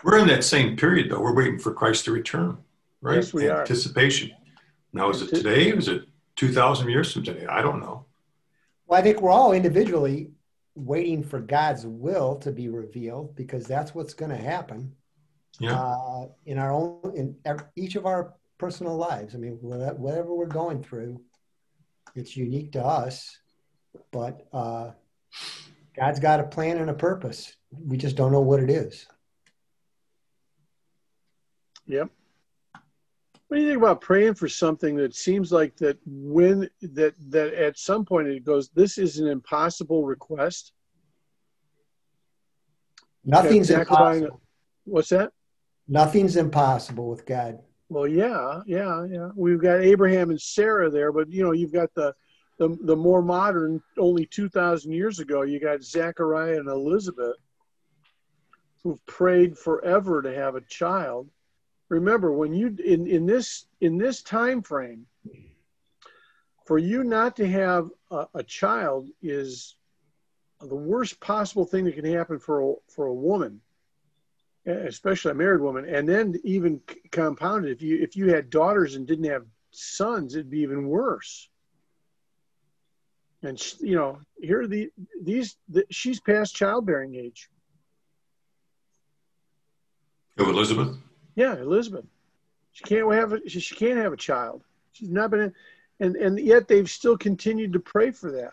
We're 0.03 0.19
in 0.19 0.27
that 0.27 0.43
same 0.43 0.75
period 0.75 1.09
though. 1.09 1.21
We're 1.21 1.35
waiting 1.35 1.59
for 1.59 1.73
Christ 1.73 2.05
to 2.05 2.11
return, 2.11 2.57
right? 3.01 3.15
Yes, 3.15 3.33
we 3.33 3.49
Anticipation. 3.49 4.31
are. 4.31 4.37
Now, 4.93 5.09
is 5.09 5.21
it 5.21 5.29
today? 5.29 5.69
Is 5.69 5.87
it 5.87 6.03
two 6.35 6.51
thousand 6.51 6.89
years 6.89 7.13
from 7.13 7.23
today? 7.23 7.45
I 7.45 7.61
don't 7.61 7.79
know. 7.79 8.05
Well, 8.87 8.99
I 8.99 9.03
think 9.03 9.21
we're 9.21 9.31
all 9.31 9.51
individually 9.51 10.31
waiting 10.75 11.23
for 11.23 11.39
God's 11.39 11.85
will 11.85 12.35
to 12.37 12.51
be 12.51 12.69
revealed 12.69 13.35
because 13.35 13.65
that's 13.65 13.95
what's 13.95 14.13
going 14.13 14.31
to 14.31 14.37
happen. 14.37 14.93
Yeah. 15.59 15.79
Uh, 15.79 16.27
in 16.45 16.57
our 16.57 16.71
own, 16.71 17.13
in 17.15 17.37
each 17.75 17.95
of 17.95 18.05
our 18.05 18.33
personal 18.57 18.97
lives. 18.97 19.35
I 19.35 19.37
mean, 19.37 19.57
whatever 19.61 20.33
we're 20.33 20.47
going 20.47 20.83
through, 20.83 21.21
it's 22.13 22.35
unique 22.35 22.73
to 22.73 22.83
us, 22.83 23.37
but 24.11 24.47
uh, 24.53 24.91
God's 25.95 26.19
got 26.19 26.39
a 26.39 26.43
plan 26.43 26.77
and 26.77 26.89
a 26.89 26.93
purpose. 26.93 27.55
We 27.71 27.97
just 27.97 28.15
don't 28.15 28.31
know 28.31 28.41
what 28.41 28.61
it 28.61 28.69
is. 28.69 29.07
Yep. 31.87 32.09
What 33.47 33.57
do 33.57 33.63
you 33.63 33.69
think 33.69 33.81
about 33.81 34.01
praying 34.01 34.35
for 34.35 34.47
something 34.47 34.95
that 34.97 35.15
seems 35.15 35.51
like 35.51 35.75
that 35.77 35.97
when 36.05 36.67
that 36.81 37.13
that 37.29 37.53
at 37.53 37.77
some 37.77 38.03
point 38.03 38.27
it 38.27 38.43
goes, 38.43 38.69
this 38.69 38.97
is 38.97 39.19
an 39.19 39.27
impossible 39.27 40.03
request? 40.03 40.73
Nothing's 43.23 43.69
impossible. 43.69 44.41
What's 44.85 45.09
that? 45.09 45.31
Nothing's 45.87 46.37
impossible 46.37 47.09
with 47.09 47.25
God. 47.25 47.59
Well, 47.89 48.07
yeah, 48.07 48.61
yeah, 48.65 49.05
yeah. 49.05 49.29
We've 49.35 49.61
got 49.61 49.81
Abraham 49.81 50.31
and 50.31 50.41
Sarah 50.41 50.89
there, 50.89 51.11
but 51.11 51.31
you 51.31 51.43
know, 51.43 51.51
you've 51.51 51.73
got 51.73 51.93
the 51.93 52.13
the, 52.57 52.77
the 52.81 52.95
more 52.95 53.21
modern, 53.21 53.81
only 53.97 54.25
2,000 54.25 54.91
years 54.91 55.19
ago, 55.19 55.41
you 55.41 55.59
got 55.59 55.83
Zachariah 55.83 56.57
and 56.57 56.69
Elizabeth 56.69 57.35
who've 58.81 59.05
prayed 59.07 59.57
forever 59.57 60.21
to 60.21 60.33
have 60.33 60.55
a 60.55 60.61
child. 60.61 61.27
Remember, 61.89 62.31
when 62.31 62.53
you 62.53 62.75
in, 62.83 63.05
in 63.05 63.25
this 63.25 63.65
in 63.79 63.97
this 63.97 64.23
time 64.23 64.61
frame, 64.63 65.05
for 66.65 66.79
you 66.79 67.03
not 67.03 67.35
to 67.35 67.47
have 67.47 67.89
a, 68.09 68.25
a 68.35 68.43
child 68.43 69.09
is 69.21 69.75
the 70.59 70.75
worst 70.75 71.19
possible 71.19 71.65
thing 71.65 71.85
that 71.85 71.95
can 71.95 72.05
happen 72.05 72.39
for 72.39 72.61
a, 72.61 72.73
for 72.89 73.05
a 73.05 73.13
woman, 73.13 73.61
especially 74.65 75.31
a 75.31 75.35
married 75.35 75.61
woman. 75.61 75.85
And 75.87 76.09
then 76.09 76.39
even 76.43 76.81
compounded, 77.11 77.71
if 77.71 77.81
you 77.83 78.01
if 78.01 78.15
you 78.15 78.33
had 78.33 78.49
daughters 78.49 78.95
and 78.95 79.05
didn't 79.05 79.25
have 79.25 79.45
sons, 79.69 80.33
it'd 80.33 80.49
be 80.49 80.61
even 80.61 80.87
worse. 80.87 81.49
And 83.43 83.59
she, 83.59 83.75
you 83.81 83.95
know 83.95 84.19
here 84.41 84.61
are 84.61 84.67
the 84.67 84.89
these 85.21 85.55
the, 85.69 85.85
she's 85.91 86.19
past 86.19 86.55
childbearing 86.55 87.13
age. 87.13 87.47
Elizabeth 90.37 90.97
yeah 91.35 91.55
elizabeth. 91.55 92.05
She 92.71 92.83
can't 92.83 93.13
have 93.13 93.31
a, 93.31 93.49
she, 93.49 93.61
she 93.61 93.75
can't 93.75 93.97
have 93.97 94.11
a 94.11 94.17
child. 94.17 94.63
She's 94.91 95.09
not 95.09 95.31
been 95.31 95.53
and 95.99 96.15
and 96.15 96.39
yet 96.39 96.67
they've 96.67 96.89
still 96.89 97.17
continued 97.17 97.73
to 97.73 97.79
pray 97.79 98.11
for 98.11 98.31
that. 98.31 98.51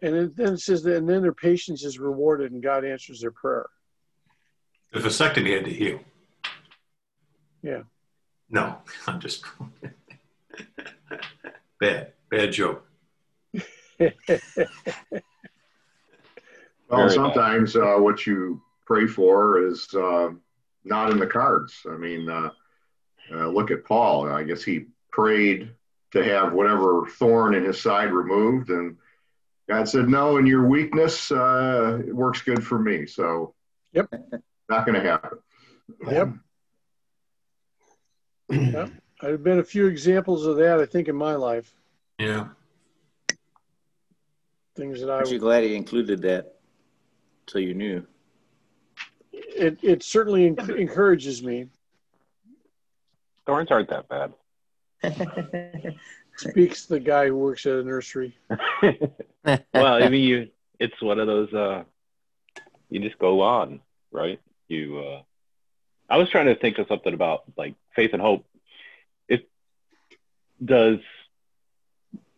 And 0.00 0.14
it, 0.14 0.36
then 0.36 0.54
it 0.54 0.60
says 0.60 0.82
that 0.84 0.96
and 0.96 1.08
then 1.08 1.22
their 1.22 1.34
patience 1.34 1.84
is 1.84 1.98
rewarded 1.98 2.52
and 2.52 2.62
god 2.62 2.84
answers 2.84 3.20
their 3.20 3.30
prayer. 3.30 3.66
The 4.92 5.00
vasectomy 5.00 5.54
had 5.54 5.64
to 5.66 5.72
heal. 5.72 6.00
Yeah. 7.62 7.82
No 8.48 8.78
i'm 9.06 9.20
just 9.20 9.44
bad, 11.80 12.12
bad 12.30 12.52
joke. 12.52 12.84
well, 16.88 17.10
sometimes 17.10 17.76
uh, 17.76 17.96
what 17.96 18.26
you 18.26 18.62
pray 18.86 19.06
for 19.06 19.66
is 19.66 19.92
uh, 19.94 20.30
not 20.84 21.10
in 21.10 21.18
the 21.18 21.26
cards. 21.26 21.74
I 21.88 21.96
mean, 21.96 22.28
uh, 22.28 22.50
uh, 23.32 23.48
look 23.48 23.70
at 23.70 23.84
Paul. 23.84 24.28
I 24.28 24.42
guess 24.42 24.62
he 24.62 24.86
prayed 25.10 25.70
to 26.12 26.24
have 26.24 26.52
whatever 26.52 27.06
thorn 27.06 27.54
in 27.54 27.64
his 27.64 27.80
side 27.80 28.12
removed, 28.12 28.70
and 28.70 28.96
God 29.68 29.88
said, 29.88 30.08
"No, 30.08 30.38
in 30.38 30.46
your 30.46 30.66
weakness, 30.66 31.30
uh, 31.30 32.00
it 32.06 32.14
works 32.14 32.40
good 32.42 32.64
for 32.64 32.78
me." 32.78 33.06
So, 33.06 33.54
yep, 33.92 34.08
not 34.68 34.86
going 34.86 35.00
to 35.00 35.06
happen. 35.06 35.38
Yep. 36.10 36.28
yep. 38.50 38.90
I've 39.20 39.42
been 39.42 39.58
a 39.58 39.64
few 39.64 39.86
examples 39.86 40.46
of 40.46 40.56
that, 40.56 40.80
I 40.80 40.86
think, 40.86 41.08
in 41.08 41.16
my 41.16 41.34
life. 41.34 41.74
Yeah. 42.18 42.48
Things 44.76 45.00
that 45.00 45.10
I. 45.10 45.16
Aren't 45.16 45.30
you 45.30 45.38
glad 45.38 45.64
he 45.64 45.74
included 45.74 46.22
that, 46.22 46.57
so 47.48 47.58
you 47.58 47.74
knew? 47.74 48.06
It 49.32 49.78
it 49.82 50.02
certainly 50.02 50.46
encourages 50.46 51.42
me. 51.42 51.66
Thorns 53.46 53.70
aren't 53.70 53.90
that 53.90 54.08
bad. 54.08 54.34
Speaks 56.36 56.86
the 56.86 57.00
guy 57.00 57.26
who 57.28 57.36
works 57.36 57.66
at 57.66 57.74
a 57.74 57.82
nursery. 57.82 58.36
well, 59.74 60.02
I 60.02 60.08
mean, 60.08 60.22
you 60.24 60.48
it's 60.78 61.00
one 61.02 61.18
of 61.18 61.26
those. 61.26 61.52
uh 61.52 61.84
You 62.90 63.00
just 63.00 63.18
go 63.18 63.40
on, 63.40 63.80
right? 64.12 64.40
You. 64.68 64.98
uh 64.98 65.22
I 66.10 66.16
was 66.16 66.30
trying 66.30 66.46
to 66.46 66.54
think 66.54 66.78
of 66.78 66.86
something 66.88 67.12
about 67.12 67.42
like 67.56 67.74
faith 67.94 68.10
and 68.12 68.22
hope 68.22 68.46
It 69.28 69.48
does 70.64 70.98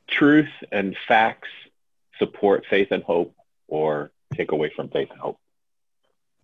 truth 0.08 0.50
and 0.72 0.96
facts 1.06 1.48
support 2.18 2.64
faith 2.68 2.88
and 2.90 3.02
hope 3.02 3.34
or 3.68 4.10
take 4.34 4.52
away 4.52 4.72
from 4.74 4.88
faith 4.88 5.08
and 5.10 5.20
hope? 5.20 5.38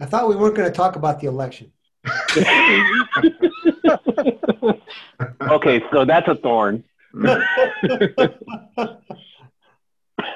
I 0.00 0.06
thought 0.06 0.28
we 0.28 0.36
weren't 0.36 0.54
going 0.54 0.70
to 0.70 0.76
talk 0.76 0.96
about 0.96 1.20
the 1.20 1.28
election. 1.28 1.72
okay, 5.50 5.82
so 5.90 6.04
that's 6.04 6.28
a 6.28 6.36
thorn. 6.36 6.84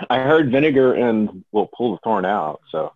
I 0.08 0.18
heard 0.18 0.50
vinegar 0.50 0.94
and 0.94 1.44
will 1.52 1.68
pull 1.76 1.92
the 1.92 1.98
thorn 2.02 2.24
out. 2.24 2.60
So 2.70 2.92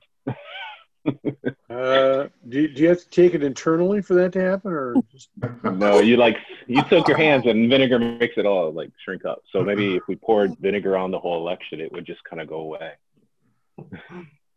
uh, 1.06 2.28
do, 2.48 2.68
do 2.68 2.82
you 2.82 2.88
have 2.88 3.00
to 3.00 3.08
take 3.10 3.34
it 3.34 3.42
internally 3.42 4.00
for 4.00 4.14
that 4.14 4.32
to 4.32 4.40
happen, 4.40 4.72
or 4.72 4.94
just... 5.12 5.28
no? 5.62 6.00
You 6.00 6.16
like 6.16 6.36
you 6.66 6.82
soak 6.88 7.08
your 7.08 7.16
hands 7.16 7.44
and 7.46 7.68
vinegar 7.68 7.98
makes 7.98 8.34
it 8.36 8.46
all 8.46 8.72
like 8.72 8.90
shrink 9.04 9.24
up. 9.24 9.42
So 9.52 9.62
maybe 9.62 9.96
if 9.96 10.02
we 10.08 10.16
poured 10.16 10.56
vinegar 10.58 10.96
on 10.96 11.10
the 11.10 11.18
whole 11.18 11.46
election, 11.46 11.80
it 11.80 11.92
would 11.92 12.06
just 12.06 12.24
kind 12.24 12.40
of 12.40 12.48
go 12.48 12.60
away. 12.60 12.92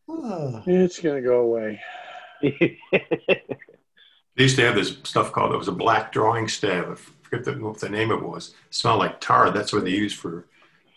Ah. 0.10 0.63
It's 0.65 1.00
gonna 1.00 1.22
go 1.22 1.41
away. 1.41 1.82
They 4.38 4.43
used 4.43 4.56
to 4.58 4.65
have 4.65 4.76
this 4.76 4.98
stuff 5.04 5.32
called 5.32 5.52
it 5.52 5.58
was 5.58 5.67
a 5.67 5.72
black 5.72 6.12
drawing 6.12 6.48
salve. 6.48 7.12
I 7.20 7.28
forget 7.28 7.43
the, 7.43 7.54
what 7.54 7.80
the 7.80 7.89
name 7.89 8.12
of 8.12 8.22
it 8.22 8.26
was. 8.26 8.50
It 8.50 8.76
smelled 8.76 9.00
like 9.00 9.20
tar. 9.20 9.50
That's 9.50 9.74
what 9.74 9.84
they 9.84 9.89
used 9.89 10.17
for 10.17 10.46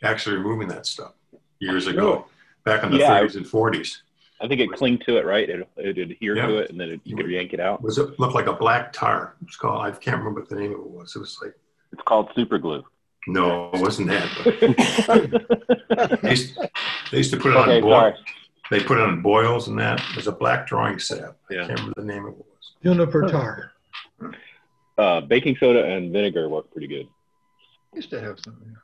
actually 0.02 0.36
removing 0.36 0.68
that 0.68 0.84
stuff 0.84 1.14
years 1.58 1.86
ago, 1.86 2.26
back 2.64 2.84
in 2.84 2.90
the 2.90 2.98
yeah, 2.98 3.18
30s 3.18 3.36
and 3.36 3.46
40s. 3.46 3.96
I 4.42 4.48
think 4.48 4.60
it 4.60 4.70
clinged 4.72 5.02
to 5.06 5.16
it, 5.16 5.24
right? 5.24 5.48
It 5.48 5.68
it 5.76 5.98
adhered 5.98 6.36
yeah. 6.36 6.46
to 6.46 6.58
it, 6.58 6.70
and 6.70 6.78
then 6.78 6.90
it, 6.90 7.00
you 7.04 7.16
could 7.16 7.30
yank 7.30 7.54
it 7.54 7.60
out. 7.60 7.82
Was 7.82 7.96
it 7.96 8.20
looked 8.20 8.34
like 8.34 8.46
a 8.46 8.52
black 8.52 8.92
tar? 8.92 9.36
It's 9.42 9.56
called. 9.56 9.82
I 9.82 9.90
can't 9.90 10.18
remember 10.18 10.40
what 10.40 10.48
the 10.48 10.56
name 10.56 10.72
of 10.72 10.80
it 10.80 10.90
was. 10.90 11.16
It 11.16 11.20
was 11.20 11.38
like. 11.42 11.54
It's 11.92 12.02
called 12.06 12.30
super 12.34 12.58
glue. 12.58 12.84
No, 13.26 13.70
it 13.72 13.80
wasn't 13.80 14.08
that. 14.08 16.18
they, 16.22 16.30
used, 16.30 16.58
they, 17.10 17.18
used, 17.18 17.30
to 17.32 17.38
put 17.38 17.52
it 17.52 17.56
okay, 17.56 17.76
on 17.76 17.82
boil. 17.82 18.14
They 18.70 18.80
put 18.80 18.98
it 18.98 19.02
on 19.02 19.20
boils 19.20 19.68
and 19.68 19.78
that. 19.80 20.00
There's 20.14 20.28
a 20.28 20.32
black 20.32 20.66
drawing 20.66 20.98
salve. 21.00 21.34
Yeah. 21.50 21.64
I 21.64 21.66
can't 21.66 21.80
remember 21.80 22.00
the 22.00 22.06
name 22.06 22.24
of 22.24 22.34
it 22.34 22.38
was. 22.38 22.72
Juniper 22.84 23.26
tar. 23.28 23.72
Uh, 24.96 25.20
baking 25.22 25.56
soda 25.58 25.84
and 25.84 26.12
vinegar 26.12 26.48
work 26.48 26.70
pretty 26.70 26.86
good. 26.86 27.08
Used 27.94 28.10
to 28.10 28.20
have 28.20 28.38
something. 28.38 28.76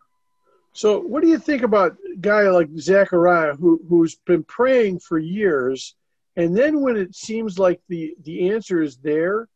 So, 0.72 1.00
what 1.00 1.22
do 1.22 1.28
you 1.28 1.38
think 1.38 1.62
about 1.62 1.96
a 2.12 2.16
guy 2.16 2.42
like 2.50 2.68
Zachariah, 2.78 3.54
who 3.54 3.80
who's 3.88 4.16
been 4.26 4.42
praying 4.44 5.00
for 5.00 5.18
years, 5.18 5.94
and 6.36 6.56
then 6.56 6.80
when 6.80 6.96
it 6.96 7.14
seems 7.14 7.58
like 7.58 7.80
the 7.88 8.14
the 8.24 8.50
answer 8.50 8.82
is 8.82 8.96
there, 8.96 9.48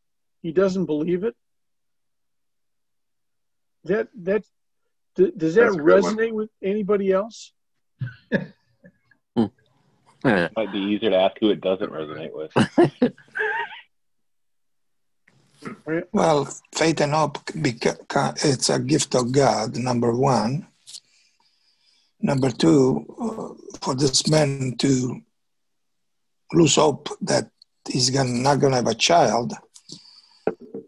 he 0.42 0.52
doesn't 0.52 0.86
believe 0.86 1.24
it? 1.24 1.34
That 3.84 4.08
that 4.22 4.44
does 5.14 5.56
that 5.56 5.72
resonate 5.72 6.32
with 6.32 6.50
anybody 6.62 7.10
else? 7.10 7.52
It 10.24 10.52
might 10.56 10.72
be 10.72 10.78
easier 10.78 11.10
to 11.10 11.16
ask 11.16 11.36
who 11.40 11.50
it 11.50 11.60
doesn't 11.60 11.90
resonate 11.90 12.32
with. 12.34 12.52
well, 16.12 16.44
faith 16.74 17.00
and 17.00 17.12
hope, 17.12 17.38
it's 17.54 18.68
a 18.68 18.78
gift 18.78 19.14
of 19.14 19.32
God, 19.32 19.76
number 19.76 20.14
one. 20.14 20.66
Number 22.20 22.50
two, 22.50 23.06
uh, 23.18 23.78
for 23.80 23.94
this 23.94 24.28
man 24.28 24.76
to 24.78 25.22
lose 26.52 26.76
hope 26.76 27.08
that 27.22 27.50
he's 27.88 28.10
gonna, 28.10 28.30
not 28.30 28.60
going 28.60 28.72
to 28.72 28.76
have 28.76 28.86
a 28.86 28.94
child, 28.94 29.54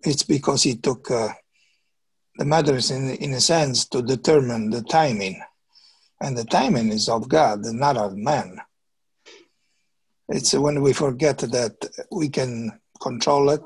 it's 0.03 0.23
because 0.23 0.63
he 0.63 0.77
took 0.77 1.11
uh, 1.11 1.31
the 2.37 2.45
matters 2.45 2.91
in, 2.91 3.11
in 3.17 3.33
a 3.33 3.41
sense 3.41 3.87
to 3.89 4.03
determine 4.03 4.71
the 4.71 4.83
timing. 4.83 5.43
And 6.21 6.37
the 6.37 6.45
timing 6.45 6.91
is 6.91 7.09
of 7.09 7.29
God, 7.29 7.61
not 7.65 7.97
of 7.97 8.17
man. 8.17 8.61
It's 10.35 10.55
when 10.55 10.81
we 10.81 10.95
forget 10.95 11.37
that 11.41 11.77
we 12.11 12.31
can 12.31 12.81
control 13.03 13.51
it 13.51 13.61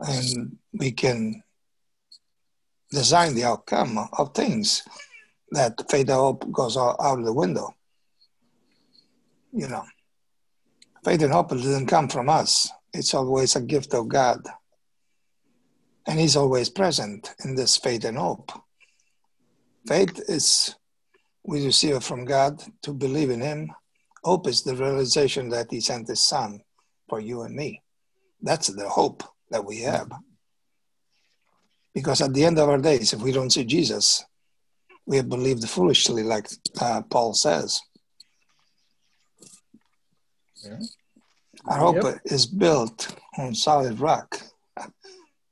and 0.00 0.58
we 0.74 0.92
can 0.92 1.42
design 2.90 3.34
the 3.34 3.44
outcome 3.44 3.98
of 4.18 4.34
things 4.34 4.82
that 5.52 5.90
faith 5.90 6.10
and 6.10 6.18
hope 6.18 6.52
goes 6.52 6.76
out, 6.76 6.96
out 7.00 7.20
of 7.20 7.24
the 7.24 7.32
window. 7.32 7.74
You 9.50 9.68
know, 9.68 9.84
faith 11.02 11.22
and 11.22 11.32
hope 11.32 11.48
doesn't 11.48 11.86
come 11.86 12.08
from 12.10 12.28
us. 12.28 12.70
It's 12.92 13.14
always 13.14 13.56
a 13.56 13.62
gift 13.62 13.94
of 13.94 14.08
God. 14.08 14.46
And 16.06 16.20
He's 16.20 16.36
always 16.36 16.68
present 16.68 17.34
in 17.46 17.54
this 17.54 17.78
faith 17.78 18.04
and 18.04 18.18
hope. 18.18 18.52
Faith 19.88 20.20
is 20.28 20.74
we 21.44 21.64
receive 21.64 21.94
it 21.94 22.02
from 22.02 22.26
God 22.26 22.62
to 22.82 22.92
believe 22.92 23.30
in 23.30 23.40
Him 23.40 23.70
Hope 24.26 24.48
is 24.48 24.62
the 24.62 24.74
realization 24.74 25.50
that 25.50 25.70
He 25.70 25.80
sent 25.80 26.08
His 26.08 26.18
Son 26.20 26.60
for 27.08 27.20
you 27.20 27.42
and 27.42 27.54
me. 27.54 27.80
That's 28.42 28.66
the 28.66 28.88
hope 28.88 29.22
that 29.52 29.64
we 29.64 29.82
have. 29.82 30.10
Because 31.94 32.20
at 32.20 32.34
the 32.34 32.44
end 32.44 32.58
of 32.58 32.68
our 32.68 32.78
days, 32.78 33.12
if 33.12 33.20
we 33.22 33.30
don't 33.30 33.52
see 33.52 33.62
Jesus, 33.62 34.24
we 35.06 35.16
have 35.18 35.28
believed 35.28 35.68
foolishly, 35.68 36.24
like 36.24 36.48
uh, 36.80 37.02
Paul 37.02 37.34
says. 37.34 37.80
Yeah. 40.64 40.80
Our 41.66 41.78
hope 41.78 42.02
yep. 42.02 42.20
is 42.24 42.46
built 42.46 43.16
on 43.38 43.54
solid 43.54 44.00
rock, 44.00 44.42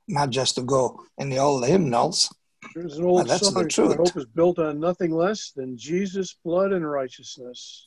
not 0.08 0.30
just 0.30 0.56
to 0.56 0.62
go 0.62 1.00
in 1.18 1.30
the 1.30 1.38
old 1.38 1.64
hymnals. 1.64 2.28
There's 2.74 2.98
an 2.98 3.04
old 3.04 3.28
that's 3.28 3.46
song, 3.46 3.62
the 3.62 3.68
truth. 3.68 3.96
hope 3.98 4.16
is 4.16 4.26
built 4.26 4.58
on 4.58 4.80
nothing 4.80 5.12
less 5.12 5.52
than 5.52 5.78
Jesus' 5.78 6.36
blood 6.44 6.72
and 6.72 6.84
righteousness. 6.84 7.86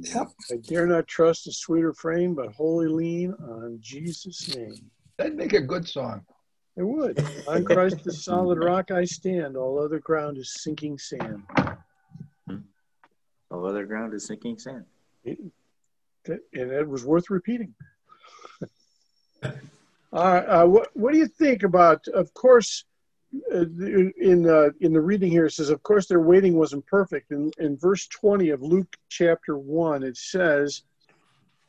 Yep. 0.00 0.28
I 0.50 0.56
dare 0.56 0.86
not 0.86 1.06
trust 1.06 1.46
a 1.46 1.52
sweeter 1.52 1.92
frame, 1.92 2.34
but 2.34 2.52
wholly 2.52 2.88
lean 2.88 3.32
on 3.40 3.78
Jesus' 3.80 4.54
name. 4.54 4.90
That'd 5.16 5.36
make 5.36 5.52
a 5.52 5.60
good 5.60 5.88
song. 5.88 6.24
It 6.76 6.82
would. 6.82 7.24
On 7.46 7.64
Christ 7.64 8.02
the 8.02 8.12
solid 8.12 8.58
rock 8.58 8.90
I 8.90 9.04
stand. 9.04 9.56
All 9.56 9.78
other 9.78 10.00
ground 10.00 10.38
is 10.38 10.52
sinking 10.52 10.98
sand. 10.98 11.44
All 13.50 13.64
other 13.64 13.86
ground 13.86 14.12
is 14.14 14.26
sinking 14.26 14.58
sand. 14.58 14.84
It, 15.24 15.38
and 16.26 16.40
it 16.52 16.88
was 16.88 17.04
worth 17.04 17.30
repeating. 17.30 17.74
All 19.44 19.52
right. 20.12 20.44
Uh, 20.44 20.66
what, 20.66 20.88
what 20.94 21.12
do 21.12 21.18
you 21.18 21.28
think 21.28 21.62
about, 21.62 22.08
of 22.08 22.34
course, 22.34 22.84
in 23.52 24.48
uh, 24.48 24.70
in 24.80 24.92
the 24.92 25.00
reading 25.00 25.30
here 25.30 25.46
it 25.46 25.52
says, 25.52 25.70
"Of 25.70 25.82
course, 25.82 26.06
their 26.06 26.20
waiting 26.20 26.56
wasn't 26.56 26.86
perfect." 26.86 27.32
In 27.32 27.50
in 27.58 27.76
verse 27.76 28.06
twenty 28.08 28.50
of 28.50 28.62
Luke 28.62 28.96
chapter 29.08 29.56
one, 29.58 30.02
it 30.02 30.16
says, 30.16 30.82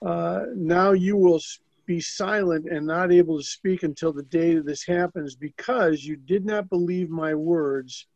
uh, 0.02 0.46
"Now 0.56 0.92
you 0.92 1.18
will 1.18 1.42
be 1.86 2.02
silent 2.02 2.68
and 2.70 2.86
not 2.86 3.12
able 3.12 3.38
to 3.38 3.44
speak 3.44 3.84
until 3.84 4.12
the 4.12 4.24
day 4.24 4.56
that 4.56 4.66
this 4.66 4.86
happens, 4.86 5.36
because 5.36 6.04
you 6.04 6.16
did 6.16 6.46
not 6.46 6.70
believe 6.70 7.10
my 7.10 7.34
words, 7.34 8.08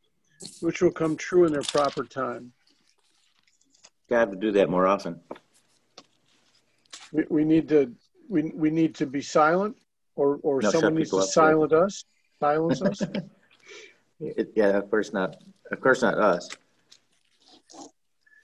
which 0.62 0.82
will 0.82 0.92
come 0.92 1.16
true 1.16 1.46
in 1.46 1.52
their 1.52 1.62
proper 1.62 2.04
time." 2.04 2.52
God 4.10 4.32
to 4.32 4.38
do 4.38 4.52
that 4.54 4.70
more 4.70 4.88
often. 4.88 5.20
We, 7.12 7.26
we 7.30 7.46
need 7.46 7.70
to 7.70 7.94
we, 8.28 8.52
we 8.54 8.70
need 8.70 8.96
to 8.96 9.06
be 9.06 9.22
silent, 9.22 9.76
or 10.16 10.40
or 10.44 10.62
no, 10.62 10.70
someone 10.70 10.96
needs 10.96 11.12
to 11.12 11.24
silence 11.24 11.74
us 11.74 12.06
silence 12.40 12.82
us. 12.82 13.02
It, 14.20 14.52
yeah, 14.56 14.78
of 14.78 14.90
course 14.90 15.14
not. 15.14 15.38
Of 15.72 15.82
course 15.82 16.02
not 16.02 16.18
us. 16.18 16.50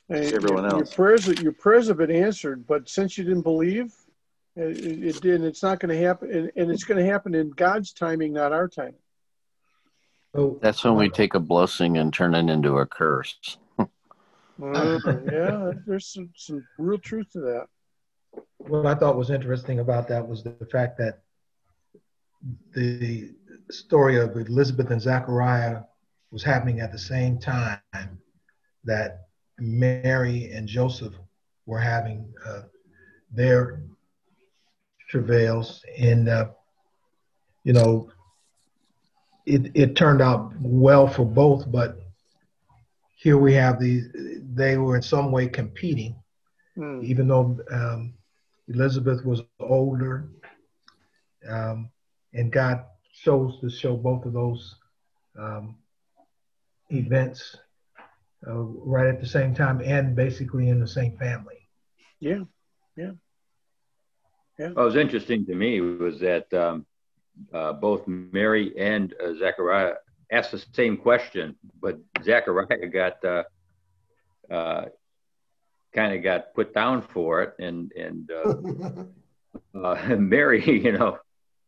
Hey, 0.07 0.33
everyone 0.33 0.63
your, 0.63 0.73
else. 0.73 0.89
Your 0.89 0.95
prayers, 0.95 1.27
your 1.41 1.51
prayers 1.51 1.87
have 1.87 1.97
been 1.97 2.11
answered, 2.11 2.67
but 2.67 2.87
since 2.87 3.17
you 3.17 3.23
didn't 3.23 3.41
believe, 3.41 3.93
it, 4.55 4.85
it 4.85 5.21
did. 5.21 5.43
It's 5.43 5.63
not 5.63 5.79
going 5.79 5.95
to 5.95 6.01
happen, 6.01 6.31
and, 6.31 6.51
and 6.55 6.71
it's 6.71 6.83
going 6.83 7.03
to 7.03 7.11
happen 7.11 7.33
in 7.33 7.49
God's 7.51 7.91
timing, 7.91 8.33
not 8.33 8.53
our 8.53 8.67
timing. 8.67 8.93
Oh, 10.35 10.59
That's 10.61 10.83
when 10.83 10.95
we 10.95 11.09
take 11.09 11.33
a 11.33 11.39
blessing 11.39 11.97
and 11.97 12.13
turn 12.13 12.35
it 12.35 12.49
into 12.49 12.77
a 12.77 12.85
curse. 12.85 13.57
uh, 13.79 13.85
yeah, 14.61 15.71
there's 15.85 16.07
some, 16.07 16.29
some 16.35 16.65
real 16.77 16.99
truth 16.99 17.31
to 17.31 17.39
that. 17.39 17.65
What 18.57 18.85
I 18.85 18.95
thought 18.95 19.17
was 19.17 19.29
interesting 19.29 19.79
about 19.79 20.07
that 20.09 20.27
was 20.27 20.43
the 20.43 20.67
fact 20.71 20.97
that 20.97 21.21
the 22.73 23.31
story 23.71 24.19
of 24.19 24.35
Elizabeth 24.35 24.91
and 24.91 25.01
Zachariah 25.01 25.81
was 26.31 26.43
happening 26.43 26.79
at 26.79 26.91
the 26.91 26.99
same 26.99 27.39
time 27.39 27.79
that 28.83 29.27
Mary 29.59 30.51
and 30.51 30.67
Joseph 30.67 31.13
were 31.65 31.79
having 31.79 32.31
uh, 32.45 32.63
their 33.31 33.81
travails. 35.09 35.83
And, 35.97 36.29
uh, 36.29 36.49
you 37.63 37.73
know, 37.73 38.09
it, 39.45 39.71
it 39.73 39.95
turned 39.95 40.21
out 40.21 40.53
well 40.59 41.07
for 41.07 41.25
both, 41.25 41.71
but 41.71 41.99
here 43.15 43.37
we 43.37 43.53
have 43.53 43.79
these, 43.79 44.07
they 44.53 44.77
were 44.77 44.95
in 44.95 45.01
some 45.01 45.31
way 45.31 45.47
competing, 45.47 46.15
mm. 46.77 47.03
even 47.03 47.27
though 47.27 47.59
um, 47.71 48.13
Elizabeth 48.67 49.23
was 49.23 49.41
older 49.59 50.29
um, 51.47 51.89
and 52.33 52.51
God 52.51 52.85
chose 53.23 53.59
to 53.61 53.69
show 53.69 53.95
both 53.95 54.25
of 54.25 54.33
those 54.33 54.75
um, 55.39 55.75
events 56.89 57.57
uh, 58.47 58.53
right 58.53 59.07
at 59.07 59.19
the 59.19 59.27
same 59.27 59.55
time 59.55 59.81
and 59.83 60.15
basically 60.15 60.69
in 60.69 60.79
the 60.79 60.87
same 60.87 61.17
family. 61.17 61.67
Yeah, 62.19 62.43
yeah, 62.95 63.11
yeah. 64.59 64.69
What 64.69 64.85
was 64.85 64.95
interesting 64.95 65.45
to 65.47 65.55
me 65.55 65.81
was 65.81 66.19
that 66.19 66.53
um, 66.53 66.85
uh, 67.53 67.73
both 67.73 68.07
Mary 68.07 68.73
and 68.77 69.13
uh, 69.23 69.33
Zechariah 69.37 69.93
asked 70.31 70.51
the 70.51 70.63
same 70.73 70.97
question, 70.97 71.55
but 71.81 71.99
Zechariah 72.23 72.87
got 72.87 73.23
uh, 73.23 73.43
uh, 74.51 74.85
kind 75.93 76.15
of 76.15 76.23
got 76.23 76.53
put 76.53 76.73
down 76.73 77.01
for 77.13 77.41
it, 77.43 77.53
and 77.59 77.91
and 77.93 78.31
uh, 78.31 79.95
Mary, 80.17 80.63
you 80.65 80.91
know, 80.91 81.17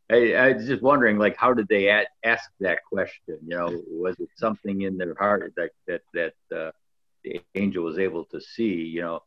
I, 0.10 0.34
I 0.34 0.54
was 0.54 0.68
just 0.68 0.82
wondering, 0.82 1.18
like, 1.18 1.36
how 1.38 1.54
did 1.54 1.68
they 1.68 1.90
at, 1.90 2.08
ask 2.24 2.50
that 2.62 2.86
question? 2.86 3.40
You 3.46 3.58
know, 3.58 3.82
was 3.90 4.18
it 4.20 4.30
something 4.38 4.82
in 4.82 4.98
their 4.98 5.16
heart 5.16 5.54
that 5.58 5.72
that 5.88 6.02
that 6.14 6.34
uh, 6.56 6.72
the 7.24 7.42
angel 7.56 7.84
was 7.84 8.00
able 8.00 8.24
to 8.26 8.40
see? 8.40 8.76
You 8.76 9.02
know, 9.02 9.24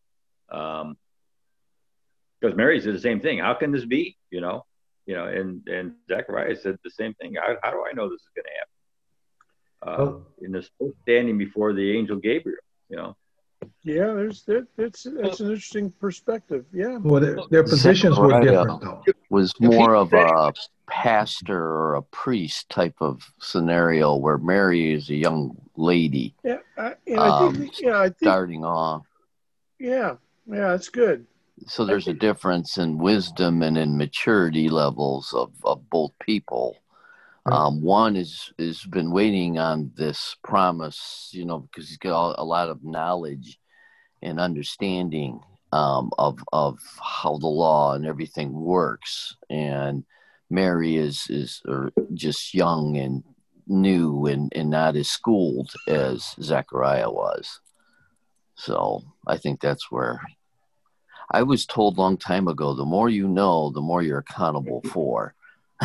because 0.48 2.52
um, 2.52 2.56
Mary 2.56 2.80
said 2.80 2.94
the 2.94 3.00
same 3.00 3.20
thing. 3.20 3.40
How 3.40 3.52
can 3.54 3.72
this 3.72 3.84
be? 3.84 4.16
You 4.30 4.40
know, 4.40 4.64
you 5.04 5.14
know, 5.14 5.26
and 5.26 5.68
and 5.68 5.96
Zechariah 6.08 6.56
said 6.56 6.78
the 6.82 6.90
same 6.90 7.12
thing. 7.14 7.34
How, 7.34 7.56
how 7.62 7.72
do 7.72 7.84
I 7.88 7.92
know 7.92 8.08
this 8.08 8.22
is 8.22 8.28
going 8.34 8.44
to 8.44 8.50
happen? 8.58 8.72
Uh, 9.82 9.96
oh. 10.02 10.26
In 10.42 10.52
this 10.52 10.70
standing 11.02 11.36
before 11.36 11.74
the 11.74 11.94
angel 11.96 12.16
Gabriel, 12.16 12.58
you 12.88 12.96
know. 12.96 13.16
Yeah, 13.82 14.14
there's 14.14 14.44
that. 14.44 14.66
That's 14.76 15.02
that's 15.02 15.40
an 15.40 15.48
interesting 15.48 15.90
perspective. 16.00 16.64
Yeah. 16.72 16.96
Well, 16.96 17.20
their, 17.20 17.36
their 17.50 17.64
positions 17.64 18.18
were 18.18 18.40
different, 18.40 18.80
though. 18.80 19.02
Was 19.30 19.54
more 19.60 19.94
of 19.94 20.12
a 20.12 20.52
pastor 20.88 21.56
or 21.56 21.94
a 21.94 22.02
priest 22.02 22.68
type 22.68 22.96
of 23.00 23.22
scenario 23.40 24.16
where 24.16 24.38
Mary 24.38 24.92
is 24.92 25.08
a 25.08 25.14
young 25.14 25.56
lady. 25.76 26.34
Yeah, 26.44 26.58
I, 26.76 26.94
um, 27.16 27.54
think, 27.54 27.80
yeah, 27.80 28.00
I 28.00 28.08
think, 28.08 28.16
starting 28.20 28.64
off. 28.64 29.06
Yeah, 29.78 30.16
yeah, 30.46 30.68
that's 30.68 30.88
good. 30.88 31.26
So 31.66 31.84
there's 31.84 32.08
a 32.08 32.14
difference 32.14 32.76
in 32.76 32.98
wisdom 32.98 33.62
and 33.62 33.78
in 33.78 33.96
maturity 33.96 34.68
levels 34.68 35.32
of, 35.32 35.52
of 35.64 35.88
both 35.90 36.12
people. 36.18 36.76
Um, 37.46 37.82
one 37.82 38.16
is 38.16 38.52
has 38.58 38.84
been 38.84 39.10
waiting 39.10 39.58
on 39.58 39.92
this 39.96 40.36
promise, 40.44 41.30
you 41.32 41.44
know, 41.44 41.60
because 41.60 41.88
he's 41.88 41.98
got 41.98 42.34
a 42.38 42.44
lot 42.44 42.68
of 42.68 42.84
knowledge 42.84 43.58
and 44.22 44.38
understanding 44.38 45.40
um, 45.72 46.10
of 46.18 46.42
of 46.52 46.78
how 47.00 47.38
the 47.38 47.46
law 47.46 47.94
and 47.94 48.06
everything 48.06 48.52
works. 48.52 49.36
And 49.48 50.04
Mary 50.50 50.96
is 50.96 51.26
is 51.28 51.62
or 51.66 51.92
just 52.14 52.54
young 52.54 52.96
and 52.96 53.22
new 53.66 54.26
and, 54.26 54.52
and 54.54 54.70
not 54.70 54.96
as 54.96 55.08
schooled 55.08 55.72
as 55.86 56.34
Zechariah 56.42 57.10
was. 57.10 57.60
So 58.56 59.02
I 59.26 59.38
think 59.38 59.60
that's 59.60 59.90
where 59.90 60.20
I 61.30 61.42
was 61.42 61.64
told 61.64 61.96
long 61.96 62.16
time 62.16 62.48
ago, 62.48 62.74
the 62.74 62.84
more 62.84 63.08
you 63.08 63.28
know, 63.28 63.70
the 63.70 63.80
more 63.80 64.02
you're 64.02 64.18
accountable 64.18 64.82
for. 64.82 65.34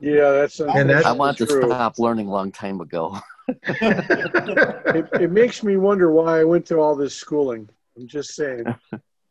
yeah, 0.00 0.32
that's, 0.32 0.58
and 0.60 0.90
that's 0.90 1.06
I 1.06 1.12
want 1.12 1.36
true. 1.36 1.46
to 1.46 1.66
stop 1.66 1.98
learning 1.98 2.28
long 2.28 2.50
time 2.50 2.80
ago. 2.80 3.18
it, 3.48 5.08
it, 5.12 5.30
makes 5.30 5.62
me 5.62 5.76
wonder 5.76 6.10
why 6.10 6.40
I 6.40 6.44
went 6.44 6.66
through 6.66 6.80
all 6.80 6.96
this 6.96 7.14
schooling. 7.14 7.68
I'm 7.96 8.06
just 8.06 8.34
saying. 8.34 8.64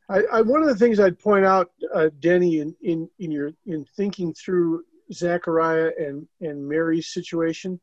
I, 0.09 0.21
I 0.31 0.41
one 0.41 0.61
of 0.61 0.69
the 0.69 0.75
things 0.75 0.99
I'd 0.99 1.19
point 1.19 1.45
out, 1.45 1.71
uh, 1.93 2.09
Denny, 2.19 2.59
in, 2.59 2.75
in 2.81 3.09
in 3.19 3.31
your 3.31 3.51
in 3.65 3.85
thinking 3.95 4.33
through 4.33 4.83
Zechariah 5.11 5.91
and 5.97 6.27
and 6.41 6.67
Mary's 6.67 7.09
situation, 7.09 7.79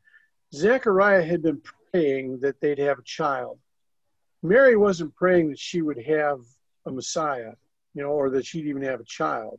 Zechariah 0.54 1.22
had 1.22 1.42
been 1.42 1.60
praying 1.92 2.40
that 2.40 2.60
they'd 2.60 2.78
have 2.78 2.98
a 2.98 3.04
child. 3.04 3.58
Mary 4.42 4.76
wasn't 4.76 5.14
praying 5.14 5.50
that 5.50 5.58
she 5.58 5.82
would 5.82 6.02
have 6.04 6.40
a 6.86 6.90
Messiah, 6.90 7.52
you 7.94 8.02
know, 8.02 8.10
or 8.10 8.30
that 8.30 8.44
she'd 8.44 8.66
even 8.66 8.82
have 8.82 9.00
a 9.00 9.04
child 9.04 9.58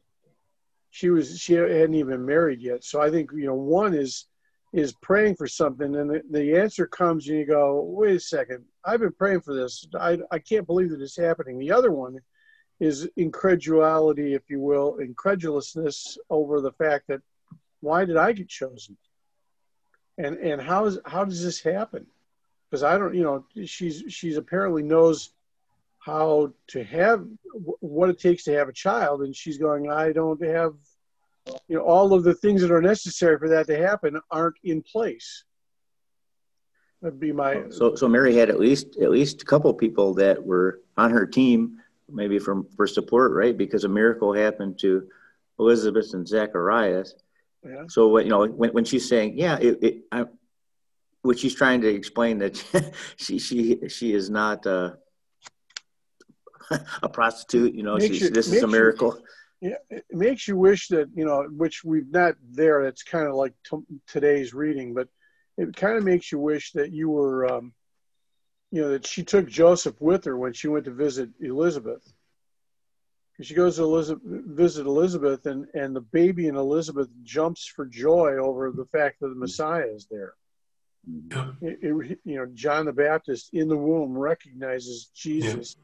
she 0.96 1.10
was 1.10 1.38
she 1.38 1.56
hadn't 1.56 1.94
even 1.94 2.26
married 2.26 2.62
yet. 2.62 2.86
So 2.86 3.02
I 3.02 3.12
think 3.12 3.30
you 3.34 3.46
know 3.46 3.54
one 3.54 3.94
is 3.94 4.28
is 4.72 4.94
praying 4.94 5.36
for 5.36 5.46
something, 5.46 5.94
and 5.94 6.10
the, 6.10 6.22
the 6.32 6.58
answer 6.58 6.88
comes, 6.88 7.28
and 7.28 7.38
you 7.38 7.46
go, 7.46 7.82
wait 7.82 8.16
a 8.16 8.20
second, 8.20 8.64
I've 8.84 9.02
been 9.02 9.12
praying 9.12 9.42
for 9.42 9.54
this. 9.54 9.86
I 10.00 10.20
I 10.32 10.40
can't 10.40 10.66
believe 10.66 10.92
that 10.92 11.02
it's 11.02 11.18
happening. 11.18 11.60
The 11.60 11.74
other 11.74 11.92
one 11.92 12.18
is 12.80 13.08
incredulity, 13.16 14.34
if 14.34 14.50
you 14.50 14.60
will, 14.60 14.98
incredulousness 14.98 16.18
over 16.30 16.62
the 16.62 16.74
fact 16.74 17.08
that 17.08 17.22
why 17.82 18.06
did 18.06 18.18
I 18.18 18.32
get 18.34 18.50
chosen? 18.50 18.98
And 20.18 20.38
and 20.38 20.62
how 20.62 20.86
is 20.86 21.00
how 21.06 21.26
does 21.26 21.44
this 21.44 21.62
happen? 21.62 22.08
Because 22.70 22.84
I 22.84 22.98
don't, 22.98 23.14
you 23.14 23.24
know, 23.24 23.46
she's 23.66 24.04
she's 24.08 24.38
apparently 24.38 24.84
knows 24.84 25.32
how 26.06 26.54
to 26.68 26.84
have 26.84 27.26
what 27.80 28.10
it 28.10 28.20
takes 28.20 28.44
to 28.44 28.54
have 28.54 28.70
a 28.70 28.74
child 28.74 29.24
and 29.24 29.36
she's 29.36 29.58
going 29.58 29.90
i 29.90 30.12
don't 30.12 30.44
have 30.44 30.76
you 31.68 31.76
know 31.76 31.82
all 31.82 32.14
of 32.14 32.24
the 32.24 32.34
things 32.36 32.62
that 32.62 32.70
are 32.70 32.82
necessary 32.82 33.40
for 33.40 33.50
that 33.50 33.66
to 33.66 33.76
happen 33.76 34.20
aren't 34.30 34.56
in 34.64 34.84
place 34.84 35.46
that'd 37.02 37.20
be 37.20 37.32
my 37.32 37.64
so 37.72 37.96
so 37.96 38.08
mary 38.08 38.36
had 38.36 38.50
at 38.50 38.60
least 38.60 38.98
at 39.02 39.10
least 39.10 39.42
a 39.42 39.46
couple 39.46 39.74
people 39.74 40.14
that 40.14 40.46
were 40.46 40.80
on 40.96 41.10
her 41.10 41.26
team 41.26 41.82
maybe 42.10 42.40
from 42.40 42.68
for 42.76 42.88
support 42.88 43.32
right 43.32 43.58
because 43.58 43.84
a 43.84 43.90
miracle 43.90 44.34
happened 44.34 44.78
to 44.80 45.08
elizabeth 45.60 46.14
and 46.14 46.28
zacharias 46.28 47.16
yeah. 47.64 47.84
so 47.88 48.08
what 48.08 48.26
you 48.26 48.30
know 48.30 48.46
when, 48.46 48.70
when 48.72 48.86
she's 48.86 49.08
saying 49.08 49.38
yeah 49.38 49.58
it, 49.58 49.80
it 49.82 49.98
I, 50.12 50.26
what 51.24 51.40
she's 51.40 51.56
trying 51.56 51.82
to 51.82 51.88
explain 51.88 52.38
that 52.40 52.64
she 53.18 53.40
she 53.40 53.80
she 53.88 54.14
is 54.14 54.30
not 54.30 54.68
uh 54.68 54.92
a 57.04 57.10
prostitute. 57.10 57.74
You 57.74 57.84
know, 57.84 58.00
she's, 58.00 58.22
you, 58.22 58.30
this 58.30 58.52
is 58.52 58.64
a 58.64 58.68
miracle. 58.68 59.18
You, 59.62 59.70
yeah, 59.70 59.98
it 59.98 60.06
makes 60.12 60.48
you 60.48 60.58
wish 60.58 60.88
that 60.90 61.10
you 61.16 61.26
know, 61.26 61.48
which 61.50 61.84
we've 61.84 62.10
not 62.10 62.36
there. 62.52 62.84
That's 62.84 63.04
kind 63.04 63.28
of 63.28 63.36
like 63.36 63.54
t- 63.70 64.00
today's 64.08 64.54
reading, 64.54 64.94
but 64.94 65.08
it 65.58 65.76
kind 65.76 65.98
of 65.98 66.04
makes 66.04 66.32
you 66.32 66.40
wish 66.40 66.74
that 66.74 66.92
you 66.92 67.10
were, 67.10 67.52
um, 67.52 67.74
you 68.76 68.82
know, 68.82 68.90
that 68.90 69.08
she 69.08 69.24
took 69.24 69.48
Joseph 69.48 70.02
with 70.02 70.26
her 70.26 70.38
when 70.38 70.52
she 70.52 70.68
went 70.68 70.84
to 70.84 70.92
visit 70.92 71.30
Elizabeth. 71.40 72.12
She 73.42 73.54
goes 73.54 73.78
to 73.78 73.84
Elizabeth, 73.84 74.22
visit 74.26 74.86
Elizabeth, 74.86 75.46
and, 75.46 75.68
and 75.74 75.96
the 75.96 76.02
baby 76.02 76.48
in 76.48 76.58
Elizabeth 76.58 77.08
jumps 77.24 77.66
for 77.66 77.86
joy 77.86 78.34
over 78.34 78.72
the 78.72 78.84
fact 78.84 79.22
that 79.22 79.30
the 79.30 79.36
Messiah 79.36 79.86
is 79.86 80.08
there. 80.12 80.34
It, 81.62 81.80
it, 81.84 82.20
you 82.26 82.36
know, 82.36 82.48
John 82.48 82.86
the 82.86 82.92
Baptist 82.92 83.54
in 83.54 83.70
the 83.70 83.78
womb 83.78 84.18
recognizes 84.18 85.06
Jesus 85.16 85.78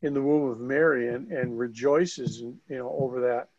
in 0.00 0.14
the 0.14 0.22
womb 0.22 0.48
of 0.48 0.58
Mary 0.58 1.12
and, 1.12 1.30
and 1.30 1.58
rejoices, 1.58 2.40
in, 2.40 2.58
you 2.70 2.78
know, 2.78 2.96
over 2.98 3.20
that. 3.20 3.50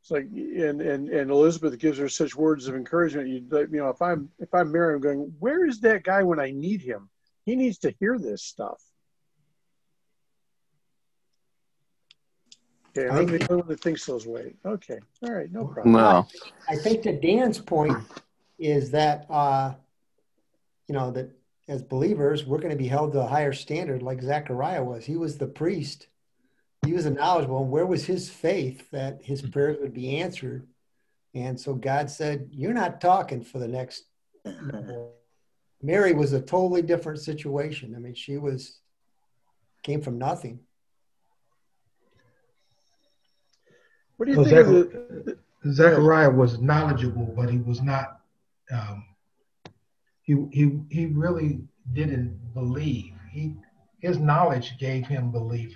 It's 0.00 0.10
like, 0.10 0.24
and, 0.24 0.80
and, 0.80 1.08
and 1.08 1.30
Elizabeth 1.30 1.78
gives 1.78 1.98
her 1.98 2.08
such 2.08 2.34
words 2.34 2.66
of 2.66 2.74
encouragement. 2.74 3.28
You, 3.28 3.46
you 3.70 3.78
know, 3.78 3.90
if 3.90 4.02
I'm, 4.02 4.28
if 4.40 4.52
I'm 4.52 4.72
Mary, 4.72 4.96
I'm 4.96 5.00
going, 5.00 5.32
where 5.38 5.64
is 5.66 5.78
that 5.82 6.02
guy 6.02 6.24
when 6.24 6.40
I 6.40 6.50
need 6.50 6.82
him? 6.82 7.08
He 7.48 7.56
needs 7.56 7.78
to 7.78 7.94
hear 7.98 8.18
this 8.18 8.42
stuff. 8.42 8.78
Okay, 12.90 13.08
I'm 13.08 13.24
the 13.24 13.46
only 13.48 13.62
one 13.62 13.68
that 13.68 13.80
thinks 13.80 14.04
those 14.04 14.26
ways. 14.26 14.52
Okay, 14.66 14.98
all 15.22 15.32
right, 15.32 15.50
no 15.50 15.64
problem. 15.64 15.94
No. 15.94 16.28
I 16.68 16.76
think 16.76 17.04
that 17.04 17.22
Dan's 17.22 17.58
point 17.58 17.96
is 18.58 18.90
that, 18.90 19.24
uh, 19.30 19.72
you 20.88 20.94
know, 20.94 21.10
that 21.12 21.30
as 21.68 21.82
believers, 21.82 22.44
we're 22.44 22.58
going 22.58 22.68
to 22.68 22.76
be 22.76 22.86
held 22.86 23.14
to 23.14 23.20
a 23.20 23.26
higher 23.26 23.54
standard 23.54 24.02
like 24.02 24.20
Zechariah 24.20 24.84
was. 24.84 25.06
He 25.06 25.16
was 25.16 25.38
the 25.38 25.46
priest. 25.46 26.08
He 26.84 26.92
was 26.92 27.06
a 27.06 27.10
knowledgeable. 27.10 27.62
And 27.62 27.70
where 27.70 27.86
was 27.86 28.04
his 28.04 28.28
faith 28.28 28.90
that 28.90 29.22
his 29.22 29.40
prayers 29.40 29.78
would 29.80 29.94
be 29.94 30.18
answered? 30.18 30.66
And 31.34 31.58
so 31.58 31.72
God 31.72 32.10
said, 32.10 32.50
You're 32.52 32.74
not 32.74 33.00
talking 33.00 33.42
for 33.42 33.58
the 33.58 33.68
next. 33.68 34.04
Mary 35.82 36.12
was 36.12 36.32
a 36.32 36.40
totally 36.40 36.82
different 36.82 37.20
situation. 37.20 37.94
I 37.94 37.98
mean, 37.98 38.14
she 38.14 38.36
was 38.36 38.80
came 39.82 40.00
from 40.02 40.18
nothing. 40.18 40.60
What 44.16 44.26
do 44.26 44.32
you 44.32 44.38
well, 44.38 44.46
think? 44.46 44.92
Zechariah, 44.92 45.36
Zechariah 45.72 46.30
was 46.30 46.58
knowledgeable, 46.58 47.32
but 47.36 47.48
he 47.48 47.58
was 47.58 47.80
not 47.80 48.20
um, 48.72 49.04
he 50.22 50.36
he 50.52 50.80
he 50.90 51.06
really 51.06 51.60
didn't 51.92 52.38
believe. 52.54 53.14
He 53.30 53.54
his 54.00 54.18
knowledge 54.18 54.78
gave 54.78 55.06
him 55.06 55.30
belief, 55.30 55.74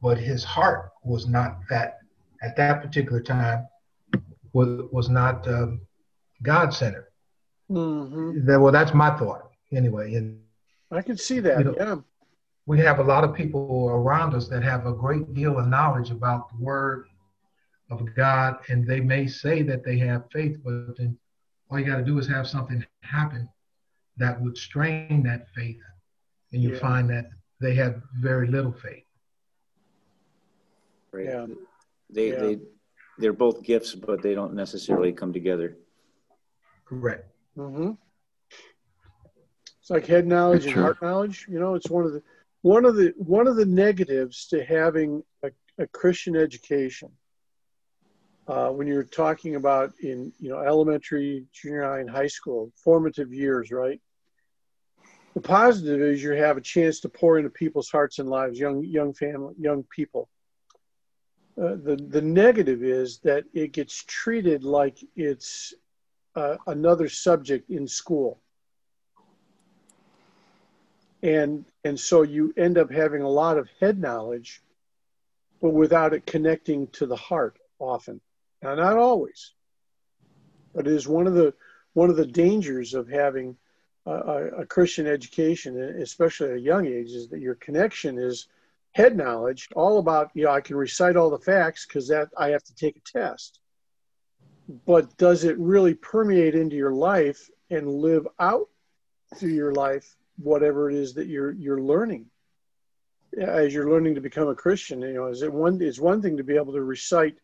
but 0.00 0.18
his 0.18 0.44
heart 0.44 0.92
was 1.02 1.26
not 1.26 1.60
that 1.70 1.98
at 2.42 2.56
that 2.56 2.82
particular 2.82 3.20
time 3.20 3.66
was 4.52 4.88
was 4.92 5.08
not 5.08 5.46
um, 5.48 5.80
God 6.42 6.72
centered. 6.72 7.09
Mm-hmm. 7.70 8.46
That, 8.46 8.60
well, 8.60 8.72
that's 8.72 8.92
my 8.92 9.16
thought 9.16 9.50
anyway. 9.72 10.14
And 10.14 10.40
I 10.90 11.02
can 11.02 11.16
see 11.16 11.40
that. 11.40 11.58
You 11.58 11.64
know, 11.64 11.74
yeah. 11.76 11.96
We 12.66 12.78
have 12.80 12.98
a 12.98 13.04
lot 13.04 13.24
of 13.24 13.34
people 13.34 13.88
around 13.88 14.34
us 14.34 14.48
that 14.48 14.62
have 14.62 14.86
a 14.86 14.92
great 14.92 15.34
deal 15.34 15.58
of 15.58 15.66
knowledge 15.66 16.10
about 16.10 16.50
the 16.50 16.62
Word 16.62 17.06
of 17.90 18.14
God, 18.14 18.58
and 18.68 18.86
they 18.86 19.00
may 19.00 19.26
say 19.26 19.62
that 19.62 19.84
they 19.84 19.98
have 19.98 20.24
faith, 20.30 20.58
but 20.64 20.96
then 20.96 21.18
all 21.68 21.78
you 21.78 21.86
got 21.86 21.96
to 21.96 22.04
do 22.04 22.18
is 22.18 22.28
have 22.28 22.46
something 22.46 22.84
happen 23.00 23.48
that 24.18 24.40
would 24.40 24.56
strain 24.56 25.22
that 25.24 25.48
faith, 25.54 25.80
and 26.52 26.62
you 26.62 26.74
yeah. 26.74 26.78
find 26.78 27.08
that 27.10 27.30
they 27.60 27.74
have 27.74 28.02
very 28.20 28.46
little 28.46 28.72
faith. 28.72 29.04
Right. 31.12 31.26
Yeah. 31.26 31.46
They, 32.10 32.30
yeah. 32.30 32.38
they, 32.38 32.58
they're 33.18 33.32
both 33.32 33.62
gifts, 33.62 33.94
but 33.94 34.22
they 34.22 34.34
don't 34.34 34.54
necessarily 34.54 35.12
come 35.12 35.32
together. 35.32 35.76
Correct. 36.84 37.29
Mm-hmm. 37.60 37.90
It's 39.80 39.90
like 39.90 40.06
head 40.06 40.26
knowledge 40.26 40.64
and 40.64 40.74
heart 40.74 41.02
knowledge. 41.02 41.46
You 41.48 41.60
know, 41.60 41.74
it's 41.74 41.90
one 41.90 42.04
of 42.04 42.12
the 42.12 42.22
one 42.62 42.86
of 42.86 42.96
the 42.96 43.12
one 43.18 43.46
of 43.46 43.56
the 43.56 43.66
negatives 43.66 44.46
to 44.48 44.64
having 44.64 45.22
a, 45.42 45.50
a 45.78 45.86
Christian 45.88 46.36
education. 46.36 47.10
Uh, 48.48 48.70
when 48.70 48.86
you're 48.86 49.04
talking 49.04 49.56
about 49.56 49.92
in 50.00 50.32
you 50.38 50.48
know 50.48 50.60
elementary, 50.60 51.44
junior 51.52 51.82
high, 51.82 52.00
and 52.00 52.08
high 52.10 52.26
school, 52.26 52.72
formative 52.82 53.32
years, 53.32 53.70
right? 53.70 54.00
The 55.34 55.42
positive 55.42 56.00
is 56.00 56.22
you 56.22 56.32
have 56.32 56.56
a 56.56 56.62
chance 56.62 57.00
to 57.00 57.10
pour 57.10 57.38
into 57.38 57.50
people's 57.50 57.90
hearts 57.90 58.18
and 58.18 58.28
lives, 58.28 58.58
young 58.58 58.82
young 58.82 59.12
family, 59.12 59.54
young 59.58 59.84
people. 59.94 60.30
Uh, 61.60 61.76
the 61.76 61.96
the 62.08 62.22
negative 62.22 62.82
is 62.82 63.18
that 63.18 63.44
it 63.52 63.72
gets 63.72 64.02
treated 64.04 64.64
like 64.64 64.98
it's 65.14 65.74
uh, 66.34 66.56
another 66.66 67.08
subject 67.08 67.70
in 67.70 67.86
school, 67.86 68.40
and 71.22 71.64
and 71.84 71.98
so 71.98 72.22
you 72.22 72.52
end 72.56 72.78
up 72.78 72.90
having 72.90 73.22
a 73.22 73.28
lot 73.28 73.58
of 73.58 73.68
head 73.80 73.98
knowledge, 73.98 74.62
but 75.60 75.70
without 75.70 76.14
it 76.14 76.26
connecting 76.26 76.86
to 76.88 77.06
the 77.06 77.16
heart 77.16 77.58
often. 77.78 78.20
Now, 78.62 78.74
not 78.74 78.96
always, 78.96 79.52
but 80.74 80.86
it 80.86 80.92
is 80.92 81.08
one 81.08 81.26
of 81.26 81.34
the 81.34 81.54
one 81.94 82.10
of 82.10 82.16
the 82.16 82.26
dangers 82.26 82.94
of 82.94 83.08
having 83.08 83.56
a, 84.06 84.46
a 84.58 84.66
Christian 84.66 85.06
education, 85.06 85.78
especially 85.78 86.50
at 86.50 86.56
a 86.56 86.60
young 86.60 86.86
age, 86.86 87.10
is 87.10 87.28
that 87.28 87.40
your 87.40 87.56
connection 87.56 88.18
is 88.18 88.46
head 88.92 89.16
knowledge, 89.16 89.68
all 89.74 89.98
about 89.98 90.30
you 90.34 90.44
know 90.44 90.50
I 90.50 90.60
can 90.60 90.76
recite 90.76 91.16
all 91.16 91.30
the 91.30 91.38
facts 91.38 91.86
because 91.86 92.08
that 92.08 92.28
I 92.36 92.48
have 92.48 92.64
to 92.64 92.74
take 92.74 92.96
a 92.96 93.18
test. 93.18 93.60
But 94.86 95.16
does 95.16 95.44
it 95.44 95.58
really 95.58 95.94
permeate 95.94 96.54
into 96.54 96.76
your 96.76 96.92
life 96.92 97.50
and 97.70 97.88
live 97.88 98.26
out 98.38 98.68
through 99.36 99.50
your 99.50 99.72
life 99.72 100.16
whatever 100.38 100.90
it 100.90 100.96
is 100.96 101.14
that 101.14 101.26
you're 101.26 101.52
you're 101.52 101.80
learning? 101.80 102.26
As 103.38 103.72
you're 103.72 103.90
learning 103.90 104.16
to 104.16 104.20
become 104.20 104.48
a 104.48 104.54
Christian, 104.54 105.00
you 105.02 105.14
know, 105.14 105.26
is 105.26 105.42
it 105.42 105.52
one? 105.52 105.80
It's 105.80 106.00
one 106.00 106.20
thing 106.22 106.36
to 106.36 106.44
be 106.44 106.56
able 106.56 106.72
to 106.72 106.82
recite 106.82 107.36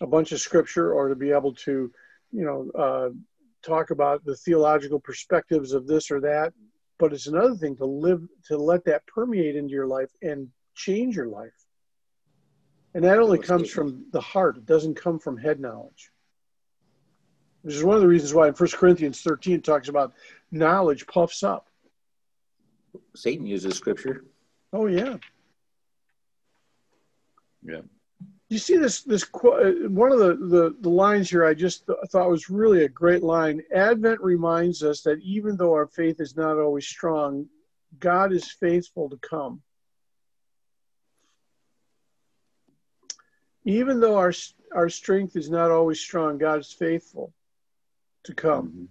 a 0.00 0.06
bunch 0.06 0.32
of 0.32 0.40
scripture 0.40 0.92
or 0.92 1.08
to 1.08 1.14
be 1.14 1.30
able 1.30 1.54
to, 1.54 1.92
you 2.32 2.44
know, 2.44 2.70
uh, 2.78 3.10
talk 3.62 3.90
about 3.90 4.24
the 4.24 4.36
theological 4.36 4.98
perspectives 4.98 5.72
of 5.72 5.86
this 5.86 6.10
or 6.10 6.20
that 6.20 6.52
but 7.02 7.12
it's 7.12 7.26
another 7.26 7.56
thing 7.56 7.74
to 7.74 7.84
live 7.84 8.22
to 8.44 8.56
let 8.56 8.84
that 8.84 9.04
permeate 9.08 9.56
into 9.56 9.72
your 9.72 9.88
life 9.88 10.10
and 10.22 10.46
change 10.76 11.16
your 11.16 11.26
life 11.26 11.66
and 12.94 13.02
that 13.02 13.18
only 13.18 13.40
comes 13.40 13.68
from 13.68 14.06
the 14.12 14.20
heart 14.20 14.56
it 14.56 14.66
doesn't 14.66 14.94
come 14.94 15.18
from 15.18 15.36
head 15.36 15.58
knowledge 15.58 16.11
which 17.62 17.74
is 17.74 17.84
one 17.84 17.96
of 17.96 18.02
the 18.02 18.08
reasons 18.08 18.34
why 18.34 18.48
in 18.48 18.54
1 18.54 18.68
corinthians 18.70 19.22
13 19.22 19.54
it 19.54 19.64
talks 19.64 19.88
about 19.88 20.12
knowledge 20.50 21.06
puffs 21.06 21.42
up. 21.42 21.68
Satan 23.14 23.46
uses 23.46 23.76
scripture. 23.76 24.24
Oh 24.72 24.86
yeah. 24.86 25.16
Yeah. 27.64 27.82
You 28.48 28.58
see 28.58 28.76
this 28.76 29.02
this 29.02 29.22
uh, 29.22 29.88
one 29.88 30.12
of 30.12 30.18
the, 30.18 30.34
the, 30.34 30.76
the 30.80 30.90
lines 30.90 31.30
here 31.30 31.44
I 31.44 31.54
just 31.54 31.86
th- 31.86 31.98
thought 32.10 32.28
was 32.28 32.50
really 32.50 32.84
a 32.84 32.88
great 32.88 33.22
line. 33.22 33.62
Advent 33.74 34.20
reminds 34.20 34.82
us 34.82 35.00
that 35.02 35.20
even 35.22 35.56
though 35.56 35.72
our 35.72 35.86
faith 35.86 36.20
is 36.20 36.36
not 36.36 36.58
always 36.58 36.86
strong, 36.86 37.46
God 37.98 38.32
is 38.32 38.50
faithful 38.50 39.08
to 39.08 39.16
come. 39.16 39.62
Even 43.64 44.00
though 44.00 44.16
our 44.16 44.32
our 44.74 44.88
strength 44.88 45.36
is 45.36 45.48
not 45.48 45.70
always 45.70 46.00
strong, 46.00 46.36
God 46.36 46.60
is 46.60 46.72
faithful 46.72 47.32
to 48.24 48.34
come. 48.34 48.68
Mm-hmm. 48.68 48.84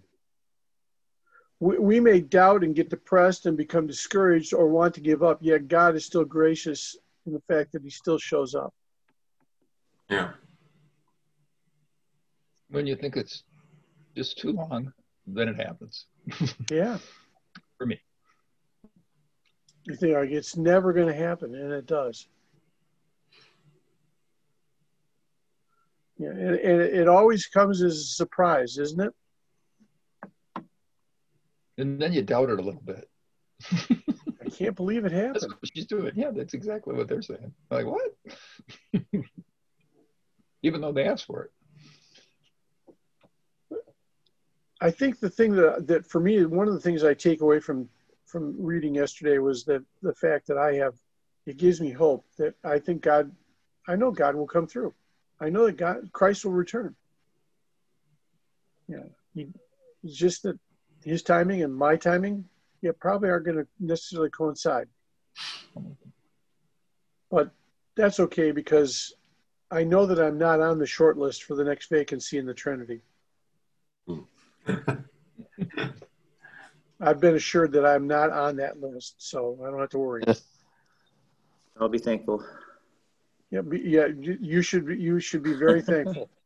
We, 1.59 1.77
we 1.77 1.99
may 1.99 2.21
doubt 2.21 2.63
and 2.63 2.75
get 2.75 2.89
depressed 2.89 3.45
and 3.45 3.55
become 3.55 3.85
discouraged 3.87 4.53
or 4.53 4.67
want 4.67 4.95
to 4.95 5.01
give 5.01 5.21
up, 5.21 5.39
yet 5.41 5.67
God 5.67 5.95
is 5.95 6.05
still 6.05 6.25
gracious 6.25 6.97
in 7.25 7.33
the 7.33 7.41
fact 7.47 7.71
that 7.73 7.83
He 7.83 7.89
still 7.89 8.17
shows 8.17 8.55
up. 8.55 8.73
Yeah. 10.09 10.31
When 12.69 12.87
you 12.87 12.95
think 12.95 13.15
it's 13.15 13.43
just 14.15 14.39
too 14.39 14.53
long, 14.53 14.91
then 15.27 15.49
it 15.49 15.55
happens. 15.55 16.05
yeah. 16.71 16.97
For 17.77 17.85
me. 17.85 17.99
You 19.85 19.95
think 19.95 20.15
like 20.15 20.29
it's 20.29 20.57
never 20.57 20.93
going 20.93 21.07
to 21.07 21.13
happen, 21.13 21.55
and 21.55 21.71
it 21.71 21.85
does. 21.85 22.27
Yeah, 26.17 26.29
and, 26.29 26.55
and 26.55 26.81
it 26.81 27.07
always 27.07 27.47
comes 27.47 27.81
as 27.81 27.97
a 27.97 28.03
surprise, 28.03 28.77
isn't 28.77 29.01
it? 29.01 29.13
And 31.81 31.99
then 31.99 32.13
you 32.13 32.21
doubt 32.21 32.49
it 32.49 32.59
a 32.59 32.63
little 32.63 32.81
bit. 32.81 33.09
I 34.43 34.49
can't 34.49 34.75
believe 34.75 35.05
it 35.05 35.11
happened. 35.11 35.35
That's 35.35 35.47
what 35.47 35.71
she's 35.73 35.87
doing. 35.87 36.11
Yeah, 36.15 36.31
that's 36.31 36.53
exactly 36.53 36.93
what 36.93 37.07
they're 37.07 37.21
saying. 37.21 37.53
Like 37.69 37.85
what? 37.85 38.11
even 40.63 40.81
though 40.81 40.91
they 40.91 41.05
asked 41.05 41.25
for 41.25 41.43
it. 41.43 41.51
I 44.79 44.91
think 44.91 45.19
the 45.19 45.29
thing 45.29 45.53
that 45.53 45.87
that 45.87 46.05
for 46.07 46.19
me, 46.19 46.45
one 46.45 46.67
of 46.67 46.73
the 46.73 46.79
things 46.79 47.03
I 47.03 47.13
take 47.13 47.41
away 47.41 47.59
from 47.59 47.89
from 48.25 48.55
reading 48.59 48.95
yesterday 48.95 49.39
was 49.39 49.63
that 49.65 49.83
the 50.01 50.13
fact 50.13 50.47
that 50.47 50.57
I 50.57 50.73
have, 50.75 50.93
it 51.45 51.57
gives 51.57 51.81
me 51.81 51.91
hope 51.91 52.25
that 52.37 52.55
I 52.63 52.79
think 52.79 53.01
God, 53.01 53.31
I 53.87 53.95
know 53.95 54.11
God 54.11 54.35
will 54.35 54.47
come 54.47 54.67
through. 54.67 54.93
I 55.39 55.49
know 55.49 55.65
that 55.65 55.77
God, 55.77 56.11
Christ 56.13 56.45
will 56.45 56.53
return. 56.53 56.95
Yeah, 58.87 59.03
he, 59.33 59.47
it's 60.03 60.15
just 60.15 60.43
that 60.43 60.57
His 61.03 61.23
timing 61.23 61.63
and 61.63 61.75
my 61.75 61.95
timing, 61.95 62.45
yeah, 62.81 62.91
probably 62.99 63.29
aren't 63.29 63.45
going 63.45 63.57
to 63.57 63.67
necessarily 63.79 64.29
coincide. 64.29 64.87
But 67.29 67.51
that's 67.95 68.19
okay 68.19 68.51
because 68.51 69.13
I 69.71 69.83
know 69.83 70.05
that 70.05 70.19
I'm 70.19 70.37
not 70.37 70.59
on 70.59 70.77
the 70.79 70.85
short 70.85 71.17
list 71.17 71.43
for 71.43 71.55
the 71.55 71.63
next 71.63 71.89
vacancy 71.89 72.37
in 72.37 72.45
the 72.45 72.53
Trinity. 72.53 73.01
Hmm. 74.07 74.19
I've 77.01 77.19
been 77.19 77.35
assured 77.35 77.71
that 77.71 77.85
I'm 77.85 78.05
not 78.07 78.29
on 78.31 78.57
that 78.57 78.79
list, 78.79 79.15
so 79.17 79.57
I 79.65 79.71
don't 79.71 79.79
have 79.79 79.89
to 79.89 79.97
worry. 79.97 80.23
I'll 81.79 81.89
be 81.89 81.97
thankful. 81.97 82.45
Yeah, 83.49 83.61
be, 83.61 83.79
yeah, 83.79 84.07
you 84.07 84.61
should 84.61 84.85
be, 84.85 84.97
you 84.97 85.19
should 85.19 85.41
be 85.41 85.53
very 85.53 85.81
thankful. 85.81 86.29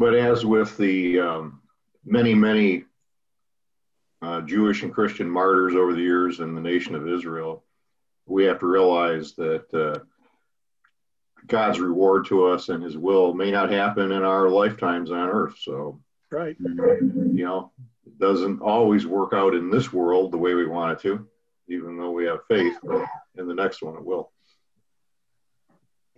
But 0.00 0.14
as 0.14 0.46
with 0.46 0.78
the 0.78 1.20
um, 1.20 1.60
many, 2.06 2.34
many 2.34 2.84
uh, 4.22 4.40
Jewish 4.40 4.82
and 4.82 4.94
Christian 4.94 5.28
martyrs 5.28 5.74
over 5.74 5.92
the 5.92 6.00
years 6.00 6.40
in 6.40 6.54
the 6.54 6.60
nation 6.62 6.94
of 6.94 7.06
Israel, 7.06 7.64
we 8.24 8.44
have 8.44 8.60
to 8.60 8.66
realize 8.66 9.34
that 9.34 9.74
uh, 9.74 9.98
God's 11.48 11.80
reward 11.80 12.24
to 12.28 12.46
us 12.46 12.70
and 12.70 12.82
His 12.82 12.96
will 12.96 13.34
may 13.34 13.50
not 13.50 13.70
happen 13.70 14.10
in 14.10 14.22
our 14.22 14.48
lifetimes 14.48 15.10
on 15.10 15.28
earth. 15.28 15.56
So, 15.60 16.00
right, 16.32 16.56
you 16.58 17.44
know, 17.44 17.70
it 18.06 18.18
doesn't 18.18 18.62
always 18.62 19.06
work 19.06 19.34
out 19.34 19.54
in 19.54 19.68
this 19.68 19.92
world 19.92 20.32
the 20.32 20.38
way 20.38 20.54
we 20.54 20.64
want 20.64 20.92
it 20.92 21.02
to, 21.02 21.28
even 21.68 21.98
though 21.98 22.12
we 22.12 22.24
have 22.24 22.46
faith. 22.48 22.78
But 22.82 23.04
in 23.36 23.46
the 23.46 23.54
next 23.54 23.82
one, 23.82 23.96
it 23.96 24.04
will. 24.06 24.32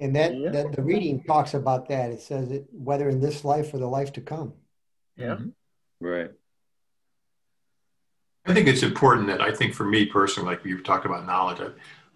And 0.02 0.16
that, 0.16 0.36
yeah. 0.36 0.50
that 0.50 0.72
the 0.72 0.82
reading 0.82 1.22
talks 1.22 1.54
about 1.54 1.88
that. 1.88 2.10
It 2.10 2.20
says 2.20 2.50
it 2.50 2.66
whether 2.72 3.08
in 3.08 3.20
this 3.20 3.44
life 3.44 3.72
or 3.72 3.78
the 3.78 3.86
life 3.86 4.12
to 4.14 4.20
come. 4.20 4.52
Yeah. 5.16 5.36
Mm-hmm. 5.36 5.50
Right. 6.04 6.30
I 8.44 8.52
think 8.52 8.66
it's 8.66 8.82
important 8.82 9.28
that 9.28 9.40
I 9.40 9.52
think 9.52 9.74
for 9.74 9.84
me 9.84 10.06
personally, 10.06 10.50
like 10.50 10.64
you've 10.64 10.82
talked 10.82 11.06
about 11.06 11.24
knowledge, 11.24 11.60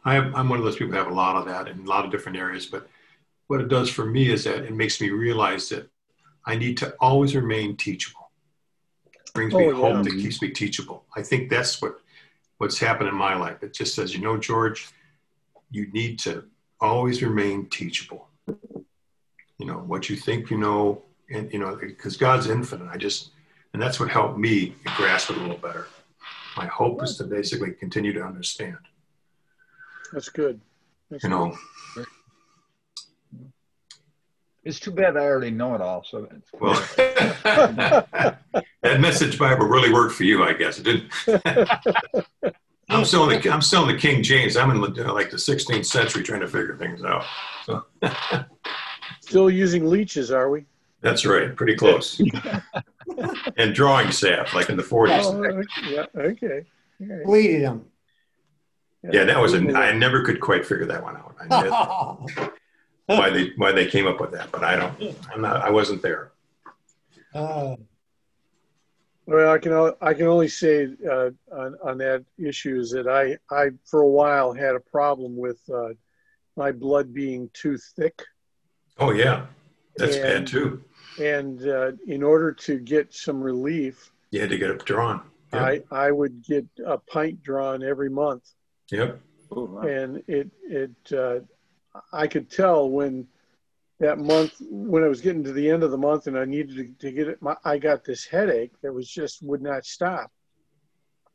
I, 0.05 0.17
I'm 0.17 0.49
one 0.49 0.59
of 0.59 0.65
those 0.65 0.75
people 0.75 0.95
who 0.95 0.99
have 0.99 1.07
a 1.07 1.15
lot 1.15 1.37
of 1.37 1.47
that 1.47 1.69
in 1.69 1.79
a 1.79 1.89
lot 1.89 2.05
of 2.05 2.11
different 2.11 2.37
areas. 2.37 2.67
But 2.67 2.89
what 3.47 3.61
it 3.61 3.69
does 3.69 3.89
for 3.89 4.05
me 4.05 4.33
is 4.33 4.43
that 4.43 4.65
it 4.65 4.75
makes 4.75 5.01
me 5.01 5.11
realize 5.11 5.69
that 5.69 5.89
I 6.45 6.57
need 6.57 6.77
to 6.79 6.93
always 6.99 7.37
remain 7.37 7.77
teachable. 7.77 8.33
It 9.15 9.33
brings 9.33 9.55
oh, 9.55 9.59
me 9.59 9.67
yeah. 9.67 9.75
hope 9.75 10.03
that 10.03 10.11
keeps 10.11 10.43
me 10.43 10.51
teachable. 10.51 11.05
I 11.15 11.23
think 11.23 11.51
that's 11.51 11.81
what 11.81 12.01
what's 12.59 12.81
happened 12.81 13.11
in 13.11 13.15
my 13.15 13.37
life. 13.37 13.63
It 13.63 13.75
just 13.75 13.95
says, 13.95 14.13
you 14.13 14.21
know, 14.21 14.37
George, 14.37 14.89
you 15.71 15.87
need 15.93 16.19
to 16.21 16.47
always 16.81 17.23
remain 17.23 17.67
teachable. 17.69 18.29
You 18.47 19.67
know 19.67 19.79
what 19.79 20.09
you 20.09 20.17
think 20.17 20.51
you 20.51 20.59
know, 20.59 21.03
and 21.31 21.53
you 21.53 21.59
know 21.59 21.77
because 21.77 22.17
God's 22.17 22.49
infinite. 22.49 22.89
I 22.91 22.97
just 22.97 23.31
and 23.73 23.83
that's 23.83 23.99
what 23.99 24.11
helped 24.11 24.39
me 24.39 24.75
grasp 24.97 25.31
it 25.31 25.37
a 25.37 25.41
little 25.41 25.57
better 25.57 25.87
my 26.57 26.67
hope 26.67 27.03
is 27.03 27.17
to 27.19 27.25
basically 27.25 27.73
continue 27.73 28.13
to 28.15 28.23
understand. 28.23 28.79
That's 30.13 30.29
good. 30.29 30.61
That's 31.11 31.23
you 31.23 31.31
know. 31.31 31.57
Good. 31.95 32.07
It's 34.65 34.81
too 34.81 34.91
bad 34.91 35.17
I 35.17 35.21
already 35.21 35.53
know 35.53 35.75
it 35.77 35.81
all. 35.81 36.03
So 36.03 36.29
well, 36.59 36.75
that 36.97 38.39
message 38.83 39.39
Bible 39.39 39.67
really 39.67 39.93
worked 39.93 40.15
for 40.15 40.25
you, 40.25 40.43
I 40.43 40.55
guess. 40.55 40.81
It 40.81 40.85
didn't. 40.85 41.13
I'm 42.89 43.05
still 43.05 43.29
in 43.29 43.41
the 43.41 43.51
I'm 43.51 43.63
still 43.63 43.89
in 43.89 43.95
the 43.95 44.01
King 44.01 44.23
James. 44.23 44.57
I'm 44.57 44.71
in 44.71 44.81
like 44.81 45.31
the 45.31 45.37
16th 45.37 45.87
century 45.87 46.23
trying 46.23 46.41
to 46.41 46.49
figure 46.49 46.77
things 46.77 47.03
out. 47.03 47.25
So. 47.65 47.85
still 49.21 49.51
using 49.51 49.87
leeches, 49.87 50.31
are 50.31 50.51
we? 50.51 50.67
That's 51.01 51.27
right. 51.27 51.55
Pretty 51.55 51.75
close. 51.77 52.21
and 53.57 53.75
drawing 53.75 54.13
salve, 54.13 54.53
like 54.55 54.69
in 54.71 54.77
the 54.77 54.83
40s. 54.83 55.25
Oh, 55.25 55.91
yeah, 55.91 56.07
okay. 56.17 56.65
Right. 57.01 57.25
Bleeded 57.25 57.63
them. 57.63 57.85
Yeah, 59.13 59.25
that 59.25 59.41
was 59.41 59.55
a. 59.55 59.59
I 59.77 59.93
never 59.93 60.25
could 60.25 60.41
quite 60.41 60.67
figure 60.67 60.87
that 60.87 61.03
one 61.03 61.17
out. 61.17 61.37
I 61.49 62.49
why 63.07 63.31
they 63.31 63.53
why 63.57 63.71
they 63.71 63.87
came 63.87 64.07
up 64.07 64.21
with 64.21 64.33
that, 64.33 64.51
but 64.51 64.65
I 64.65 64.75
don't. 64.75 65.17
I'm 65.33 65.43
not. 65.43 65.63
I 65.63 65.71
wasn't 65.71 66.03
there. 66.03 66.33
Uh, 67.33 67.77
Well, 69.27 69.53
I 69.53 69.59
can 69.59 69.93
I 70.01 70.15
can 70.15 70.27
only 70.29 70.49
say 70.49 70.89
uh, 71.09 71.31
on, 71.53 71.77
on 71.83 71.99
that 71.99 72.25
issue 72.39 72.79
is 72.79 72.91
that 72.93 73.09
I 73.09 73.37
I 73.55 73.71
for 73.85 74.03
a 74.03 74.09
while 74.09 74.53
had 74.53 74.77
a 74.77 74.81
problem 74.81 75.37
with 75.37 75.61
uh, 75.73 75.91
my 76.57 76.71
blood 76.71 77.13
being 77.13 77.51
too 77.53 77.77
thick. 77.77 78.23
Oh 78.99 79.11
yeah, 79.11 79.47
that's 79.97 80.17
and, 80.17 80.23
bad 80.23 80.47
too. 80.47 80.85
And 81.21 81.67
uh, 81.67 81.93
in 82.07 82.23
order 82.23 82.53
to 82.53 82.79
get 82.79 83.13
some 83.13 83.41
relief, 83.41 84.13
you 84.31 84.41
had 84.41 84.51
to 84.51 84.59
get 84.59 84.71
it 84.71 84.85
drawn. 84.85 85.23
Yep. 85.53 85.63
I 85.63 85.83
I 85.91 86.11
would 86.13 86.45
get 86.45 86.67
a 86.85 86.97
pint 86.97 87.43
drawn 87.43 87.83
every 87.83 88.11
month. 88.11 88.45
Yep. 88.93 89.21
Oh, 89.51 89.65
wow. 89.65 89.83
And 89.83 90.23
it 90.29 90.51
it 90.63 91.13
uh, 91.13 91.41
I 92.13 92.29
could 92.29 92.49
tell 92.49 92.89
when 92.89 93.27
that 93.99 94.19
month 94.19 94.53
when 94.61 95.03
I 95.03 95.09
was 95.09 95.21
getting 95.21 95.43
to 95.45 95.53
the 95.53 95.71
end 95.71 95.83
of 95.83 95.91
the 95.91 95.99
month 95.99 96.27
and 96.27 96.39
I 96.39 96.45
needed 96.45 96.77
to, 96.77 97.07
to 97.07 97.13
get 97.13 97.29
it, 97.29 97.43
my, 97.43 97.57
I 97.65 97.79
got 97.79 98.05
this 98.05 98.27
headache 98.27 98.73
that 98.83 98.93
was 98.93 99.09
just 99.09 99.43
would 99.43 99.63
not 99.63 99.87
stop. 99.87 100.31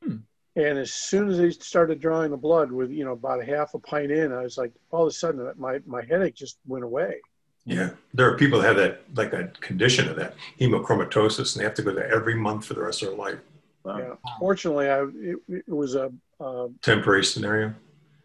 Hmm. 0.04 0.18
And 0.56 0.78
as 0.78 0.94
soon 0.94 1.30
as 1.30 1.38
they 1.38 1.50
started 1.52 2.00
drawing 2.00 2.32
the 2.32 2.38
blood 2.38 2.72
with, 2.72 2.92
you 2.92 3.06
know, 3.06 3.14
about 3.14 3.42
a 3.42 3.46
half 3.46 3.74
a 3.74 3.80
pint 3.80 4.12
in, 4.12 4.32
I 4.32 4.44
was 4.44 4.58
like, 4.58 4.74
all 4.92 5.04
of 5.04 5.08
a 5.08 5.12
sudden 5.12 5.52
my, 5.58 5.80
my 5.86 6.04
headache 6.04 6.36
just 6.36 6.60
went 6.68 6.84
away. 6.84 7.22
Yeah. 7.66 7.92
There 8.14 8.28
are 8.28 8.38
people 8.38 8.60
that 8.60 8.68
have 8.68 8.78
that, 8.78 9.04
like 9.16 9.34
a 9.34 9.48
condition 9.62 10.10
of 10.10 10.16
that 10.18 10.36
hemochromatosis, 10.60 11.56
and 11.56 11.62
they 11.62 11.64
have 11.64 11.76
to 11.76 11.84
go 11.84 11.94
there 11.94 12.14
every 12.14 12.36
month 12.36 12.66
for 12.66 12.74
the 12.74 12.82
rest 12.82 13.02
of 13.02 13.10
their 13.10 13.18
life. 13.18 13.40
Wow. 13.84 13.98
Yeah. 13.98 14.14
Fortunately, 14.40 14.90
I, 14.90 15.04
it, 15.04 15.38
it 15.48 15.70
was 15.70 15.96
a, 15.96 16.12
a 16.40 16.70
temporary 16.82 17.24
scenario. 17.24 17.74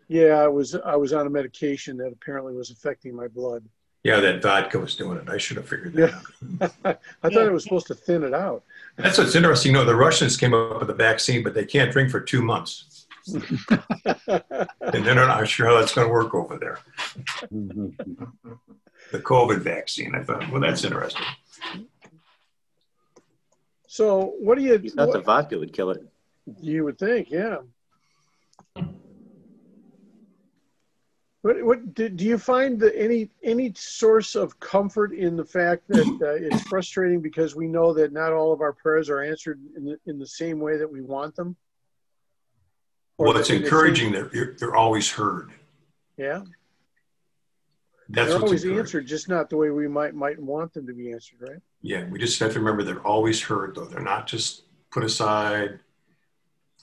Yeah, 0.08 0.40
I 0.40 0.48
was 0.48 0.74
I 0.74 0.94
was 0.94 1.12
on 1.12 1.26
a 1.26 1.30
medication 1.30 1.96
that 1.96 2.12
apparently 2.12 2.54
was 2.54 2.70
affecting 2.70 3.14
my 3.14 3.26
blood. 3.26 3.64
Yeah, 4.06 4.20
that 4.20 4.40
vodka 4.40 4.78
was 4.78 4.94
doing 4.94 5.18
it. 5.18 5.28
I 5.28 5.36
should 5.36 5.56
have 5.56 5.68
figured 5.68 5.94
that 5.94 6.10
yeah. 6.10 6.68
out. 6.84 7.00
I 7.24 7.28
thought 7.28 7.44
it 7.44 7.52
was 7.52 7.64
supposed 7.64 7.88
to 7.88 7.94
thin 7.96 8.22
it 8.22 8.32
out. 8.32 8.62
That's 8.94 9.18
what's 9.18 9.34
interesting. 9.34 9.72
You 9.72 9.78
know, 9.78 9.84
the 9.84 9.96
Russians 9.96 10.36
came 10.36 10.54
up 10.54 10.78
with 10.78 10.90
a 10.90 10.94
vaccine, 10.94 11.42
but 11.42 11.54
they 11.54 11.64
can't 11.64 11.90
drink 11.90 12.12
for 12.12 12.20
two 12.20 12.40
months. 12.40 13.08
and 13.34 13.42
they're 14.80 15.16
not 15.16 15.48
sure 15.48 15.66
how 15.66 15.80
that's 15.80 15.92
going 15.92 16.06
to 16.06 16.12
work 16.12 16.36
over 16.36 16.56
there. 16.56 16.78
the 17.50 19.18
COVID 19.18 19.58
vaccine. 19.58 20.14
I 20.14 20.22
thought, 20.22 20.52
well, 20.52 20.60
that's 20.60 20.84
interesting. 20.84 21.24
So, 23.88 24.34
what 24.38 24.56
do 24.56 24.62
you? 24.62 24.80
Not 24.94 25.10
the 25.10 25.20
vodka 25.20 25.58
would 25.58 25.72
kill 25.72 25.90
it. 25.90 26.06
You 26.60 26.84
would 26.84 26.96
think, 26.96 27.28
yeah. 27.28 27.56
What, 31.46 31.64
what 31.64 31.94
do, 31.94 32.08
do 32.08 32.24
you 32.24 32.38
find 32.38 32.80
that 32.80 32.98
any 33.00 33.30
any 33.44 33.72
source 33.76 34.34
of 34.34 34.58
comfort 34.58 35.12
in 35.12 35.36
the 35.36 35.44
fact 35.44 35.86
that 35.86 36.04
uh, 36.20 36.44
it's 36.44 36.66
frustrating 36.66 37.20
because 37.20 37.54
we 37.54 37.68
know 37.68 37.94
that 37.94 38.12
not 38.12 38.32
all 38.32 38.52
of 38.52 38.60
our 38.60 38.72
prayers 38.72 39.08
are 39.08 39.20
answered 39.20 39.60
in 39.76 39.84
the, 39.84 39.96
in 40.06 40.18
the 40.18 40.26
same 40.26 40.58
way 40.58 40.76
that 40.76 40.90
we 40.90 41.02
want 41.02 41.36
them? 41.36 41.54
Or 43.16 43.28
well, 43.28 43.36
it's 43.36 43.50
encouraging 43.50 44.10
that 44.10 44.32
they're, 44.32 44.56
they're 44.58 44.74
always 44.74 45.08
heard. 45.08 45.52
Yeah. 46.16 46.42
That's 48.08 48.30
they're 48.30 48.40
always 48.40 48.64
answered, 48.64 49.06
just 49.06 49.28
not 49.28 49.48
the 49.48 49.56
way 49.56 49.70
we 49.70 49.86
might 49.86 50.16
might 50.16 50.40
want 50.40 50.74
them 50.74 50.84
to 50.88 50.94
be 50.94 51.12
answered, 51.12 51.38
right? 51.40 51.60
Yeah, 51.80 52.08
we 52.08 52.18
just 52.18 52.40
have 52.40 52.54
to 52.54 52.58
remember 52.58 52.82
they're 52.82 53.06
always 53.06 53.40
heard, 53.40 53.76
though. 53.76 53.84
They're 53.84 54.00
not 54.00 54.26
just 54.26 54.62
put 54.90 55.04
aside. 55.04 55.78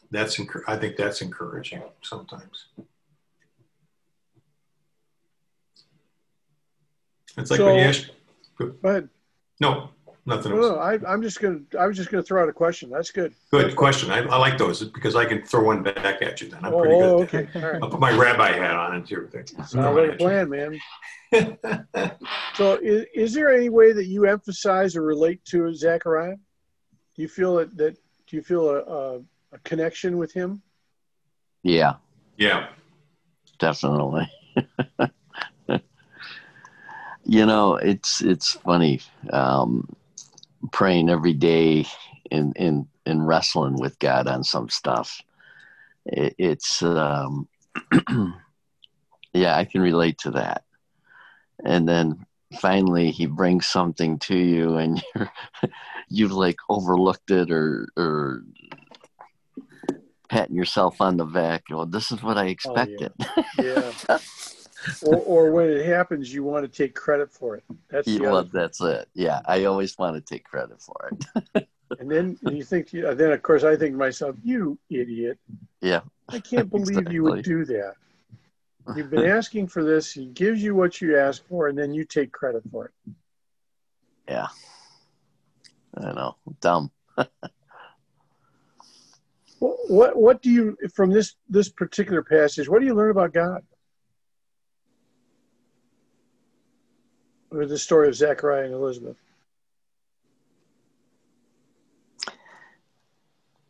That's 0.10 0.40
I 0.68 0.78
think 0.78 0.96
that's 0.96 1.22
encouraging 1.22 1.84
sometimes. 2.02 2.68
It's 7.38 7.52
like 7.52 7.58
so, 7.58 7.66
when 7.66 7.76
you 7.76 7.82
ask. 7.82 8.10
Go 8.58 8.74
ahead. 8.84 9.10
No, 9.60 9.90
nothing 10.26 10.52
else. 10.52 10.62
No, 10.62 10.76
I, 10.76 11.14
am 11.14 11.22
just 11.22 11.40
gonna. 11.42 11.62
I 11.80 11.88
was 11.88 11.98
just 11.98 12.12
gonna 12.12 12.24
throw 12.24 12.44
out 12.44 12.50
a 12.50 12.54
question. 12.54 12.90
That's 12.90 13.12
good. 13.12 13.34
Good 13.52 13.66
That's 13.66 13.76
question. 13.76 14.12
I, 14.12 14.20
I, 14.20 14.38
like 14.38 14.58
those 14.58 14.84
because 14.84 15.16
I 15.16 15.26
can 15.26 15.44
throw 15.44 15.64
one 15.64 15.84
back 15.84 16.22
at 16.22 16.42
you. 16.42 16.50
Then 16.50 16.64
I'm 16.64 16.74
oh, 16.74 16.82
pretty 16.82 16.96
good. 16.96 17.48
Okay. 17.50 17.60
Right. 17.60 17.82
I'll 17.82 17.90
put 17.90 18.00
my 18.00 18.12
rabbi 18.12 18.52
hat 18.52 18.76
on 18.76 18.96
and 18.96 19.12
everything. 19.12 19.48
Sounds 19.66 19.76
like 19.76 20.14
a 20.14 20.16
plan, 20.16 20.50
man. 20.50 20.80
so, 22.56 22.80
is, 22.82 23.06
is 23.16 23.34
there 23.34 23.54
any 23.54 23.70
way 23.70 23.92
that 23.92 24.06
you 24.06 24.26
emphasize 24.26 24.96
or 24.96 25.02
relate 25.02 25.44
to 25.46 25.74
Zechariah? 25.74 26.36
Do 27.16 27.22
you 27.22 27.28
feel 27.28 27.56
that, 27.56 27.76
that 27.78 27.98
do 28.28 28.36
you 28.36 28.44
feel 28.44 28.70
a, 28.70 28.80
a, 28.80 29.16
a 29.54 29.60
connection 29.64 30.18
with 30.18 30.32
him? 30.34 30.62
Yeah. 31.64 31.96
Yeah. 32.38 32.68
Definitely. 33.60 34.30
You 37.26 37.46
know, 37.46 37.76
it's 37.76 38.22
it's 38.22 38.52
funny 38.52 39.02
um, 39.32 39.88
praying 40.72 41.10
every 41.10 41.34
day 41.34 41.86
and 42.32 42.56
in 42.58 42.88
in 43.06 43.22
wrestling 43.22 43.80
with 43.80 43.98
God 44.00 44.28
on 44.28 44.44
some 44.44 44.70
stuff. 44.70 45.22
It, 46.06 46.36
it's 46.38 46.82
um, 46.84 47.48
yeah, 49.34 49.56
I 49.56 49.66
can 49.66 49.82
relate 49.82 50.18
to 50.20 50.32
that. 50.32 50.64
And 51.64 51.88
then 51.88 52.26
finally, 52.60 53.12
He 53.12 53.26
brings 53.26 53.68
something 53.68 54.20
to 54.20 54.36
you, 54.36 54.76
and 54.76 55.04
you're 55.16 55.32
you've 56.10 56.32
like 56.32 56.58
overlooked 56.70 57.32
it 57.32 57.52
or 57.52 57.88
or 57.96 58.44
patting 60.30 60.56
yourself 60.56 61.00
on 61.00 61.18
the 61.18 61.26
back. 61.26 61.64
Well, 61.70 61.86
this 61.86 62.12
is 62.12 62.22
what 62.24 62.38
I 62.38 62.48
expected. 62.48 63.14
Oh, 63.20 63.44
yeah. 63.58 63.94
yeah. 64.10 64.18
Or, 65.04 65.16
or 65.16 65.52
when 65.52 65.70
it 65.70 65.86
happens, 65.86 66.34
you 66.34 66.44
want 66.44 66.64
to 66.64 66.68
take 66.68 66.96
credit 66.96 67.32
for 67.32 67.56
it. 67.56 67.64
That's 67.90 68.06
the 68.06 68.20
well, 68.20 68.44
that's 68.44 68.82
it. 68.82 69.10
Yeah, 69.14 69.42
I 69.46 69.66
always 69.66 69.98
want 69.98 70.16
to 70.16 70.22
take 70.22 70.44
credit 70.44 70.82
for 70.82 71.12
it. 71.12 71.68
and 72.00 72.10
then 72.10 72.38
you 72.42 72.64
think, 72.64 72.92
then 72.92 73.32
of 73.32 73.42
course, 73.42 73.64
I 73.64 73.76
think 73.76 73.94
to 73.94 73.98
myself, 73.98 74.36
you 74.44 74.78
idiot. 74.90 75.40
Yeah. 75.82 76.02
I 76.30 76.40
can't 76.40 76.70
believe 76.70 76.90
exactly. 76.90 77.14
you 77.16 77.24
would 77.24 77.44
do 77.44 77.66
that. 77.66 77.94
You've 78.96 79.10
been 79.10 79.26
asking 79.26 79.68
for 79.68 79.84
this. 79.84 80.12
He 80.12 80.26
gives 80.26 80.62
you 80.62 80.76
what 80.76 81.00
you 81.00 81.18
ask 81.18 81.48
for, 81.48 81.70
and 81.70 81.78
then 81.78 81.94
you 81.94 82.04
take 82.04 82.34
credit 82.34 82.64
for 82.70 82.86
it. 82.86 82.92
Yeah. 84.28 84.48
I 85.98 86.12
know. 86.12 86.36
Dumb. 86.60 86.92
what 89.60 90.16
what 90.18 90.42
do 90.42 90.50
you 90.50 90.78
from 90.94 91.12
this 91.12 91.36
this 91.48 91.70
particular 91.70 92.24
passage? 92.24 92.68
What 92.68 92.80
do 92.80 92.86
you 92.86 92.94
learn 92.94 93.12
about 93.12 93.34
God? 93.34 93.62
Or 97.54 97.66
the 97.66 97.78
story 97.78 98.08
of 98.08 98.16
Zechariah 98.16 98.66
and 98.66 98.74
Elizabeth? 98.74 99.18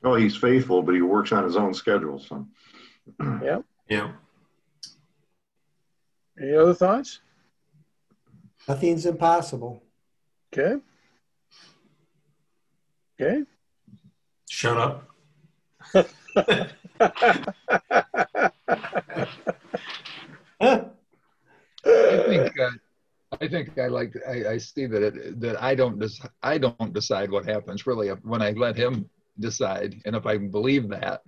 Well, 0.02 0.16
he's 0.16 0.36
faithful, 0.36 0.82
but 0.82 0.96
he 0.96 1.02
works 1.02 1.32
on 1.32 1.44
his 1.44 1.56
own 1.56 1.74
schedule. 1.74 2.20
So, 2.20 2.46
yeah, 3.42 3.60
yeah. 3.90 4.12
Any 6.42 6.56
other 6.56 6.74
thoughts? 6.74 7.20
Nothing's 8.68 9.06
impossible. 9.06 9.84
Okay. 10.52 10.82
Okay. 13.20 13.44
Shut 14.50 14.78
up. 14.78 15.08
I 21.86 22.24
think 22.26 22.60
uh, 22.60 22.70
I 23.44 23.48
think 23.50 23.78
I 23.78 23.88
like 23.88 24.14
I, 24.26 24.54
I 24.54 24.58
see 24.58 24.86
that 24.86 25.04
it, 25.04 25.42
that 25.42 25.62
I 25.62 25.76
don't 25.76 26.00
des- 26.00 26.28
I 26.42 26.58
don't 26.58 26.94
decide 26.94 27.30
what 27.30 27.46
happens 27.46 27.86
really 27.86 28.08
when 28.08 28.42
I 28.42 28.52
let 28.52 28.78
him 28.78 29.10
decide, 29.38 30.02
and 30.06 30.16
if 30.16 30.26
I 30.26 30.38
believe 30.38 30.88
that, 30.90 31.22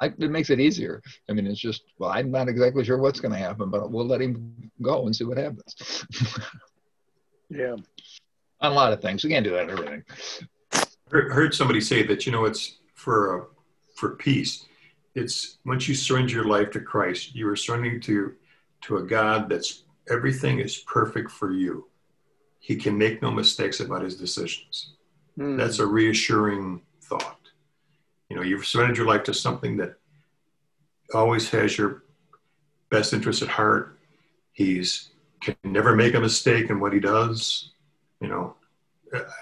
I, 0.00 0.06
it 0.06 0.30
makes 0.30 0.50
it 0.50 0.60
easier. 0.60 1.02
I 1.28 1.32
mean, 1.32 1.48
it's 1.48 1.58
just 1.58 1.82
well, 1.98 2.10
I'm 2.10 2.30
not 2.30 2.48
exactly 2.48 2.84
sure 2.84 2.98
what's 2.98 3.18
going 3.18 3.32
to 3.32 3.38
happen, 3.38 3.68
but 3.68 3.90
we'll 3.90 4.06
let 4.06 4.20
him 4.20 4.70
go 4.80 5.06
and 5.06 5.16
see 5.16 5.24
what 5.24 5.38
happens. 5.38 6.06
yeah, 7.50 7.74
on 8.60 8.70
a 8.72 8.74
lot 8.74 8.92
of 8.92 9.02
things, 9.02 9.24
we 9.24 9.30
can't 9.30 9.44
do 9.44 9.50
that 9.50 9.70
everything. 9.70 10.04
I 10.72 11.32
heard 11.32 11.52
somebody 11.52 11.80
say 11.80 12.04
that 12.04 12.26
you 12.26 12.32
know 12.32 12.44
it's 12.44 12.78
for 12.94 13.42
uh, 13.42 13.44
for 13.96 14.14
peace. 14.14 14.66
It's 15.16 15.58
once 15.66 15.88
you 15.88 15.96
surrender 15.96 16.32
your 16.32 16.44
life 16.44 16.70
to 16.72 16.80
Christ, 16.80 17.34
you 17.34 17.48
are 17.48 17.56
surrendering 17.56 18.00
to 18.02 18.34
to 18.82 18.98
a 18.98 19.02
God 19.02 19.48
that's 19.48 19.82
everything 20.10 20.60
is 20.60 20.78
perfect 20.78 21.30
for 21.30 21.52
you. 21.52 21.88
He 22.58 22.76
can 22.76 22.98
make 22.98 23.22
no 23.22 23.30
mistakes 23.30 23.80
about 23.80 24.02
his 24.02 24.16
decisions. 24.16 24.94
Mm. 25.38 25.56
That's 25.56 25.78
a 25.78 25.86
reassuring 25.86 26.82
thought. 27.02 27.38
You 28.28 28.36
know, 28.36 28.42
you've 28.42 28.66
surrendered 28.66 28.96
your 28.96 29.06
life 29.06 29.24
to 29.24 29.34
something 29.34 29.76
that 29.78 29.94
always 31.14 31.48
has 31.50 31.76
your 31.76 32.04
best 32.90 33.12
interest 33.12 33.42
at 33.42 33.48
heart. 33.48 33.98
He's 34.52 35.10
can 35.40 35.56
never 35.64 35.96
make 35.96 36.14
a 36.14 36.20
mistake 36.20 36.70
in 36.70 36.80
what 36.80 36.92
he 36.92 37.00
does. 37.00 37.72
You 38.20 38.28
know, 38.28 38.56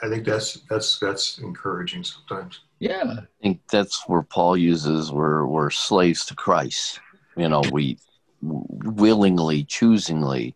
I 0.02 0.08
think 0.08 0.24
that's 0.24 0.60
that's 0.70 0.98
that's 0.98 1.38
encouraging 1.38 2.04
sometimes. 2.04 2.60
Yeah, 2.78 3.02
I 3.04 3.26
think 3.42 3.60
that's 3.70 4.04
where 4.06 4.22
Paul 4.22 4.56
uses 4.56 5.10
we're 5.10 5.46
we're 5.46 5.70
slaves 5.70 6.24
to 6.26 6.34
Christ. 6.34 7.00
You 7.36 7.48
know, 7.48 7.62
we 7.72 7.98
willingly, 8.40 9.64
choosingly 9.64 10.54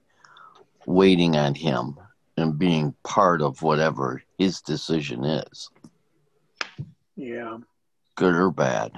waiting 0.86 1.36
on 1.36 1.54
him 1.54 1.98
and 2.36 2.58
being 2.58 2.94
part 3.04 3.42
of 3.42 3.62
whatever 3.62 4.22
his 4.38 4.60
decision 4.60 5.24
is. 5.24 5.70
Yeah. 7.16 7.58
Good 8.16 8.34
or 8.34 8.50
bad. 8.50 8.92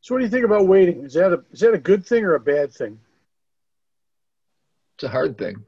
So 0.00 0.14
what 0.14 0.20
do 0.20 0.24
you 0.24 0.30
think 0.30 0.44
about 0.44 0.66
waiting? 0.66 1.04
Is 1.04 1.14
that 1.14 1.32
a 1.32 1.42
is 1.50 1.60
that 1.60 1.74
a 1.74 1.78
good 1.78 2.06
thing 2.06 2.24
or 2.24 2.34
a 2.34 2.40
bad 2.40 2.72
thing? 2.72 3.00
It's 4.94 5.04
a 5.04 5.08
hard 5.08 5.36
thing. 5.36 5.64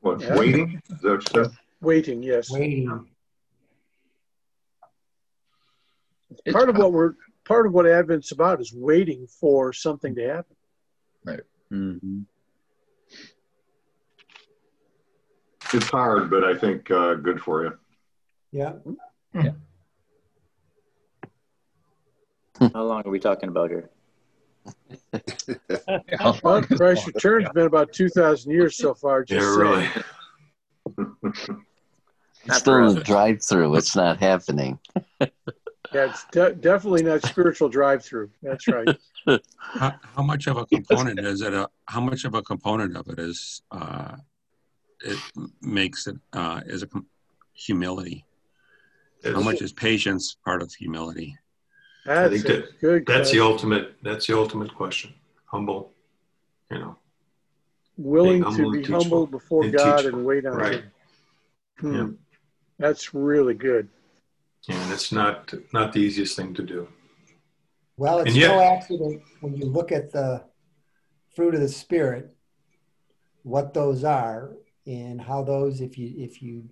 What, 0.00 0.20
yeah. 0.20 0.36
waiting? 0.36 0.82
Is 0.90 1.00
that 1.00 1.10
what 1.10 1.34
you 1.34 1.44
said? 1.44 1.56
Waiting, 1.80 2.22
yes. 2.22 2.50
Waiting. 2.50 3.06
It's 6.44 6.52
part 6.52 6.68
of 6.68 6.76
what 6.76 6.92
we're 6.92 7.14
part 7.44 7.66
of 7.66 7.72
what 7.72 7.86
Advent's 7.86 8.32
about 8.32 8.60
is 8.60 8.72
waiting 8.74 9.26
for 9.26 9.72
something 9.72 10.14
to 10.16 10.28
happen. 10.28 10.56
Right. 11.24 11.40
Mm-hmm. 11.72 12.20
It's 15.72 15.88
hard, 15.88 16.30
but 16.30 16.44
I 16.44 16.56
think 16.56 16.90
uh, 16.90 17.14
good 17.14 17.40
for 17.40 17.64
you. 17.64 17.78
Yeah. 18.52 18.72
Yeah. 19.34 19.52
How 22.72 22.84
long 22.84 23.02
are 23.06 23.10
we 23.10 23.18
talking 23.18 23.48
about 23.48 23.70
here? 23.70 23.90
well, 26.42 26.62
Christ 26.62 27.06
Return's 27.06 27.48
been 27.50 27.66
about 27.66 27.92
2,000 27.92 28.50
years 28.50 28.76
so 28.76 28.94
far. 28.94 29.24
Just 29.24 29.42
yeah, 29.42 29.56
really. 29.56 29.88
it's 32.44 32.56
Still 32.58 32.96
in 32.96 33.02
drive 33.02 33.42
through. 33.42 33.74
It's 33.76 33.94
not 33.94 34.18
happening. 34.18 34.78
yeah, 35.20 35.28
it's 35.92 36.24
de- 36.32 36.54
definitely 36.54 37.02
not 37.02 37.22
spiritual 37.22 37.68
drive 37.68 38.04
through. 38.04 38.30
That's 38.42 38.66
right. 38.68 38.88
how, 39.58 39.94
how, 40.00 40.22
much 40.22 40.46
of 40.46 40.56
a 40.56 40.66
component 40.66 41.20
is 41.20 41.42
it? 41.42 41.52
A, 41.52 41.68
how 41.86 42.00
much 42.00 42.24
of 42.24 42.34
a 42.34 42.42
component 42.42 42.96
of 42.96 43.08
it 43.08 43.18
is 43.18 43.62
uh, 43.70 44.16
it 45.04 45.18
makes 45.60 46.06
it 46.06 46.16
uh, 46.32 46.60
is 46.66 46.82
a 46.82 46.88
humility? 47.52 48.24
How 49.24 49.40
much 49.40 49.60
is 49.60 49.72
patience 49.72 50.36
part 50.44 50.62
of 50.62 50.72
humility? 50.72 51.36
That's 52.04 52.26
I 52.26 52.28
think 52.30 52.46
that, 52.46 52.80
good. 52.80 53.06
That's 53.06 53.30
question. 53.30 53.38
the 53.38 53.44
ultimate. 53.44 53.94
That's 54.02 54.26
the 54.26 54.38
ultimate 54.38 54.74
question. 54.74 55.14
Humble, 55.46 55.92
you 56.70 56.78
know. 56.78 56.96
Willing 57.96 58.44
to 58.44 58.70
be 58.70 58.84
humble 58.84 59.26
before 59.26 59.64
and 59.64 59.72
God 59.72 59.96
teachable. 59.96 60.18
and 60.18 60.26
wait 60.26 60.46
on 60.46 60.52
right. 60.52 60.74
Him. 60.74 60.92
Hmm. 61.78 61.96
Yeah. 61.96 62.06
That's 62.78 63.14
really 63.14 63.54
good. 63.54 63.88
Yeah, 64.68 64.76
and 64.76 64.92
it's 64.92 65.12
not 65.12 65.52
not 65.72 65.92
the 65.92 66.00
easiest 66.00 66.36
thing 66.36 66.54
to 66.54 66.62
do. 66.62 66.88
Well, 67.96 68.18
it's 68.20 68.36
yet, 68.36 68.48
no 68.48 68.60
accident 68.60 69.22
when 69.40 69.56
you 69.56 69.66
look 69.66 69.90
at 69.90 70.12
the 70.12 70.44
fruit 71.34 71.54
of 71.54 71.60
the 71.60 71.68
spirit, 71.68 72.36
what 73.42 73.72
those 73.72 74.04
are, 74.04 74.52
and 74.86 75.20
how 75.20 75.42
those, 75.42 75.80
if 75.80 75.98
you 75.98 76.14
if 76.16 76.42
you 76.42 76.68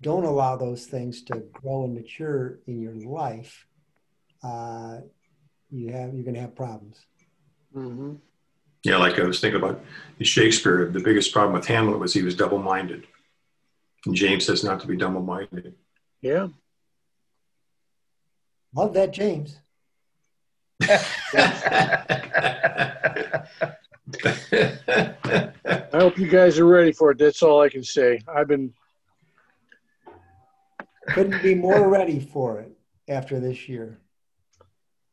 don't 0.00 0.24
allow 0.24 0.56
those 0.56 0.86
things 0.86 1.22
to 1.22 1.42
grow 1.52 1.84
and 1.84 1.94
mature 1.94 2.60
in 2.66 2.80
your 2.80 2.94
life, 2.94 3.66
uh, 4.42 4.98
you 5.70 5.92
have 5.92 6.14
you're 6.14 6.24
going 6.24 6.34
to 6.34 6.40
have 6.40 6.54
problems. 6.54 7.04
Mm-hmm. 7.74 8.14
Yeah, 8.84 8.98
like 8.98 9.18
I 9.18 9.24
was 9.24 9.40
thinking 9.40 9.60
about 9.60 9.82
Shakespeare. 10.20 10.86
The 10.86 11.00
biggest 11.00 11.32
problem 11.32 11.54
with 11.54 11.66
Hamlet 11.66 11.98
was 11.98 12.14
he 12.14 12.22
was 12.22 12.36
double-minded, 12.36 13.06
and 14.06 14.14
James 14.14 14.46
says 14.46 14.62
not 14.62 14.80
to 14.80 14.86
be 14.86 14.96
double-minded. 14.96 15.74
Yeah. 16.20 16.48
Love 18.74 18.94
that, 18.94 19.12
James. 19.12 19.58
I 25.66 25.98
hope 25.98 26.18
you 26.18 26.28
guys 26.28 26.58
are 26.58 26.66
ready 26.66 26.92
for 26.92 27.10
it. 27.10 27.18
That's 27.18 27.42
all 27.42 27.60
I 27.60 27.68
can 27.68 27.82
say. 27.82 28.20
I've 28.28 28.48
been 28.48 28.72
couldn't 31.08 31.42
be 31.42 31.54
more 31.54 31.88
ready 31.88 32.20
for 32.20 32.60
it 32.60 32.72
after 33.08 33.38
this 33.40 33.68
year. 33.68 33.98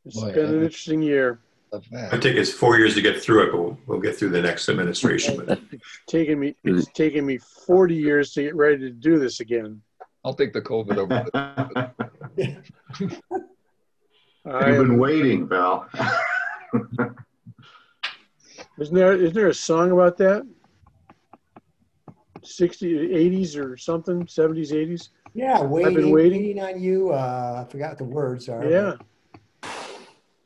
It's 0.04 0.20
Boy, 0.20 0.32
been 0.32 0.46
an 0.46 0.62
interesting 0.62 1.02
year. 1.02 1.40
I 1.72 2.18
think 2.18 2.36
it's 2.36 2.52
four 2.52 2.78
years 2.78 2.94
to 2.94 3.00
get 3.00 3.20
through 3.20 3.44
it, 3.44 3.52
but 3.52 3.60
we'll, 3.60 3.78
we'll 3.86 4.00
get 4.00 4.16
through 4.16 4.30
the 4.30 4.42
next 4.42 4.68
administration. 4.68 5.36
But 5.44 5.60
it's 5.72 5.84
taken 6.06 6.38
me 6.38 6.54
it's 6.62 6.88
taken 6.92 7.26
me 7.26 7.38
forty 7.38 7.96
years 7.96 8.32
to 8.34 8.42
get 8.42 8.54
ready 8.54 8.78
to 8.78 8.90
do 8.90 9.18
this 9.18 9.40
again. 9.40 9.82
I'll 10.24 10.34
take 10.34 10.52
the 10.52 10.62
COVID 10.62 10.96
over. 10.96 11.24
You've 14.46 14.86
been 14.86 14.98
waiting, 14.98 15.48
pal. 15.48 15.88
isn't 18.78 18.94
there 18.94 19.12
isn't 19.12 19.34
there 19.34 19.48
a 19.48 19.54
song 19.54 19.90
about 19.90 20.16
that? 20.18 20.46
60s, 22.44 23.10
80s 23.10 23.56
or 23.56 23.76
something, 23.76 24.24
70s, 24.26 24.70
80s? 24.70 25.08
Yeah, 25.32 25.62
waiting, 25.62 25.88
I've 25.88 25.94
been 25.94 26.10
waiting. 26.10 26.42
waiting 26.42 26.62
on 26.62 26.80
you. 26.80 27.10
Uh, 27.10 27.64
I 27.66 27.70
forgot 27.70 27.98
the 27.98 28.04
words 28.04 28.48
are. 28.48 28.64
Yeah. 28.64 28.96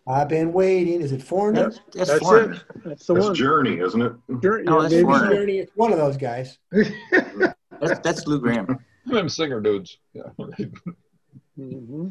I've 0.07 0.29
been 0.29 0.53
waiting. 0.55 1.03
Is 1.03 1.13
it 1.13 1.23
Foreigner? 1.23 1.65
That's, 1.65 1.81
that's, 1.93 2.11
that's 2.11 2.23
Foreigner. 2.23 2.55
it. 2.55 2.63
That's 2.85 3.07
the 3.07 3.15
that's 3.15 3.27
one. 3.27 3.35
Journey, 3.35 3.79
isn't 3.81 4.01
it? 4.01 4.13
Journey. 4.41 4.65
No, 4.65 4.81
that's 4.81 4.95
Foreigner. 5.03 5.35
Journey. 5.35 5.59
It's 5.59 5.73
one 5.77 5.93
of 5.93 5.99
those 5.99 6.17
guys. 6.17 6.59
that's, 6.71 8.01
that's 8.01 8.27
Lou 8.27 8.41
Gramm. 8.41 8.79
Them 9.05 9.29
singer 9.29 9.61
dudes. 9.61 9.99
Yeah. 10.15 10.23
mm-hmm. 11.59 12.09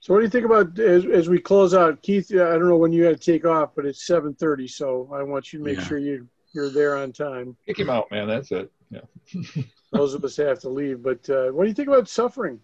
So, 0.00 0.14
what 0.14 0.20
do 0.20 0.24
you 0.24 0.30
think 0.30 0.46
about 0.46 0.78
as, 0.78 1.04
as 1.04 1.28
we 1.28 1.38
close 1.38 1.74
out, 1.74 2.00
Keith? 2.00 2.30
I 2.32 2.36
don't 2.36 2.68
know 2.68 2.76
when 2.76 2.92
you 2.92 3.04
got 3.04 3.10
to 3.10 3.16
take 3.16 3.44
off, 3.44 3.72
but 3.76 3.84
it's 3.84 4.06
seven 4.06 4.34
thirty, 4.34 4.66
so 4.66 5.10
I 5.12 5.22
want 5.22 5.52
you 5.52 5.58
to 5.58 5.64
make 5.64 5.76
yeah. 5.76 5.84
sure 5.84 5.98
you 5.98 6.26
you're 6.52 6.70
there 6.70 6.96
on 6.96 7.12
time. 7.12 7.56
Kick 7.66 7.78
him 7.78 7.90
out, 7.90 8.10
man. 8.10 8.26
That's 8.26 8.50
it. 8.50 8.72
Yeah. 8.90 9.02
Those 9.92 10.14
of 10.14 10.24
us 10.24 10.36
have 10.38 10.58
to 10.60 10.68
leave. 10.70 11.02
But 11.02 11.28
uh, 11.28 11.50
what 11.50 11.64
do 11.64 11.68
you 11.68 11.74
think 11.74 11.88
about 11.88 12.08
suffering? 12.08 12.58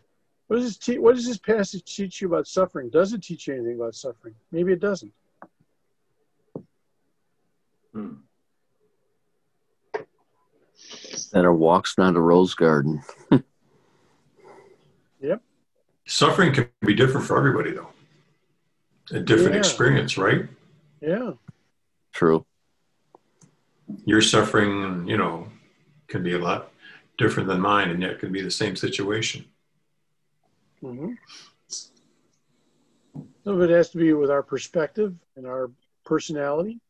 What 0.47 0.57
does 0.57 0.65
this 0.65 0.79
te- 0.79 0.99
What 0.99 1.15
does 1.15 1.27
this 1.27 1.39
passage 1.39 1.85
teach 1.85 2.23
you 2.23 2.29
about 2.29 2.47
suffering? 2.47 2.89
Does 2.89 3.13
it 3.13 3.23
teach 3.23 3.49
you 3.49 3.55
anything 3.55 3.77
about 3.77 3.95
suffering? 3.95 4.35
Maybe 4.51 4.73
it 4.73 4.81
doesn't. 4.81 5.13
Hmm. 7.93 8.15
That 11.33 11.45
a 11.45 11.53
walk's 11.53 11.99
not 11.99 12.17
a 12.17 12.21
rose 12.21 12.55
garden. 12.55 13.03
yep. 16.07 16.11
Suffering 16.13 16.53
can 16.53 16.69
be 16.85 16.95
different 16.95 17.27
for 17.27 17.37
everybody, 17.37 17.73
though. 17.73 17.89
A 19.13 19.21
different 19.21 19.55
yeah. 19.55 19.59
experience, 19.59 20.19
right? 20.19 20.47
Yeah. 21.01 21.33
True. 22.13 22.45
Your 24.05 24.21
suffering, 24.21 25.07
you 25.07 25.17
know, 25.17 25.49
can 26.09 26.23
be 26.23 26.35
a 26.35 26.39
lot 26.39 26.71
different 27.19 27.49
than 27.49 27.61
mine, 27.61 27.91
and 27.91 28.03
yet 28.03 28.19
can 28.19 28.33
be 28.33 28.43
the 28.43 28.51
same 28.51 28.75
situation. 28.75 29.45
Mm-hmm. 30.83 31.13
Some 31.69 33.55
of 33.55 33.63
it 33.63 33.71
has 33.71 33.91
to 33.91 33.99
be 33.99 34.13
with 34.13 34.31
our 34.31 34.43
perspective 34.43 35.15
and 35.37 35.47
our 35.47 35.71
personality 36.05 36.81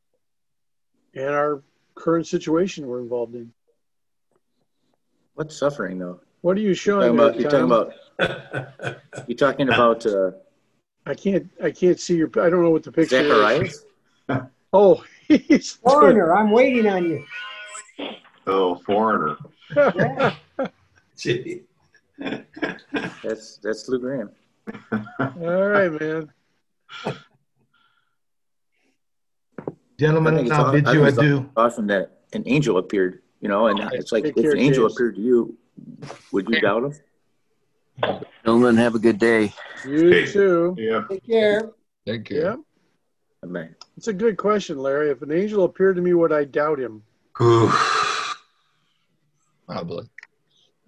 and 1.14 1.30
our 1.30 1.62
current 1.94 2.26
situation 2.26 2.86
we're 2.86 3.00
involved 3.00 3.34
in. 3.34 3.52
What's 5.34 5.56
suffering 5.56 5.98
though? 5.98 6.20
What 6.47 6.57
are 6.59 6.61
you 6.61 6.74
showing? 6.74 7.18
You're 7.18 7.51
talking 7.51 7.64
about. 7.64 7.92
You're 8.20 8.28
talking 8.28 8.68
about. 8.78 9.01
you're 9.26 9.36
talking 9.36 9.68
about 9.68 10.07
uh, 10.07 10.30
I 11.05 11.12
can't. 11.12 11.51
I 11.61 11.72
can't 11.72 11.99
see 11.99 12.14
your. 12.14 12.28
I 12.40 12.49
don't 12.49 12.62
know 12.62 12.70
what 12.70 12.84
the 12.84 12.92
picture 12.92 13.20
Zacharias? 13.20 13.74
is. 13.74 13.84
Oh, 14.72 15.03
he's 15.26 15.72
foreigner. 15.84 16.32
I'm 16.36 16.53
waiting 16.53 16.86
on 16.86 17.05
you. 17.05 17.24
Oh, 18.47 18.76
foreigner. 18.76 19.36
that's 19.74 20.36
that's 23.61 23.88
Lou 23.88 23.99
Gramm. 23.99 24.30
All 25.18 25.66
right, 25.66 26.01
man. 26.01 26.32
Gentlemen, 29.99 30.53
I'll 30.53 30.70
bid 30.70 30.86
you 30.86 31.05
adieu. 31.07 31.51
Awesome 31.57 31.88
that 31.88 32.20
an 32.34 32.44
angel 32.47 32.78
appeared, 32.78 33.22
you 33.40 33.49
know, 33.49 33.66
and 33.66 33.80
it's 33.94 34.12
like 34.12 34.26
if 34.26 34.36
an 34.36 34.59
angel 34.59 34.86
appeared 34.86 35.16
to 35.16 35.20
you, 35.20 35.59
would 36.32 36.48
you 36.48 36.60
doubt 36.60 36.84
him? 36.84 36.92
Gentlemen, 38.44 38.76
have 38.76 38.94
a 38.94 38.98
good 38.98 39.18
day. 39.18 39.52
You 39.84 40.10
hey. 40.10 40.26
too. 40.26 40.74
Yeah. 40.78 41.04
Take 41.08 41.26
care. 41.26 41.70
Thank 42.06 42.30
you. 42.30 42.42
Yeah. 42.42 42.56
Amen. 43.42 43.74
It's 43.96 44.08
a 44.08 44.12
good 44.12 44.36
question, 44.36 44.78
Larry. 44.78 45.10
If 45.10 45.22
an 45.22 45.32
angel 45.32 45.64
appeared 45.64 45.96
to 45.96 46.02
me, 46.02 46.12
would 46.14 46.32
I 46.32 46.44
doubt 46.44 46.78
him? 46.78 47.02
Probably. 49.66 50.08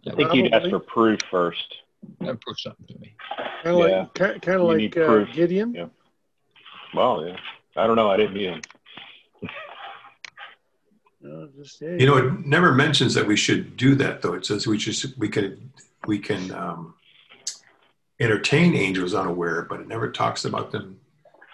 I 0.07 0.15
think 0.15 0.35
you'd 0.35 0.53
ask 0.53 0.69
for 0.71 0.79
proof 0.79 1.19
first. 1.31 1.77
Yeah, 2.21 2.35
prove 2.41 2.59
something 2.61 2.87
to 2.87 2.99
me. 3.01 3.15
Kind 3.63 3.83
of 3.83 3.89
yeah. 3.89 4.07
like, 4.27 4.43
kind 4.43 4.61
of 4.61 4.67
like 4.69 4.97
uh, 4.97 5.25
Gideon. 5.33 5.75
Yeah. 5.75 5.87
Well, 6.95 7.27
yeah. 7.27 7.37
I 7.77 7.87
don't 7.87 7.97
know. 7.97 8.11
I 8.11 8.17
didn't 8.17 8.35
meet 8.35 8.51
him. 8.51 8.61
No, 11.29 11.49
just, 11.57 11.81
hey. 11.81 11.99
You 11.99 12.07
know, 12.07 12.17
it 12.17 12.47
never 12.47 12.73
mentions 12.73 13.15
that 13.15 13.27
we 13.27 13.37
should 13.37 13.77
do 13.77 13.95
that, 13.97 14.23
though. 14.23 14.35
It 14.35 14.47
says 14.47 14.67
we 14.67 14.79
just 14.79 15.17
we 15.19 15.29
can 15.29 15.71
we 16.07 16.19
can 16.19 16.51
um, 16.53 16.95
entertain 18.19 18.75
angels 18.75 19.15
unaware, 19.15 19.63
but 19.63 19.81
it 19.81 19.89
never 19.89 20.11
talks 20.11 20.45
about 20.45 20.71
them 20.73 20.99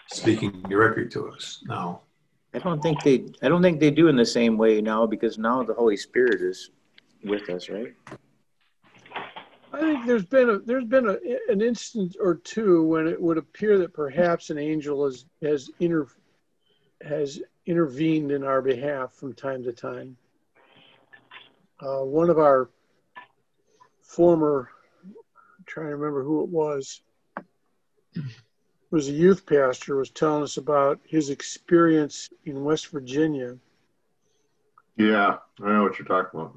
speaking 0.06 0.62
directly 0.68 1.08
to 1.08 1.28
us. 1.28 1.62
Now, 1.66 2.02
I 2.52 2.58
don't 2.58 2.82
think 2.82 3.02
they. 3.02 3.24
I 3.42 3.48
don't 3.48 3.62
think 3.62 3.80
they 3.80 3.90
do 3.90 4.08
in 4.08 4.16
the 4.16 4.26
same 4.26 4.56
way 4.56 4.80
now 4.80 5.06
because 5.06 5.38
now 5.38 5.62
the 5.62 5.74
Holy 5.74 5.96
Spirit 5.96 6.40
is 6.40 6.70
with 7.24 7.48
us, 7.50 7.68
right? 7.68 7.94
I 9.72 9.80
think 9.80 10.06
there's 10.06 10.24
been 10.24 10.50
a 10.50 10.58
there's 10.60 10.84
been 10.84 11.08
a, 11.08 11.18
an 11.48 11.60
instant 11.60 12.16
or 12.20 12.36
two 12.36 12.86
when 12.86 13.08
it 13.08 13.20
would 13.20 13.38
appear 13.38 13.76
that 13.78 13.92
perhaps 13.92 14.50
an 14.50 14.58
angel 14.58 15.04
has 15.04 15.24
has 15.42 15.68
inter 15.80 16.06
has 17.02 17.40
intervened 17.66 18.30
in 18.30 18.44
our 18.44 18.62
behalf 18.62 19.12
from 19.12 19.32
time 19.32 19.62
to 19.64 19.72
time. 19.72 20.16
Uh, 21.80 22.04
one 22.04 22.30
of 22.30 22.38
our 22.38 22.70
former, 24.02 24.70
I'm 25.04 25.64
trying 25.66 25.88
to 25.88 25.96
remember 25.96 26.22
who 26.22 26.42
it 26.42 26.48
was, 26.48 27.00
was 28.90 29.08
a 29.08 29.12
youth 29.12 29.44
pastor 29.44 29.96
was 29.96 30.10
telling 30.10 30.42
us 30.42 30.56
about 30.56 31.00
his 31.04 31.30
experience 31.30 32.30
in 32.44 32.62
West 32.62 32.88
Virginia. 32.88 33.56
Yeah, 34.96 35.38
I 35.62 35.72
know 35.72 35.82
what 35.82 35.98
you're 35.98 36.06
talking 36.06 36.40
about 36.40 36.54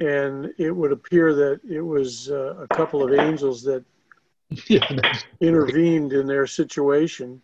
and 0.00 0.52
it 0.58 0.70
would 0.70 0.92
appear 0.92 1.34
that 1.34 1.60
it 1.68 1.80
was 1.80 2.30
uh, 2.30 2.54
a 2.58 2.68
couple 2.68 3.02
of 3.02 3.18
angels 3.18 3.62
that 3.62 3.84
intervened 5.40 6.12
in 6.12 6.26
their 6.26 6.46
situation 6.46 7.40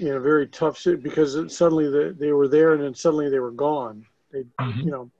in 0.00 0.14
a 0.14 0.20
very 0.20 0.46
tough 0.46 0.82
because 1.02 1.34
suddenly 1.54 1.88
the, 1.88 2.16
they 2.18 2.32
were 2.32 2.48
there 2.48 2.72
and 2.72 2.82
then 2.82 2.94
suddenly 2.94 3.28
they 3.28 3.38
were 3.38 3.50
gone. 3.50 4.04
They, 4.32 4.44
mm-hmm. 4.60 4.80
you 4.80 4.90
know. 4.90 5.10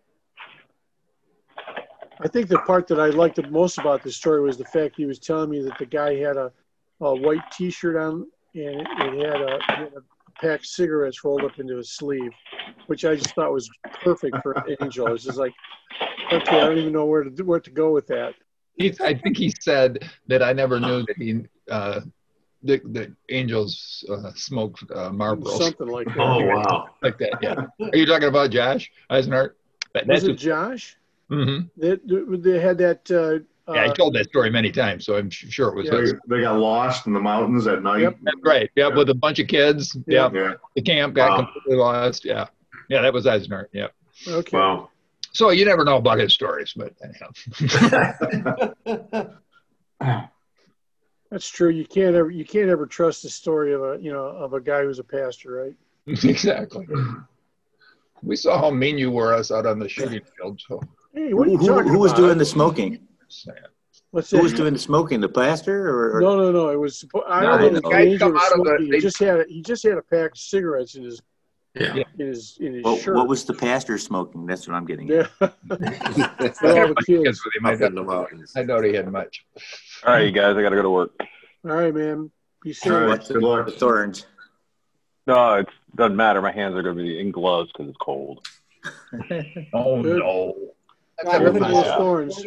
I 2.22 2.28
think 2.28 2.48
the 2.48 2.58
part 2.58 2.86
that 2.88 3.00
I 3.00 3.06
liked 3.06 3.36
the 3.36 3.48
most 3.48 3.78
about 3.78 4.02
this 4.02 4.16
story 4.16 4.42
was 4.42 4.58
the 4.58 4.64
fact 4.64 4.96
he 4.96 5.06
was 5.06 5.18
telling 5.18 5.50
me 5.50 5.62
that 5.62 5.78
the 5.78 5.86
guy 5.86 6.16
had 6.16 6.36
a, 6.36 6.52
a 7.00 7.14
white 7.14 7.42
T-shirt 7.52 7.96
on 7.96 8.26
and 8.54 8.80
it, 8.80 8.86
it 8.90 9.26
had 9.26 9.40
a, 9.40 9.58
had 9.72 9.92
a 9.96 10.02
pack 10.40 10.60
of 10.60 10.66
cigarettes 10.66 11.22
rolled 11.24 11.44
up 11.44 11.58
into 11.58 11.76
his 11.76 11.92
sleeve, 11.92 12.32
which 12.86 13.04
I 13.04 13.14
just 13.14 13.34
thought 13.34 13.52
was 13.52 13.70
perfect 14.02 14.36
for 14.42 14.52
an 14.52 14.76
angel. 14.80 15.06
It's 15.08 15.24
just 15.24 15.38
like, 15.38 15.54
okay, 16.32 16.60
I 16.60 16.66
don't 16.66 16.78
even 16.78 16.92
know 16.92 17.06
where 17.06 17.24
to 17.24 17.42
where 17.42 17.60
to 17.60 17.70
go 17.70 17.92
with 17.92 18.06
that. 18.08 18.34
He, 18.76 18.94
I 19.00 19.14
think 19.14 19.36
he 19.36 19.52
said 19.60 20.10
that 20.26 20.42
I 20.42 20.52
never 20.52 20.80
knew 20.80 21.04
that 21.06 21.16
he 21.18 21.42
uh, 21.70 22.00
the, 22.62 22.80
the 22.84 23.14
angels 23.30 24.04
uh, 24.10 24.32
smoked 24.34 24.82
uh, 24.94 25.10
Marlboros. 25.10 25.58
Something 25.58 25.88
like 25.88 26.06
that. 26.08 26.18
Oh 26.18 26.44
wow, 26.44 26.88
like 27.02 27.18
that. 27.18 27.38
Yeah. 27.42 27.66
Are 27.80 27.96
you 27.96 28.06
talking 28.06 28.28
about 28.28 28.50
Josh 28.50 28.90
Eisenhart? 29.10 29.52
That, 29.94 30.06
was 30.06 30.24
it 30.24 30.34
Josh? 30.34 30.96
Mm-hmm. 31.30 31.68
That 31.80 32.40
they 32.42 32.60
had 32.60 32.78
that 32.78 33.10
uh, 33.10 33.44
yeah, 33.74 33.84
I 33.84 33.92
told 33.92 34.14
that 34.14 34.24
story 34.28 34.50
many 34.50 34.72
times, 34.72 35.06
so 35.06 35.16
I'm 35.16 35.30
sure 35.30 35.68
it 35.68 35.76
was. 35.76 35.86
Yeah. 35.86 36.18
They, 36.26 36.36
they, 36.36 36.42
got 36.42 36.58
lost 36.58 37.06
in 37.06 37.12
the 37.12 37.20
mountains 37.20 37.66
at 37.66 37.82
night. 37.82 38.00
Yep, 38.00 38.18
that's 38.22 38.36
right. 38.44 38.70
Yeah, 38.74 38.88
with 38.88 39.10
a 39.10 39.14
bunch 39.14 39.38
of 39.38 39.46
kids. 39.46 39.96
Yeah, 40.06 40.28
yeah. 40.32 40.54
the 40.74 40.82
camp 40.82 41.14
got 41.14 41.30
wow. 41.30 41.36
completely 41.44 41.76
lost. 41.76 42.24
Yeah, 42.24 42.46
yeah, 42.88 43.02
that 43.02 43.12
was 43.12 43.26
Eisenhart. 43.26 43.66
Yeah. 43.72 43.88
Okay. 44.26 44.56
Wow. 44.56 44.90
So 45.32 45.50
you 45.50 45.64
never 45.64 45.84
know 45.84 45.96
about 45.96 46.18
his 46.18 46.34
stories, 46.34 46.74
but 46.74 46.92
anyhow. 47.04 47.30
That's 51.30 51.48
true. 51.48 51.70
You 51.70 51.86
can't 51.86 52.16
ever 52.16 52.30
you 52.30 52.44
can't 52.44 52.68
ever 52.68 52.86
trust 52.86 53.22
the 53.22 53.30
story 53.30 53.72
of 53.72 53.82
a 53.82 53.98
you 54.00 54.12
know 54.12 54.24
of 54.24 54.52
a 54.52 54.60
guy 54.60 54.82
who's 54.82 54.98
a 54.98 55.04
pastor, 55.04 55.52
right? 55.52 55.74
exactly. 56.06 56.86
We 58.22 58.36
saw 58.36 58.58
how 58.58 58.70
mean 58.70 58.98
you 58.98 59.10
were 59.10 59.32
us 59.32 59.50
out 59.50 59.66
on 59.66 59.78
the 59.78 59.88
shooting 59.88 60.20
field. 60.36 60.60
So. 60.66 60.80
Hey, 61.14 61.32
what 61.32 61.48
are 61.48 61.52
you 61.52 61.58
who, 61.58 61.72
who, 61.72 61.88
who 61.88 61.98
was 61.98 62.12
doing 62.12 62.38
the 62.38 62.44
smoking? 62.44 63.06
What's 64.10 64.30
Who 64.30 64.42
was 64.42 64.52
doing 64.52 64.72
the 64.72 64.78
smoking? 64.78 65.20
The 65.20 65.28
pastor 65.28 65.88
or, 65.88 66.16
or? 66.16 66.20
No, 66.20 66.36
no, 66.36 66.50
no. 66.50 66.70
It 66.70 66.80
was. 66.80 67.04
I 67.28 67.42
don't 67.42 67.60
no, 67.60 67.68
know. 67.68 67.74
The 67.74 67.80
guy 67.82 68.18
come 68.18 68.36
out 68.36 68.58
of 68.58 68.64
the, 68.64 68.88
he 68.90 69.00
just 69.00 69.18
had. 69.20 69.40
a, 69.40 69.44
He 69.48 69.62
just 69.62 69.84
had 69.84 69.98
a 69.98 70.02
pack 70.02 70.32
of 70.32 70.38
cigarettes 70.38 70.96
in 70.96 71.04
his. 71.04 71.22
Yeah. 71.76 72.02
In 72.18 72.26
his 72.26 72.58
in 72.60 72.74
his 72.74 72.82
what, 72.82 73.00
shirt. 73.00 73.14
What 73.14 73.28
was 73.28 73.44
the 73.44 73.54
pastor 73.54 73.96
smoking? 73.98 74.44
That's 74.46 74.66
what 74.66 74.74
I'm 74.74 74.84
getting. 74.84 75.06
Yeah. 75.06 75.28
all 75.40 75.48
the 75.70 77.04
kids. 77.06 77.40
I, 77.64 78.60
I 78.60 78.64
know 78.64 78.82
he 78.82 78.94
had 78.94 79.06
much. 79.06 79.46
All 80.06 80.14
right, 80.14 80.24
you 80.24 80.32
guys. 80.32 80.56
I 80.56 80.62
got 80.62 80.70
to 80.70 80.76
go 80.76 80.82
to 80.82 80.90
work. 80.90 81.12
All 81.64 81.72
right, 81.72 81.94
man. 81.94 82.30
Be 82.62 82.72
safe. 82.72 82.92
Right, 82.92 83.26
good 83.26 83.42
luck. 83.42 83.66
The 83.66 83.72
thorns. 83.72 84.26
No, 85.26 85.54
it 85.56 85.68
doesn't 85.94 86.16
matter. 86.16 86.40
My 86.40 86.52
hands 86.52 86.74
are 86.74 86.82
going 86.82 86.96
to 86.96 87.02
be 87.02 87.20
in 87.20 87.30
gloves 87.30 87.70
because 87.72 87.90
it's 87.90 87.98
cold. 88.00 88.46
oh 89.74 90.02
good. 90.02 90.18
no. 90.20 90.54
Right, 91.24 91.42
look 91.42 91.56
at 91.56 91.68
those 91.68 91.86
thorns. 91.86 92.42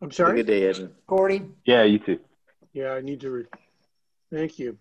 I'm 0.00 0.12
sorry. 0.12 0.36
Good 0.36 0.46
day, 0.46 0.68
Evan. 0.68 0.92
Recording. 1.08 1.56
Yeah, 1.64 1.82
you 1.82 1.98
too. 1.98 2.20
Yeah, 2.72 2.92
I 2.92 3.00
need 3.00 3.20
to. 3.22 3.30
Re- 3.30 3.46
Thank 4.32 4.58
you. 4.58 4.78